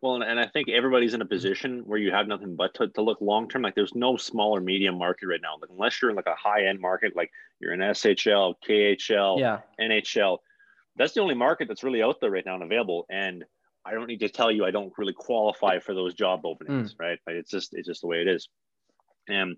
Well, 0.00 0.22
and, 0.22 0.40
I 0.40 0.46
think 0.46 0.68
everybody's 0.68 1.14
in 1.14 1.20
a 1.20 1.26
position 1.26 1.82
where 1.86 1.98
you 1.98 2.10
have 2.10 2.26
nothing 2.26 2.56
but 2.56 2.74
to, 2.74 2.88
to 2.88 3.02
look 3.02 3.20
long 3.20 3.48
term. 3.48 3.62
Like 3.62 3.74
there's 3.74 3.94
no 3.94 4.16
small 4.16 4.56
or 4.56 4.60
medium 4.60 4.98
market 4.98 5.26
right 5.26 5.40
now. 5.42 5.56
Like 5.60 5.70
unless 5.70 6.00
you're 6.00 6.10
in 6.10 6.16
like 6.16 6.26
a 6.26 6.34
high 6.34 6.66
end 6.66 6.80
market, 6.80 7.14
like 7.16 7.30
you're 7.60 7.72
in 7.72 7.80
SHL, 7.80 8.54
KHL, 8.66 9.38
Yeah, 9.38 9.60
NHL, 9.80 10.38
that's 10.96 11.12
the 11.14 11.20
only 11.20 11.34
market 11.34 11.68
that's 11.68 11.82
really 11.82 12.02
out 12.02 12.20
there 12.20 12.30
right 12.30 12.44
now 12.46 12.54
and 12.54 12.62
available. 12.62 13.06
And 13.10 13.44
I 13.84 13.92
don't 13.92 14.06
need 14.06 14.20
to 14.20 14.28
tell 14.28 14.50
you 14.50 14.64
I 14.64 14.70
don't 14.70 14.92
really 14.96 15.12
qualify 15.12 15.78
for 15.78 15.94
those 15.94 16.14
job 16.14 16.42
openings, 16.44 16.94
right? 16.98 17.18
Like 17.26 17.36
it's 17.36 17.50
just 17.50 17.74
it's 17.74 17.86
just 17.88 18.00
the 18.00 18.06
way 18.06 18.20
it 18.20 18.28
is. 18.28 18.48
And 19.28 19.56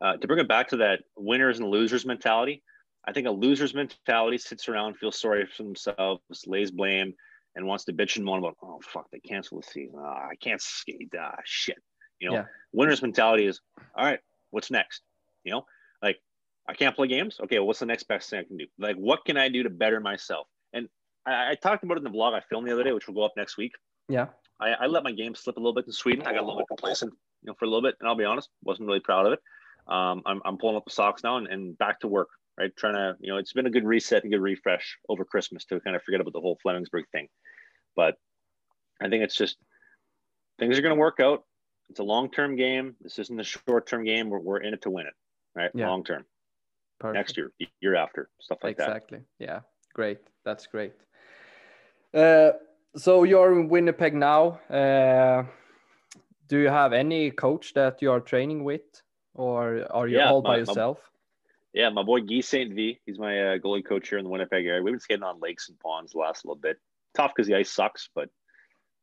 uh, 0.00 0.16
to 0.16 0.26
bring 0.26 0.40
it 0.40 0.48
back 0.48 0.68
to 0.68 0.76
that 0.78 1.00
winners 1.16 1.58
and 1.60 1.68
losers 1.68 2.04
mentality, 2.06 2.62
I 3.06 3.12
think 3.12 3.26
a 3.26 3.30
loser's 3.30 3.74
mentality 3.74 4.38
sits 4.38 4.68
around, 4.68 4.96
feels 4.96 5.20
sorry 5.20 5.46
for 5.46 5.62
themselves, 5.62 6.22
lays 6.46 6.70
blame, 6.70 7.14
and 7.54 7.66
wants 7.66 7.84
to 7.84 7.92
bitch 7.92 8.16
and 8.16 8.24
moan 8.24 8.38
about, 8.38 8.56
oh 8.62 8.80
fuck, 8.84 9.06
they 9.12 9.20
canceled 9.20 9.62
the 9.62 9.70
season. 9.70 9.94
Ah, 9.98 10.28
I 10.30 10.36
can't 10.40 10.60
skate. 10.60 11.12
Ah, 11.18 11.36
shit. 11.44 11.78
You 12.18 12.28
know, 12.30 12.34
Yeah. 12.36 12.44
winner's 12.72 13.02
mentality 13.02 13.46
is, 13.46 13.60
all 13.96 14.04
right, 14.04 14.20
what's 14.50 14.70
next? 14.70 15.02
You 15.44 15.52
know, 15.52 15.66
like 16.02 16.20
I 16.68 16.74
can't 16.74 16.94
play 16.96 17.08
games. 17.08 17.38
Okay, 17.42 17.58
well, 17.58 17.66
what's 17.66 17.80
the 17.80 17.86
next 17.86 18.04
best 18.04 18.30
thing 18.30 18.40
I 18.40 18.44
can 18.44 18.56
do? 18.56 18.66
Like, 18.78 18.96
what 18.96 19.24
can 19.24 19.36
I 19.36 19.48
do 19.48 19.62
to 19.64 19.70
better 19.70 20.00
myself? 20.00 20.46
And 20.72 20.88
I, 21.26 21.50
I 21.50 21.54
talked 21.54 21.84
about 21.84 21.96
it 21.96 22.04
in 22.04 22.04
the 22.04 22.16
vlog 22.16 22.34
I 22.34 22.40
filmed 22.40 22.66
the 22.68 22.72
other 22.72 22.84
day, 22.84 22.92
which 22.92 23.06
will 23.06 23.14
go 23.14 23.22
up 23.22 23.32
next 23.36 23.56
week. 23.56 23.72
yeah, 24.08 24.26
I, 24.60 24.70
I 24.80 24.86
let 24.86 25.02
my 25.02 25.12
game 25.12 25.34
slip 25.34 25.56
a 25.56 25.60
little 25.60 25.74
bit 25.74 25.86
in 25.86 25.92
Sweden. 25.92 26.26
I 26.26 26.32
got 26.32 26.42
a 26.42 26.46
little 26.46 26.58
bit 26.58 26.68
complacent, 26.68 27.12
you 27.42 27.48
know, 27.48 27.54
for 27.58 27.64
a 27.64 27.68
little 27.68 27.82
bit, 27.82 27.96
and 28.00 28.08
I'll 28.08 28.16
be 28.16 28.24
honest, 28.24 28.48
wasn't 28.64 28.86
really 28.86 29.00
proud 29.00 29.26
of 29.26 29.32
it. 29.32 29.40
Um, 29.88 30.22
I'm, 30.26 30.40
I'm 30.44 30.58
pulling 30.58 30.76
up 30.76 30.84
the 30.84 30.92
socks 30.92 31.24
now 31.24 31.38
and, 31.38 31.48
and 31.48 31.76
back 31.76 32.00
to 32.00 32.08
work, 32.08 32.28
right? 32.58 32.74
Trying 32.76 32.94
to, 32.94 33.16
you 33.20 33.32
know, 33.32 33.38
it's 33.38 33.52
been 33.52 33.66
a 33.66 33.70
good 33.70 33.84
reset 33.84 34.22
and 34.22 34.32
good 34.32 34.40
refresh 34.40 34.96
over 35.08 35.24
Christmas 35.24 35.64
to 35.66 35.80
kind 35.80 35.96
of 35.96 36.02
forget 36.02 36.20
about 36.20 36.32
the 36.32 36.40
whole 36.40 36.58
Flemingsberg 36.64 37.04
thing. 37.10 37.28
But 37.96 38.14
I 39.02 39.08
think 39.08 39.24
it's 39.24 39.34
just 39.34 39.56
things 40.58 40.78
are 40.78 40.82
going 40.82 40.94
to 40.94 41.00
work 41.00 41.18
out. 41.20 41.42
It's 41.90 41.98
a 41.98 42.04
long 42.04 42.30
term 42.30 42.56
game. 42.56 42.94
This 43.00 43.18
isn't 43.18 43.40
a 43.40 43.44
short 43.44 43.88
term 43.88 44.04
game. 44.04 44.30
We're, 44.30 44.38
we're 44.38 44.60
in 44.60 44.74
it 44.74 44.82
to 44.82 44.90
win 44.90 45.06
it, 45.06 45.14
right? 45.56 45.70
Yeah. 45.74 45.88
Long 45.88 46.04
term, 46.04 46.24
perfect. 47.00 47.16
next 47.16 47.36
year, 47.36 47.50
year 47.80 47.96
after, 47.96 48.30
stuff 48.40 48.58
like 48.62 48.76
that. 48.76 48.88
exactly. 48.88 49.20
Yeah, 49.40 49.60
great. 49.92 50.18
That's 50.44 50.66
great. 50.66 50.92
Uh, 52.14 52.52
so 52.96 53.22
you're 53.24 53.58
in 53.58 53.68
Winnipeg 53.68 54.14
now. 54.14 54.60
Uh, 54.68 55.44
do 56.48 56.58
you 56.58 56.68
have 56.68 56.92
any 56.92 57.30
coach 57.30 57.74
that 57.74 58.02
you 58.02 58.10
are 58.10 58.20
training 58.20 58.64
with, 58.64 58.82
or 59.34 59.86
are 59.90 60.06
you 60.08 60.18
Yeah, 60.18 60.30
all 60.30 60.42
by 60.42 60.48
my- 60.50 60.54
my- 60.54 60.58
yourself? 60.60 60.98
Yeah, 61.74 61.88
my 61.88 62.02
boy 62.02 62.20
Guy 62.20 62.40
St. 62.40 62.74
V. 62.74 63.00
He's 63.06 63.18
my 63.18 63.54
uh, 63.54 63.58
goalie 63.58 63.82
coach 63.82 64.10
here 64.10 64.18
in 64.18 64.24
the 64.24 64.30
Winnipeg 64.30 64.66
area. 64.66 64.82
We've 64.82 64.92
been 64.92 65.00
skating 65.00 65.22
on 65.22 65.40
lakes 65.40 65.70
and 65.70 65.78
ponds 65.80 66.12
the 66.12 66.18
last 66.18 66.44
little 66.44 66.60
bit. 66.60 66.76
Tough 67.14 67.32
because 67.34 67.46
the 67.48 67.54
ice 67.54 67.70
sucks, 67.70 68.10
but 68.14 68.28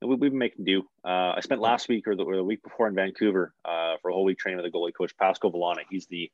we, 0.03 0.09
we've 0.09 0.19
been 0.29 0.37
making 0.37 0.65
do. 0.65 0.83
Uh, 1.03 1.33
I 1.35 1.39
spent 1.41 1.61
last 1.61 1.89
week 1.89 2.07
or 2.07 2.15
the, 2.15 2.23
or 2.23 2.35
the 2.35 2.43
week 2.43 2.61
before 2.61 2.87
in 2.87 2.93
Vancouver 2.93 3.55
uh, 3.65 3.95
for 4.03 4.11
a 4.11 4.13
whole 4.13 4.23
week 4.23 4.37
training 4.37 4.61
with 4.61 4.71
the 4.71 4.77
goalie 4.77 4.93
coach, 4.93 5.17
Pascal 5.17 5.51
Villana. 5.51 5.79
He's 5.89 6.05
the 6.05 6.29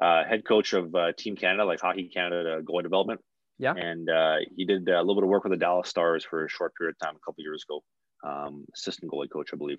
uh, 0.00 0.24
head 0.24 0.46
coach 0.46 0.72
of 0.72 0.94
uh, 0.94 1.12
Team 1.18 1.36
Canada, 1.36 1.66
like 1.66 1.80
Hockey 1.80 2.08
Canada 2.08 2.62
goalie 2.62 2.82
development. 2.82 3.20
Yeah. 3.58 3.74
And 3.74 4.08
uh, 4.10 4.36
he 4.56 4.64
did 4.64 4.88
a 4.88 5.00
little 5.00 5.14
bit 5.14 5.24
of 5.24 5.30
work 5.30 5.44
with 5.44 5.52
the 5.52 5.58
Dallas 5.58 5.88
Stars 5.88 6.24
for 6.24 6.44
a 6.44 6.48
short 6.48 6.74
period 6.76 6.96
of 7.00 7.06
time 7.06 7.16
a 7.16 7.24
couple 7.24 7.42
years 7.42 7.64
ago. 7.68 7.82
Um, 8.24 8.64
assistant 8.74 9.12
goalie 9.12 9.30
coach, 9.30 9.50
I 9.52 9.56
believe. 9.56 9.78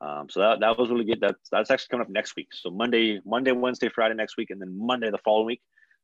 Um, 0.00 0.28
so 0.28 0.40
that, 0.40 0.60
that 0.60 0.78
was 0.78 0.90
really 0.90 1.04
good. 1.04 1.20
That's 1.20 1.48
that's 1.50 1.70
actually 1.70 1.88
coming 1.90 2.06
up 2.06 2.10
next 2.10 2.36
week. 2.36 2.48
So 2.52 2.70
Monday, 2.70 3.20
Monday, 3.24 3.52
Wednesday, 3.52 3.88
Friday 3.88 4.14
next 4.14 4.36
week, 4.36 4.50
and 4.50 4.60
then 4.60 4.76
Monday 4.78 5.10
the 5.10 5.18
following 5.18 5.46
week 5.46 5.62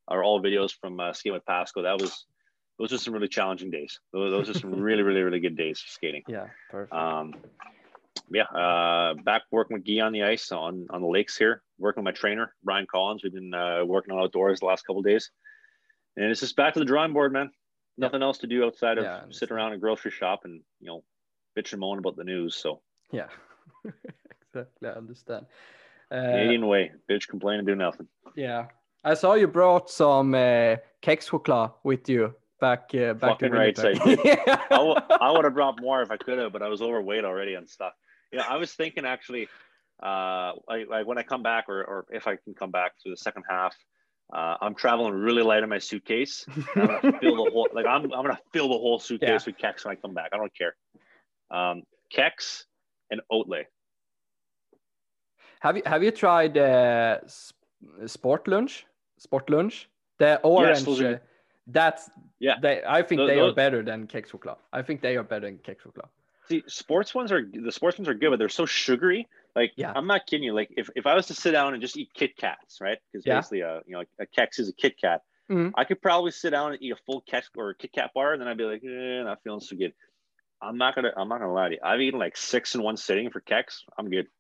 are 0.09 0.25
all 0.25 0.41
videos 0.41 0.73
from 0.73 0.99
uh, 0.99 1.13
skating 1.13 1.35
with 1.35 1.47
Pasco. 1.47 1.83
That 1.83 2.01
was 2.01 2.27
those 2.79 2.93
are 2.93 2.99
some 2.99 3.15
really 3.15 3.29
challenging 3.29 3.71
days. 3.71 4.01
Those, 4.13 4.31
those 4.31 4.57
are 4.57 4.59
some 4.59 4.71
really, 4.81 5.03
really, 5.03 5.21
really 5.21 5.41
good 5.41 5.57
days 5.57 5.81
for 5.81 5.91
skating. 5.91 6.23
Yeah, 6.27 6.47
perfect. 6.71 6.93
Um, 6.95 7.35
yeah, 8.31 8.45
uh, 8.45 9.15
back 9.25 9.43
working 9.51 9.77
with 9.77 9.87
Guy 9.87 10.01
on 10.01 10.13
the 10.13 10.23
ice 10.23 10.53
on 10.53 10.87
on 10.91 11.03
the 11.03 11.07
lakes 11.07 11.37
here. 11.37 11.63
Working 11.79 12.03
with 12.03 12.15
my 12.15 12.19
trainer 12.19 12.55
Brian 12.65 12.87
Collins. 12.91 13.23
We've 13.23 13.33
been 13.33 13.53
uh, 13.53 13.85
working 13.85 14.15
on 14.15 14.23
outdoors 14.23 14.61
the 14.61 14.67
last 14.67 14.87
couple 14.87 15.01
of 15.01 15.07
days, 15.07 15.31
and 16.17 16.31
it's 16.31 16.41
just 16.41 16.57
back 16.57 16.75
to 16.75 16.79
the 16.81 16.85
drawing 16.85 17.13
board, 17.13 17.33
man. 17.33 17.51
Nothing 17.99 18.23
else 18.23 18.39
to 18.39 18.47
do 18.47 18.65
outside 18.65 18.99
of 18.99 19.05
Yeah, 19.05 19.21
sit 19.31 19.51
around 19.51 19.73
a 19.73 19.79
grocery 19.79 20.11
shop 20.11 20.41
and 20.45 20.63
you 20.81 20.87
know 20.87 21.05
bitch 21.57 21.73
and 21.73 21.81
moan 21.81 21.99
about 21.99 22.17
the 22.17 22.25
news. 22.25 22.57
So 22.57 22.81
yeah, 23.13 23.29
exactly. 23.85 24.89
I 24.89 24.93
understand. 24.93 25.47
Uh, 26.11 26.29
Canadian 26.31 26.67
way, 26.67 26.93
bitch, 27.11 27.29
complain 27.29 27.59
and 27.59 27.67
do 27.67 27.75
nothing. 27.75 28.07
yeah, 28.35 28.67
I 29.05 29.15
saw 29.15 29.35
you 29.35 29.47
brought 29.49 29.91
some 29.91 30.35
uh, 30.35 30.77
kexchoklad 31.03 31.73
with 31.85 32.09
you 32.09 32.35
back 32.61 32.91
uh, 32.95 33.15
back 33.15 33.41
Fucking 33.41 33.47
in 33.49 33.53
right, 33.53 33.79
I 33.79 33.83
Winnipeg. 34.05 34.23
did. 34.23 34.39
I, 34.49 34.77
w- 34.77 34.95
I 35.21 35.31
would 35.33 35.45
have 35.45 35.55
brought 35.55 35.81
more 35.81 36.03
if 36.03 36.11
I 36.11 36.17
could 36.17 36.39
have, 36.39 36.53
but 36.53 36.63
I 36.63 36.69
was 36.69 36.81
overweight 36.83 37.25
already 37.25 37.55
and 37.55 37.69
stuff. 37.69 37.93
Yeah, 38.33 38.45
I 38.49 38.57
was 38.57 38.73
thinking 38.73 39.05
actually, 39.05 39.49
uh, 40.03 40.53
like, 40.69 40.89
like 40.89 41.07
when 41.07 41.19
I 41.19 41.23
come 41.23 41.43
back, 41.43 41.69
or, 41.69 41.83
or 41.85 42.07
if 42.11 42.27
I 42.27 42.37
can 42.37 42.55
come 42.55 42.71
back 42.71 42.93
through 43.03 43.13
the 43.13 43.17
second 43.19 43.45
half, 43.49 43.75
Uh, 44.33 44.57
I'm 44.63 44.75
traveling 44.75 45.13
really 45.13 45.43
light 45.43 45.63
in 45.63 45.69
my 45.69 45.79
suitcase. 45.79 46.47
I'm 46.75 46.87
gonna 46.87 47.19
fill 47.21 47.45
the 47.45 47.51
whole 47.51 47.69
like 47.75 47.85
I'm 47.87 48.05
I'm 48.05 48.23
gonna 48.25 48.39
fill 48.53 48.69
the 48.69 48.79
whole 48.79 48.99
suitcase 48.99 49.29
Yeah. 49.29 49.41
with 49.47 49.59
Kex 49.59 49.85
when 49.85 49.93
I 49.93 50.01
come 50.01 50.15
back. 50.15 50.31
I 50.33 50.39
don't 50.39 50.53
care. 50.57 50.75
Um, 51.51 51.83
Kex 52.11 52.65
and 53.11 53.21
Oatly. 53.31 53.65
Have 55.61 55.77
you 55.77 55.83
have 55.87 56.03
you 56.03 56.11
tried 56.11 56.57
uh, 56.57 57.19
Sport 58.07 58.49
Lunch? 58.49 58.87
Sport 59.19 59.51
Lunch? 59.51 59.89
The 60.19 60.41
orange. 60.43 60.85
those 60.85 61.01
are- 61.01 61.15
uh, 61.15 61.19
that's 61.69 62.11
Yeah. 62.41 62.57
They, 62.61 62.83
I 62.87 63.03
think 63.03 63.21
they 63.29 63.39
are 63.39 63.53
better 63.55 63.83
than 63.83 64.07
Kex 64.09 64.31
choklad. 64.33 64.57
I 64.73 64.83
think 64.83 65.01
they 65.01 65.17
are 65.17 65.23
better 65.23 65.47
than 65.47 65.59
Kex 65.59 65.83
choklad. 65.85 66.09
See, 66.49 66.63
sports 66.67 67.15
ones 67.15 67.31
are 67.31 67.43
the 67.53 67.71
sports 67.71 67.99
ones 67.99 68.09
are 68.09 68.15
good, 68.15 68.31
but 68.31 68.39
they're 68.39 68.49
so 68.49 68.67
sugary. 68.67 69.29
Like, 69.55 69.73
Yeah. 69.77 69.93
I'm 69.95 70.07
not 70.07 70.27
kidding 70.27 70.45
you. 70.45 70.55
Like, 70.55 70.73
if, 70.77 70.89
if 70.97 71.07
I 71.07 71.15
was 71.15 71.27
to 71.27 71.35
sit 71.35 71.53
down 71.53 71.75
and 71.75 71.83
just 71.83 71.97
eat 71.97 72.11
Kit 72.15 72.37
Kats, 72.37 72.81
right? 72.81 72.99
Because 73.13 73.27
Yeah. 73.27 73.37
basically, 73.39 73.63
uh, 73.63 73.81
you 73.87 73.93
know, 73.95 74.05
a 74.19 74.27
Kex 74.27 74.59
is 74.59 74.69
a 74.69 74.73
Kit 74.73 74.97
Kat. 75.01 75.23
Mhm. 75.51 75.73
I 75.75 75.85
could 75.85 76.01
probably 76.01 76.31
sit 76.31 76.51
down 76.51 76.73
and 76.73 76.83
eat 76.83 76.93
a 76.93 76.97
full 77.05 77.21
Kex 77.23 77.51
or 77.57 77.71
a 77.71 77.75
Kit 77.75 77.93
Kat 77.93 78.13
bar, 78.15 78.33
and 78.33 78.41
then 78.41 78.49
I'd 78.49 78.57
be 78.57 78.65
like, 78.65 78.83
eh, 78.85 79.23
not 79.23 79.43
feeling 79.43 79.61
so 79.61 79.77
good. 79.77 79.93
I'm 80.63 80.79
not 80.79 80.95
gonna. 80.95 81.13
I'm 81.17 81.29
not 81.29 81.41
gonna 81.41 81.53
lie 81.53 81.71
to 81.71 81.75
you. 81.75 81.81
I've 81.83 82.01
eaten 82.01 82.21
like 82.21 82.37
six 82.37 82.75
in 82.77 82.83
one 82.83 82.97
sitting 82.97 83.29
for 83.31 83.41
Kex. 83.41 83.85
I'm 83.99 84.09
good. 84.09 84.29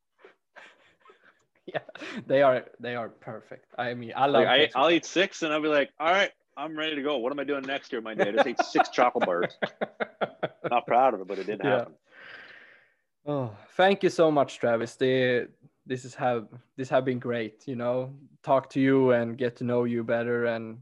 Yeah, 1.67 1.79
they 2.27 2.43
are 2.43 2.65
they 2.81 2.97
are 2.97 3.09
perfect. 3.09 3.67
I 3.79 3.95
mean, 3.95 4.13
I 4.17 4.27
love. 4.27 4.45
Like, 4.45 4.73
I, 4.77 4.81
I'll 4.81 4.91
eat 4.91 5.05
six, 5.05 5.43
and 5.43 5.53
I'll 5.53 5.63
be 5.63 5.69
like, 5.69 5.91
all 6.01 6.11
right, 6.11 6.31
I'm 6.57 6.77
ready 6.77 6.97
to 6.97 7.03
go. 7.03 7.19
What 7.19 7.33
am 7.33 7.39
I 7.39 7.45
doing 7.45 7.63
next 7.63 7.93
year, 7.93 8.01
my 8.01 8.15
day? 8.15 8.29
I 8.29 8.33
just 8.33 8.47
ate 8.47 8.59
six 8.61 8.89
chocolate 8.93 9.25
bars. 9.27 9.57
Not 10.71 10.87
proud 10.87 11.15
of 11.15 11.21
it, 11.21 11.29
but 11.29 11.39
it 11.39 11.47
did 11.47 11.61
Yeah. 11.63 11.71
happen. 11.79 11.95
Oh, 13.25 13.57
thank 13.77 14.03
you 14.03 14.11
so 14.11 14.31
much, 14.31 14.59
Travis. 14.59 14.97
The 14.97 15.49
this 15.87 16.05
is 16.05 16.15
have 16.15 16.49
this 16.77 16.89
have 16.89 17.05
been 17.05 17.19
great. 17.19 17.67
You 17.69 17.77
know, 17.77 18.13
talk 18.43 18.69
to 18.71 18.81
you 18.81 19.13
and 19.13 19.39
get 19.39 19.57
to 19.57 19.65
know 19.65 19.85
you 19.85 20.03
better 20.03 20.47
and 20.47 20.79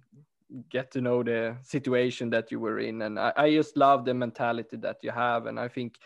get 0.71 0.91
to 0.93 1.01
know 1.01 1.23
the 1.23 1.57
situation 1.63 2.31
that 2.31 2.51
you 2.51 2.59
were 2.59 2.81
in. 2.81 3.03
And 3.03 3.19
I, 3.19 3.33
I 3.37 3.51
just 3.51 3.77
love 3.77 4.05
the 4.05 4.15
mentality 4.15 4.77
that 4.79 4.99
you 5.03 5.11
have. 5.11 5.47
And 5.47 5.61
I 5.61 5.69
think 5.69 5.97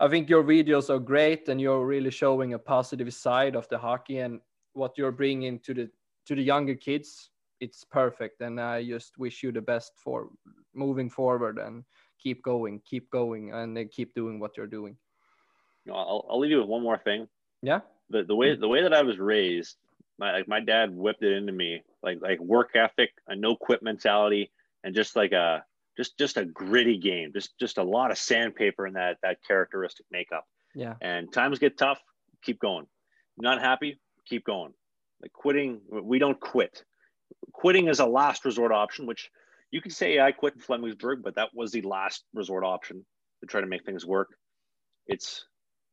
I 0.00 0.08
think 0.08 0.28
your 0.28 0.44
videos 0.44 0.90
are 0.90 0.98
great 0.98 1.48
and 1.48 1.60
you're 1.60 1.86
really 1.86 2.10
showing 2.10 2.52
a 2.54 2.58
positive 2.58 3.12
side 3.14 3.56
of 3.56 3.68
the 3.68 3.78
hockey 3.78 4.18
and 4.18 4.40
what 4.74 4.96
you're 4.98 5.12
bringing 5.12 5.58
to 5.60 5.74
the 5.74 5.90
to 6.26 6.34
the 6.34 6.42
younger 6.42 6.74
kids. 6.74 7.30
It's 7.60 7.82
perfect. 7.84 8.42
And 8.42 8.60
I 8.60 8.84
just 8.84 9.18
wish 9.18 9.42
you 9.42 9.52
the 9.52 9.62
best 9.62 9.92
for 9.96 10.28
moving 10.74 11.10
forward 11.10 11.58
and 11.58 11.82
keep 12.18 12.42
going, 12.42 12.82
keep 12.84 13.10
going, 13.10 13.52
and 13.52 13.90
keep 13.90 14.14
doing 14.14 14.38
what 14.38 14.56
you're 14.56 14.66
doing. 14.66 14.96
I'll, 15.90 16.26
I'll 16.30 16.38
leave 16.40 16.50
you 16.50 16.58
with 16.60 16.68
one 16.68 16.82
more 16.82 16.98
thing. 16.98 17.28
Yeah. 17.62 17.80
the 18.10 18.22
the 18.22 18.34
way 18.36 18.56
Mm. 18.56 18.60
the 18.60 18.68
way 18.68 18.82
that 18.82 18.94
I 18.94 19.02
was 19.02 19.18
raised, 19.18 19.76
my 20.18 20.32
like 20.32 20.48
my 20.48 20.60
dad 20.60 20.94
whipped 20.94 21.22
it 21.22 21.32
into 21.36 21.52
me, 21.52 21.82
like 22.02 22.20
like 22.20 22.40
work 22.40 22.70
ethic, 22.74 23.10
a 23.26 23.34
no 23.36 23.56
quit 23.56 23.82
mentality, 23.82 24.50
and 24.84 24.94
just 24.94 25.16
like 25.16 25.32
a 25.32 25.64
just 25.96 26.16
just 26.18 26.36
a 26.36 26.44
gritty 26.44 26.98
game, 26.98 27.32
just 27.32 27.58
just 27.58 27.78
a 27.78 27.82
lot 27.82 28.10
of 28.10 28.18
sandpaper 28.18 28.86
in 28.86 28.94
that 28.94 29.18
that 29.22 29.38
characteristic 29.46 30.06
makeup. 30.10 30.46
Yeah. 30.74 30.94
And 31.00 31.32
times 31.32 31.58
get 31.58 31.76
tough, 31.76 32.00
keep 32.42 32.60
going. 32.60 32.86
Not 33.36 33.60
happy, 33.60 33.98
keep 34.26 34.44
going. 34.44 34.72
Like 35.20 35.32
quitting, 35.32 35.80
we 35.90 36.18
don't 36.20 36.38
quit. 36.38 36.84
Quitting 37.52 37.88
is 37.88 37.98
a 37.98 38.06
last 38.06 38.44
resort 38.44 38.70
option, 38.70 39.06
which 39.06 39.30
you 39.72 39.80
could 39.80 39.92
say 39.92 40.20
I 40.20 40.30
quit 40.32 40.54
in 40.54 40.60
Flemingsberg, 40.60 41.22
but 41.22 41.34
that 41.34 41.48
was 41.54 41.72
the 41.72 41.82
last 41.82 42.24
resort 42.32 42.64
option 42.64 43.04
to 43.40 43.46
try 43.46 43.60
to 43.60 43.66
make 43.66 43.84
things 43.84 44.06
work. 44.06 44.28
It's 45.06 45.44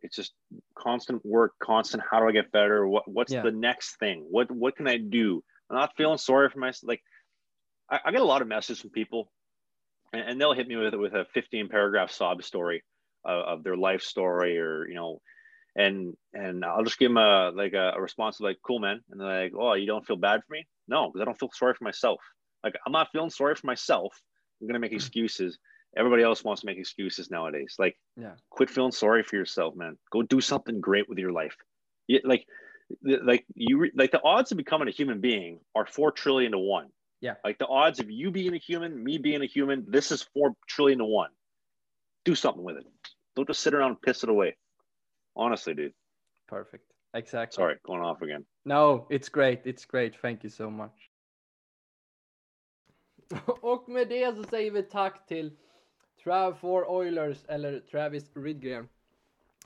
it's 0.06 0.16
just 0.16 0.34
constant 0.78 1.26
work, 1.26 1.54
constant 1.62 2.04
how 2.10 2.20
do 2.20 2.28
I 2.28 2.32
get 2.32 2.52
better? 2.52 2.88
What 2.88 3.08
what's 3.08 3.34
Yeah. 3.34 3.42
the 3.42 3.52
next 3.52 3.98
thing? 3.98 4.26
What 4.30 4.52
what 4.52 4.76
can 4.76 4.88
I 4.88 4.98
do? 4.98 5.44
I'm 5.70 5.78
not 5.78 5.96
feeling 5.98 6.18
sorry 6.18 6.50
for 6.50 6.60
myself. 6.60 6.88
Like 6.88 7.02
I, 7.90 8.00
I 8.06 8.12
get 8.12 8.22
a 8.22 8.26
lot 8.26 8.42
of 8.42 8.48
messages 8.48 8.82
from 8.82 8.92
people 8.92 9.32
and, 10.14 10.30
and 10.30 10.42
they'll 10.42 10.54
hit 10.54 10.68
me 10.68 10.76
with 10.76 10.94
with 10.96 11.14
a 11.14 11.26
15 11.34 11.70
paragraph 11.70 12.12
sob 12.12 12.44
story 12.44 12.84
of, 13.24 13.60
of 13.60 13.64
their 13.64 13.78
life 13.78 14.02
story 14.02 14.58
or 14.58 14.88
you 14.88 14.96
know 14.96 15.22
and 15.76 16.16
and 16.34 16.64
I'll 16.64 16.84
just 16.84 17.00
give 17.00 17.10
them 17.10 17.18
a 17.18 17.52
like 17.54 17.74
a, 17.74 17.94
a 17.96 18.02
response 18.02 18.40
like 18.40 18.58
cool 18.66 18.80
man 18.80 19.02
and 19.10 19.20
they're 19.20 19.44
like 19.44 19.54
oh 19.58 19.74
you 19.74 19.88
don't 19.88 20.06
feel 20.06 20.16
bad 20.16 20.42
for 20.48 20.54
me 20.54 20.66
no 20.88 21.08
because 21.08 21.22
I 21.22 21.26
don't 21.26 21.40
feel 21.40 21.52
sorry 21.54 21.74
for 21.74 21.84
myself 21.84 22.20
like 22.64 22.76
I'm 22.86 22.94
not 22.94 23.10
feeling 23.12 23.30
sorry 23.30 23.56
for 23.56 23.68
myself 23.68 24.14
I'm 24.62 24.68
gonna 24.68 24.80
make 24.80 24.92
hmm. 24.92 24.98
excuses 24.98 25.58
everybody 25.96 26.24
else 26.24 26.44
wants 26.44 26.62
to 26.62 26.66
make 26.68 26.78
excuses 26.78 27.30
nowadays 27.32 27.76
like 27.80 27.98
Yeah. 28.18 28.36
quit 28.50 28.70
feeling 28.70 28.92
sorry 28.92 29.24
for 29.24 29.36
yourself 29.36 29.76
man 29.76 29.98
go 30.12 30.22
do 30.22 30.42
something 30.42 30.82
great 30.82 31.08
with 31.10 31.18
your 31.20 31.32
life 31.32 31.56
you, 32.08 32.20
like 32.24 32.48
like 33.02 33.46
you 33.56 33.90
like 33.96 34.12
the 34.12 34.22
odds 34.24 34.52
of 34.52 34.58
becoming 34.58 34.88
a 34.88 34.92
human 34.92 35.20
being 35.22 35.60
are 35.74 35.86
four 35.88 36.12
trillion 36.12 36.52
to 36.52 36.58
one 36.60 36.90
Yeah. 37.22 37.36
like 37.44 37.58
the 37.58 37.68
odds 37.68 38.00
of 38.00 38.10
you 38.12 38.32
being 38.32 38.54
a 38.54 38.58
human 38.60 39.04
me 39.04 39.18
being 39.18 39.42
a 39.42 39.48
human 39.48 39.86
this 39.88 40.12
is 40.12 40.22
four 40.34 40.54
trillion 40.68 41.00
to 41.00 41.06
one 41.06 41.32
do 42.26 42.36
something 42.36 42.64
with 42.64 42.78
it 42.78 42.86
don't 43.36 43.48
just 43.48 43.62
sit 43.62 43.74
around 43.74 43.92
and 43.92 44.02
piss 44.02 44.24
it 44.24 44.30
away 44.30 44.56
honestly 45.36 45.74
dude 45.74 45.94
Perfect. 46.48 46.84
Exactly. 47.14 47.56
sorry 47.56 47.76
going 47.86 48.02
off 48.02 48.22
again 48.22 48.46
No, 48.66 49.08
it's 49.10 49.30
great. 49.30 49.62
It's 49.66 49.86
great. 49.86 50.16
Thank 50.22 50.44
you 50.44 50.50
so 50.50 50.70
much. 50.70 51.10
Och 53.62 53.90
med 53.90 54.08
det 54.10 54.36
så 54.36 54.44
säger 54.44 54.72
vi 54.72 54.84
tack 54.84 55.28
till 55.28 55.52
Trav 56.26 56.54
for 56.54 56.90
Oilers 56.90 57.46
eller 57.48 57.80
Travis 57.80 58.32
Ridgren 58.36 58.88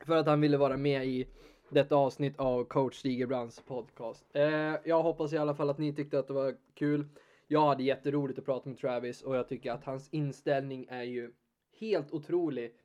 för 0.06 0.18
att 0.18 0.28
han 0.28 0.42
ville 0.42 0.58
vara 0.58 0.78
med 0.78 1.06
i 1.06 1.28
detta 1.70 1.96
avsnitt 1.96 2.40
av 2.40 2.64
coach 2.64 2.96
Stigerbrands 2.96 3.62
podcast. 3.62 4.26
Eh, 4.34 4.76
jag 4.86 5.04
hoppas 5.04 5.34
i 5.34 5.38
alla 5.38 5.56
fall 5.56 5.70
att 5.70 5.78
ni 5.78 5.94
tyckte 5.94 6.20
att 6.20 6.28
det 6.28 6.34
var 6.34 6.56
kul. 6.74 7.06
Jag 7.48 7.68
hade 7.68 7.84
jätteroligt 7.84 8.40
att 8.40 8.46
prata 8.46 8.70
med 8.70 8.78
Travis 8.78 9.22
och 9.22 9.36
jag 9.36 9.48
tycker 9.48 9.72
att 9.72 9.84
hans 9.84 10.10
inställning 10.12 10.88
är 10.90 11.04
ju 11.04 11.32
helt 11.80 12.12
otrolig. 12.12 12.76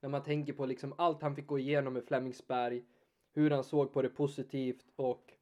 När 0.00 0.08
man 0.08 0.22
tänker 0.22 0.52
på 0.52 0.66
liksom 0.66 0.94
allt 0.98 1.22
han 1.22 1.36
fick 1.36 1.46
gå 1.46 1.58
igenom 1.58 1.92
med 1.92 2.04
Flemingsberg, 2.04 2.84
hur 3.32 3.50
han 3.50 3.64
såg 3.64 3.92
på 3.92 4.02
det 4.02 4.08
positivt 4.08 4.86
och 4.96 5.32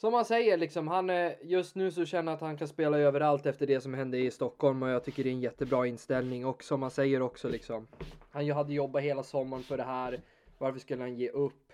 som 0.00 0.14
han 0.14 0.24
säger 0.24 0.56
liksom, 0.56 0.88
han 0.88 1.10
eh, 1.10 1.32
just 1.42 1.74
nu 1.74 1.90
så 1.90 2.04
känner 2.04 2.32
att 2.32 2.40
han 2.40 2.56
kan 2.56 2.68
spela 2.68 2.98
överallt 2.98 3.46
efter 3.46 3.66
det 3.66 3.80
som 3.80 3.94
hände 3.94 4.18
i 4.18 4.30
Stockholm 4.30 4.82
och 4.82 4.88
jag 4.88 5.04
tycker 5.04 5.24
det 5.24 5.30
är 5.30 5.32
en 5.32 5.40
jättebra 5.40 5.86
inställning 5.86 6.46
och 6.46 6.64
som 6.64 6.82
han 6.82 6.90
säger 6.90 7.22
också 7.22 7.48
liksom. 7.48 7.86
Han 8.30 8.50
hade 8.50 8.74
jobbat 8.74 9.02
hela 9.02 9.22
sommaren 9.22 9.62
för 9.62 9.76
det 9.76 9.82
här. 9.82 10.20
Varför 10.58 10.80
skulle 10.80 11.02
han 11.02 11.14
ge 11.14 11.28
upp? 11.28 11.72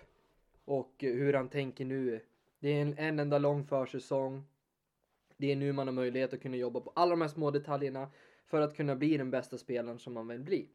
Och 0.65 0.93
hur 0.99 1.33
han 1.33 1.49
tänker 1.49 1.85
nu. 1.85 2.19
Det 2.59 2.69
är 2.69 2.81
en, 2.81 2.97
en 2.97 3.19
enda 3.19 3.37
lång 3.37 3.63
försäsong. 3.63 4.43
Det 5.37 5.51
är 5.51 5.55
nu 5.55 5.71
man 5.73 5.87
har 5.87 5.93
möjlighet 5.93 6.33
att 6.33 6.41
kunna 6.41 6.57
jobba 6.57 6.79
på 6.79 6.91
alla 6.95 7.09
de 7.09 7.21
här 7.21 7.27
små 7.27 7.51
detaljerna 7.51 8.07
för 8.45 8.61
att 8.61 8.75
kunna 8.75 8.95
bli 8.95 9.17
den 9.17 9.31
bästa 9.31 9.57
spelaren 9.57 9.99
som 9.99 10.13
man 10.13 10.27
vill 10.27 10.43
bli. 10.43 10.67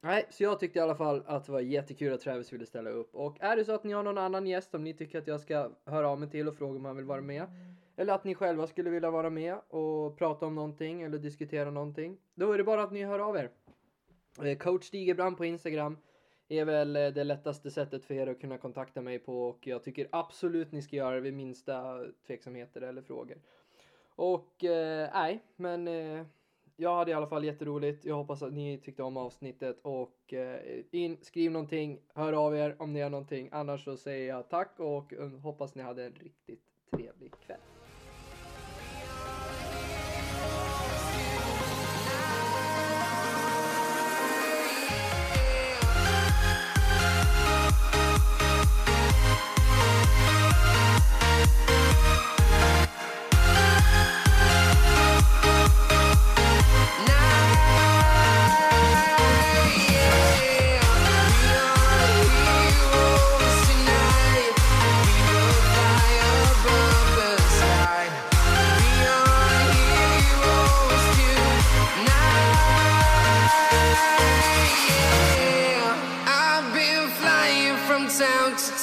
Nej, 0.00 0.26
så 0.30 0.42
jag 0.42 0.60
tyckte 0.60 0.78
i 0.78 0.82
alla 0.82 0.94
fall 0.94 1.22
att 1.26 1.44
det 1.44 1.52
var 1.52 1.60
jättekul 1.60 2.12
att 2.12 2.20
Travis 2.20 2.52
ville 2.52 2.66
ställa 2.66 2.90
upp. 2.90 3.14
Och 3.14 3.36
är 3.40 3.56
det 3.56 3.64
så 3.64 3.72
att 3.72 3.84
ni 3.84 3.92
har 3.92 4.02
någon 4.02 4.18
annan 4.18 4.46
gäst 4.46 4.70
som 4.70 4.84
ni 4.84 4.94
tycker 4.94 5.18
att 5.18 5.26
jag 5.26 5.40
ska 5.40 5.70
höra 5.84 6.08
av 6.08 6.20
mig 6.20 6.30
till 6.30 6.48
och 6.48 6.56
fråga 6.56 6.78
om 6.78 6.84
han 6.84 6.96
vill 6.96 7.04
vara 7.04 7.20
med. 7.20 7.46
Eller 7.96 8.14
att 8.14 8.24
ni 8.24 8.34
själva 8.34 8.66
skulle 8.66 8.90
vilja 8.90 9.10
vara 9.10 9.30
med 9.30 9.58
och 9.68 10.18
prata 10.18 10.46
om 10.46 10.54
någonting 10.54 11.02
eller 11.02 11.18
diskutera 11.18 11.70
någonting. 11.70 12.18
Då 12.34 12.52
är 12.52 12.58
det 12.58 12.64
bara 12.64 12.82
att 12.82 12.92
ni 12.92 13.04
hör 13.04 13.18
av 13.18 13.36
er. 13.36 13.50
Eh, 14.42 14.58
Coach 14.58 14.84
Stigebrand 14.84 15.36
på 15.36 15.44
Instagram 15.44 15.96
är 16.48 16.64
väl 16.64 16.96
eh, 16.96 17.08
det 17.08 17.24
lättaste 17.24 17.70
sättet 17.70 18.04
för 18.04 18.14
er 18.14 18.26
att 18.26 18.40
kunna 18.40 18.58
kontakta 18.58 19.00
mig 19.00 19.18
på 19.18 19.42
och 19.48 19.66
jag 19.66 19.82
tycker 19.82 20.08
absolut 20.12 20.72
ni 20.72 20.82
ska 20.82 20.96
göra 20.96 21.14
det 21.14 21.20
vid 21.20 21.34
minsta 21.34 22.04
tveksamheter 22.26 22.80
eller 22.80 23.02
frågor. 23.02 23.36
Och 24.08 24.64
eh, 24.64 25.10
nej, 25.14 25.42
men 25.56 25.88
eh, 25.88 26.26
jag 26.80 26.96
hade 26.96 27.10
i 27.10 27.14
alla 27.14 27.26
fall 27.26 27.44
jätteroligt. 27.44 28.04
Jag 28.04 28.14
hoppas 28.14 28.42
att 28.42 28.52
ni 28.52 28.78
tyckte 28.78 29.02
om 29.02 29.16
avsnittet 29.16 29.80
och 29.82 30.32
eh, 30.32 30.84
in, 30.90 31.16
skriv 31.22 31.50
någonting, 31.50 31.98
hör 32.14 32.32
av 32.32 32.56
er 32.56 32.76
om 32.78 32.92
ni 32.92 33.00
har 33.00 33.10
någonting. 33.10 33.48
Annars 33.52 33.84
så 33.84 33.96
säger 33.96 34.28
jag 34.28 34.48
tack 34.48 34.80
och 34.80 35.12
eh, 35.12 35.30
hoppas 35.30 35.74
ni 35.74 35.82
hade 35.82 36.04
en 36.04 36.14
riktigt 36.14 36.64
trevlig 36.90 37.32
kväll. 37.46 37.77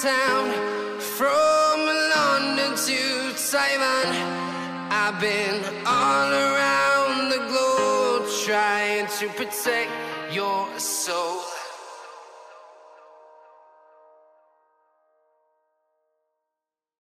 Town 0.05 0.51
from 0.99 1.79
London 2.15 2.77
to 2.77 3.35
Simon. 3.35 4.05
I've 4.91 5.19
been 5.19 5.63
all 5.83 6.29
around 6.31 7.29
the 7.29 7.41
globe 7.49 8.29
trying 8.45 9.07
to 9.17 9.27
protect 9.29 9.89
your 10.31 10.69
soul. 10.77 11.44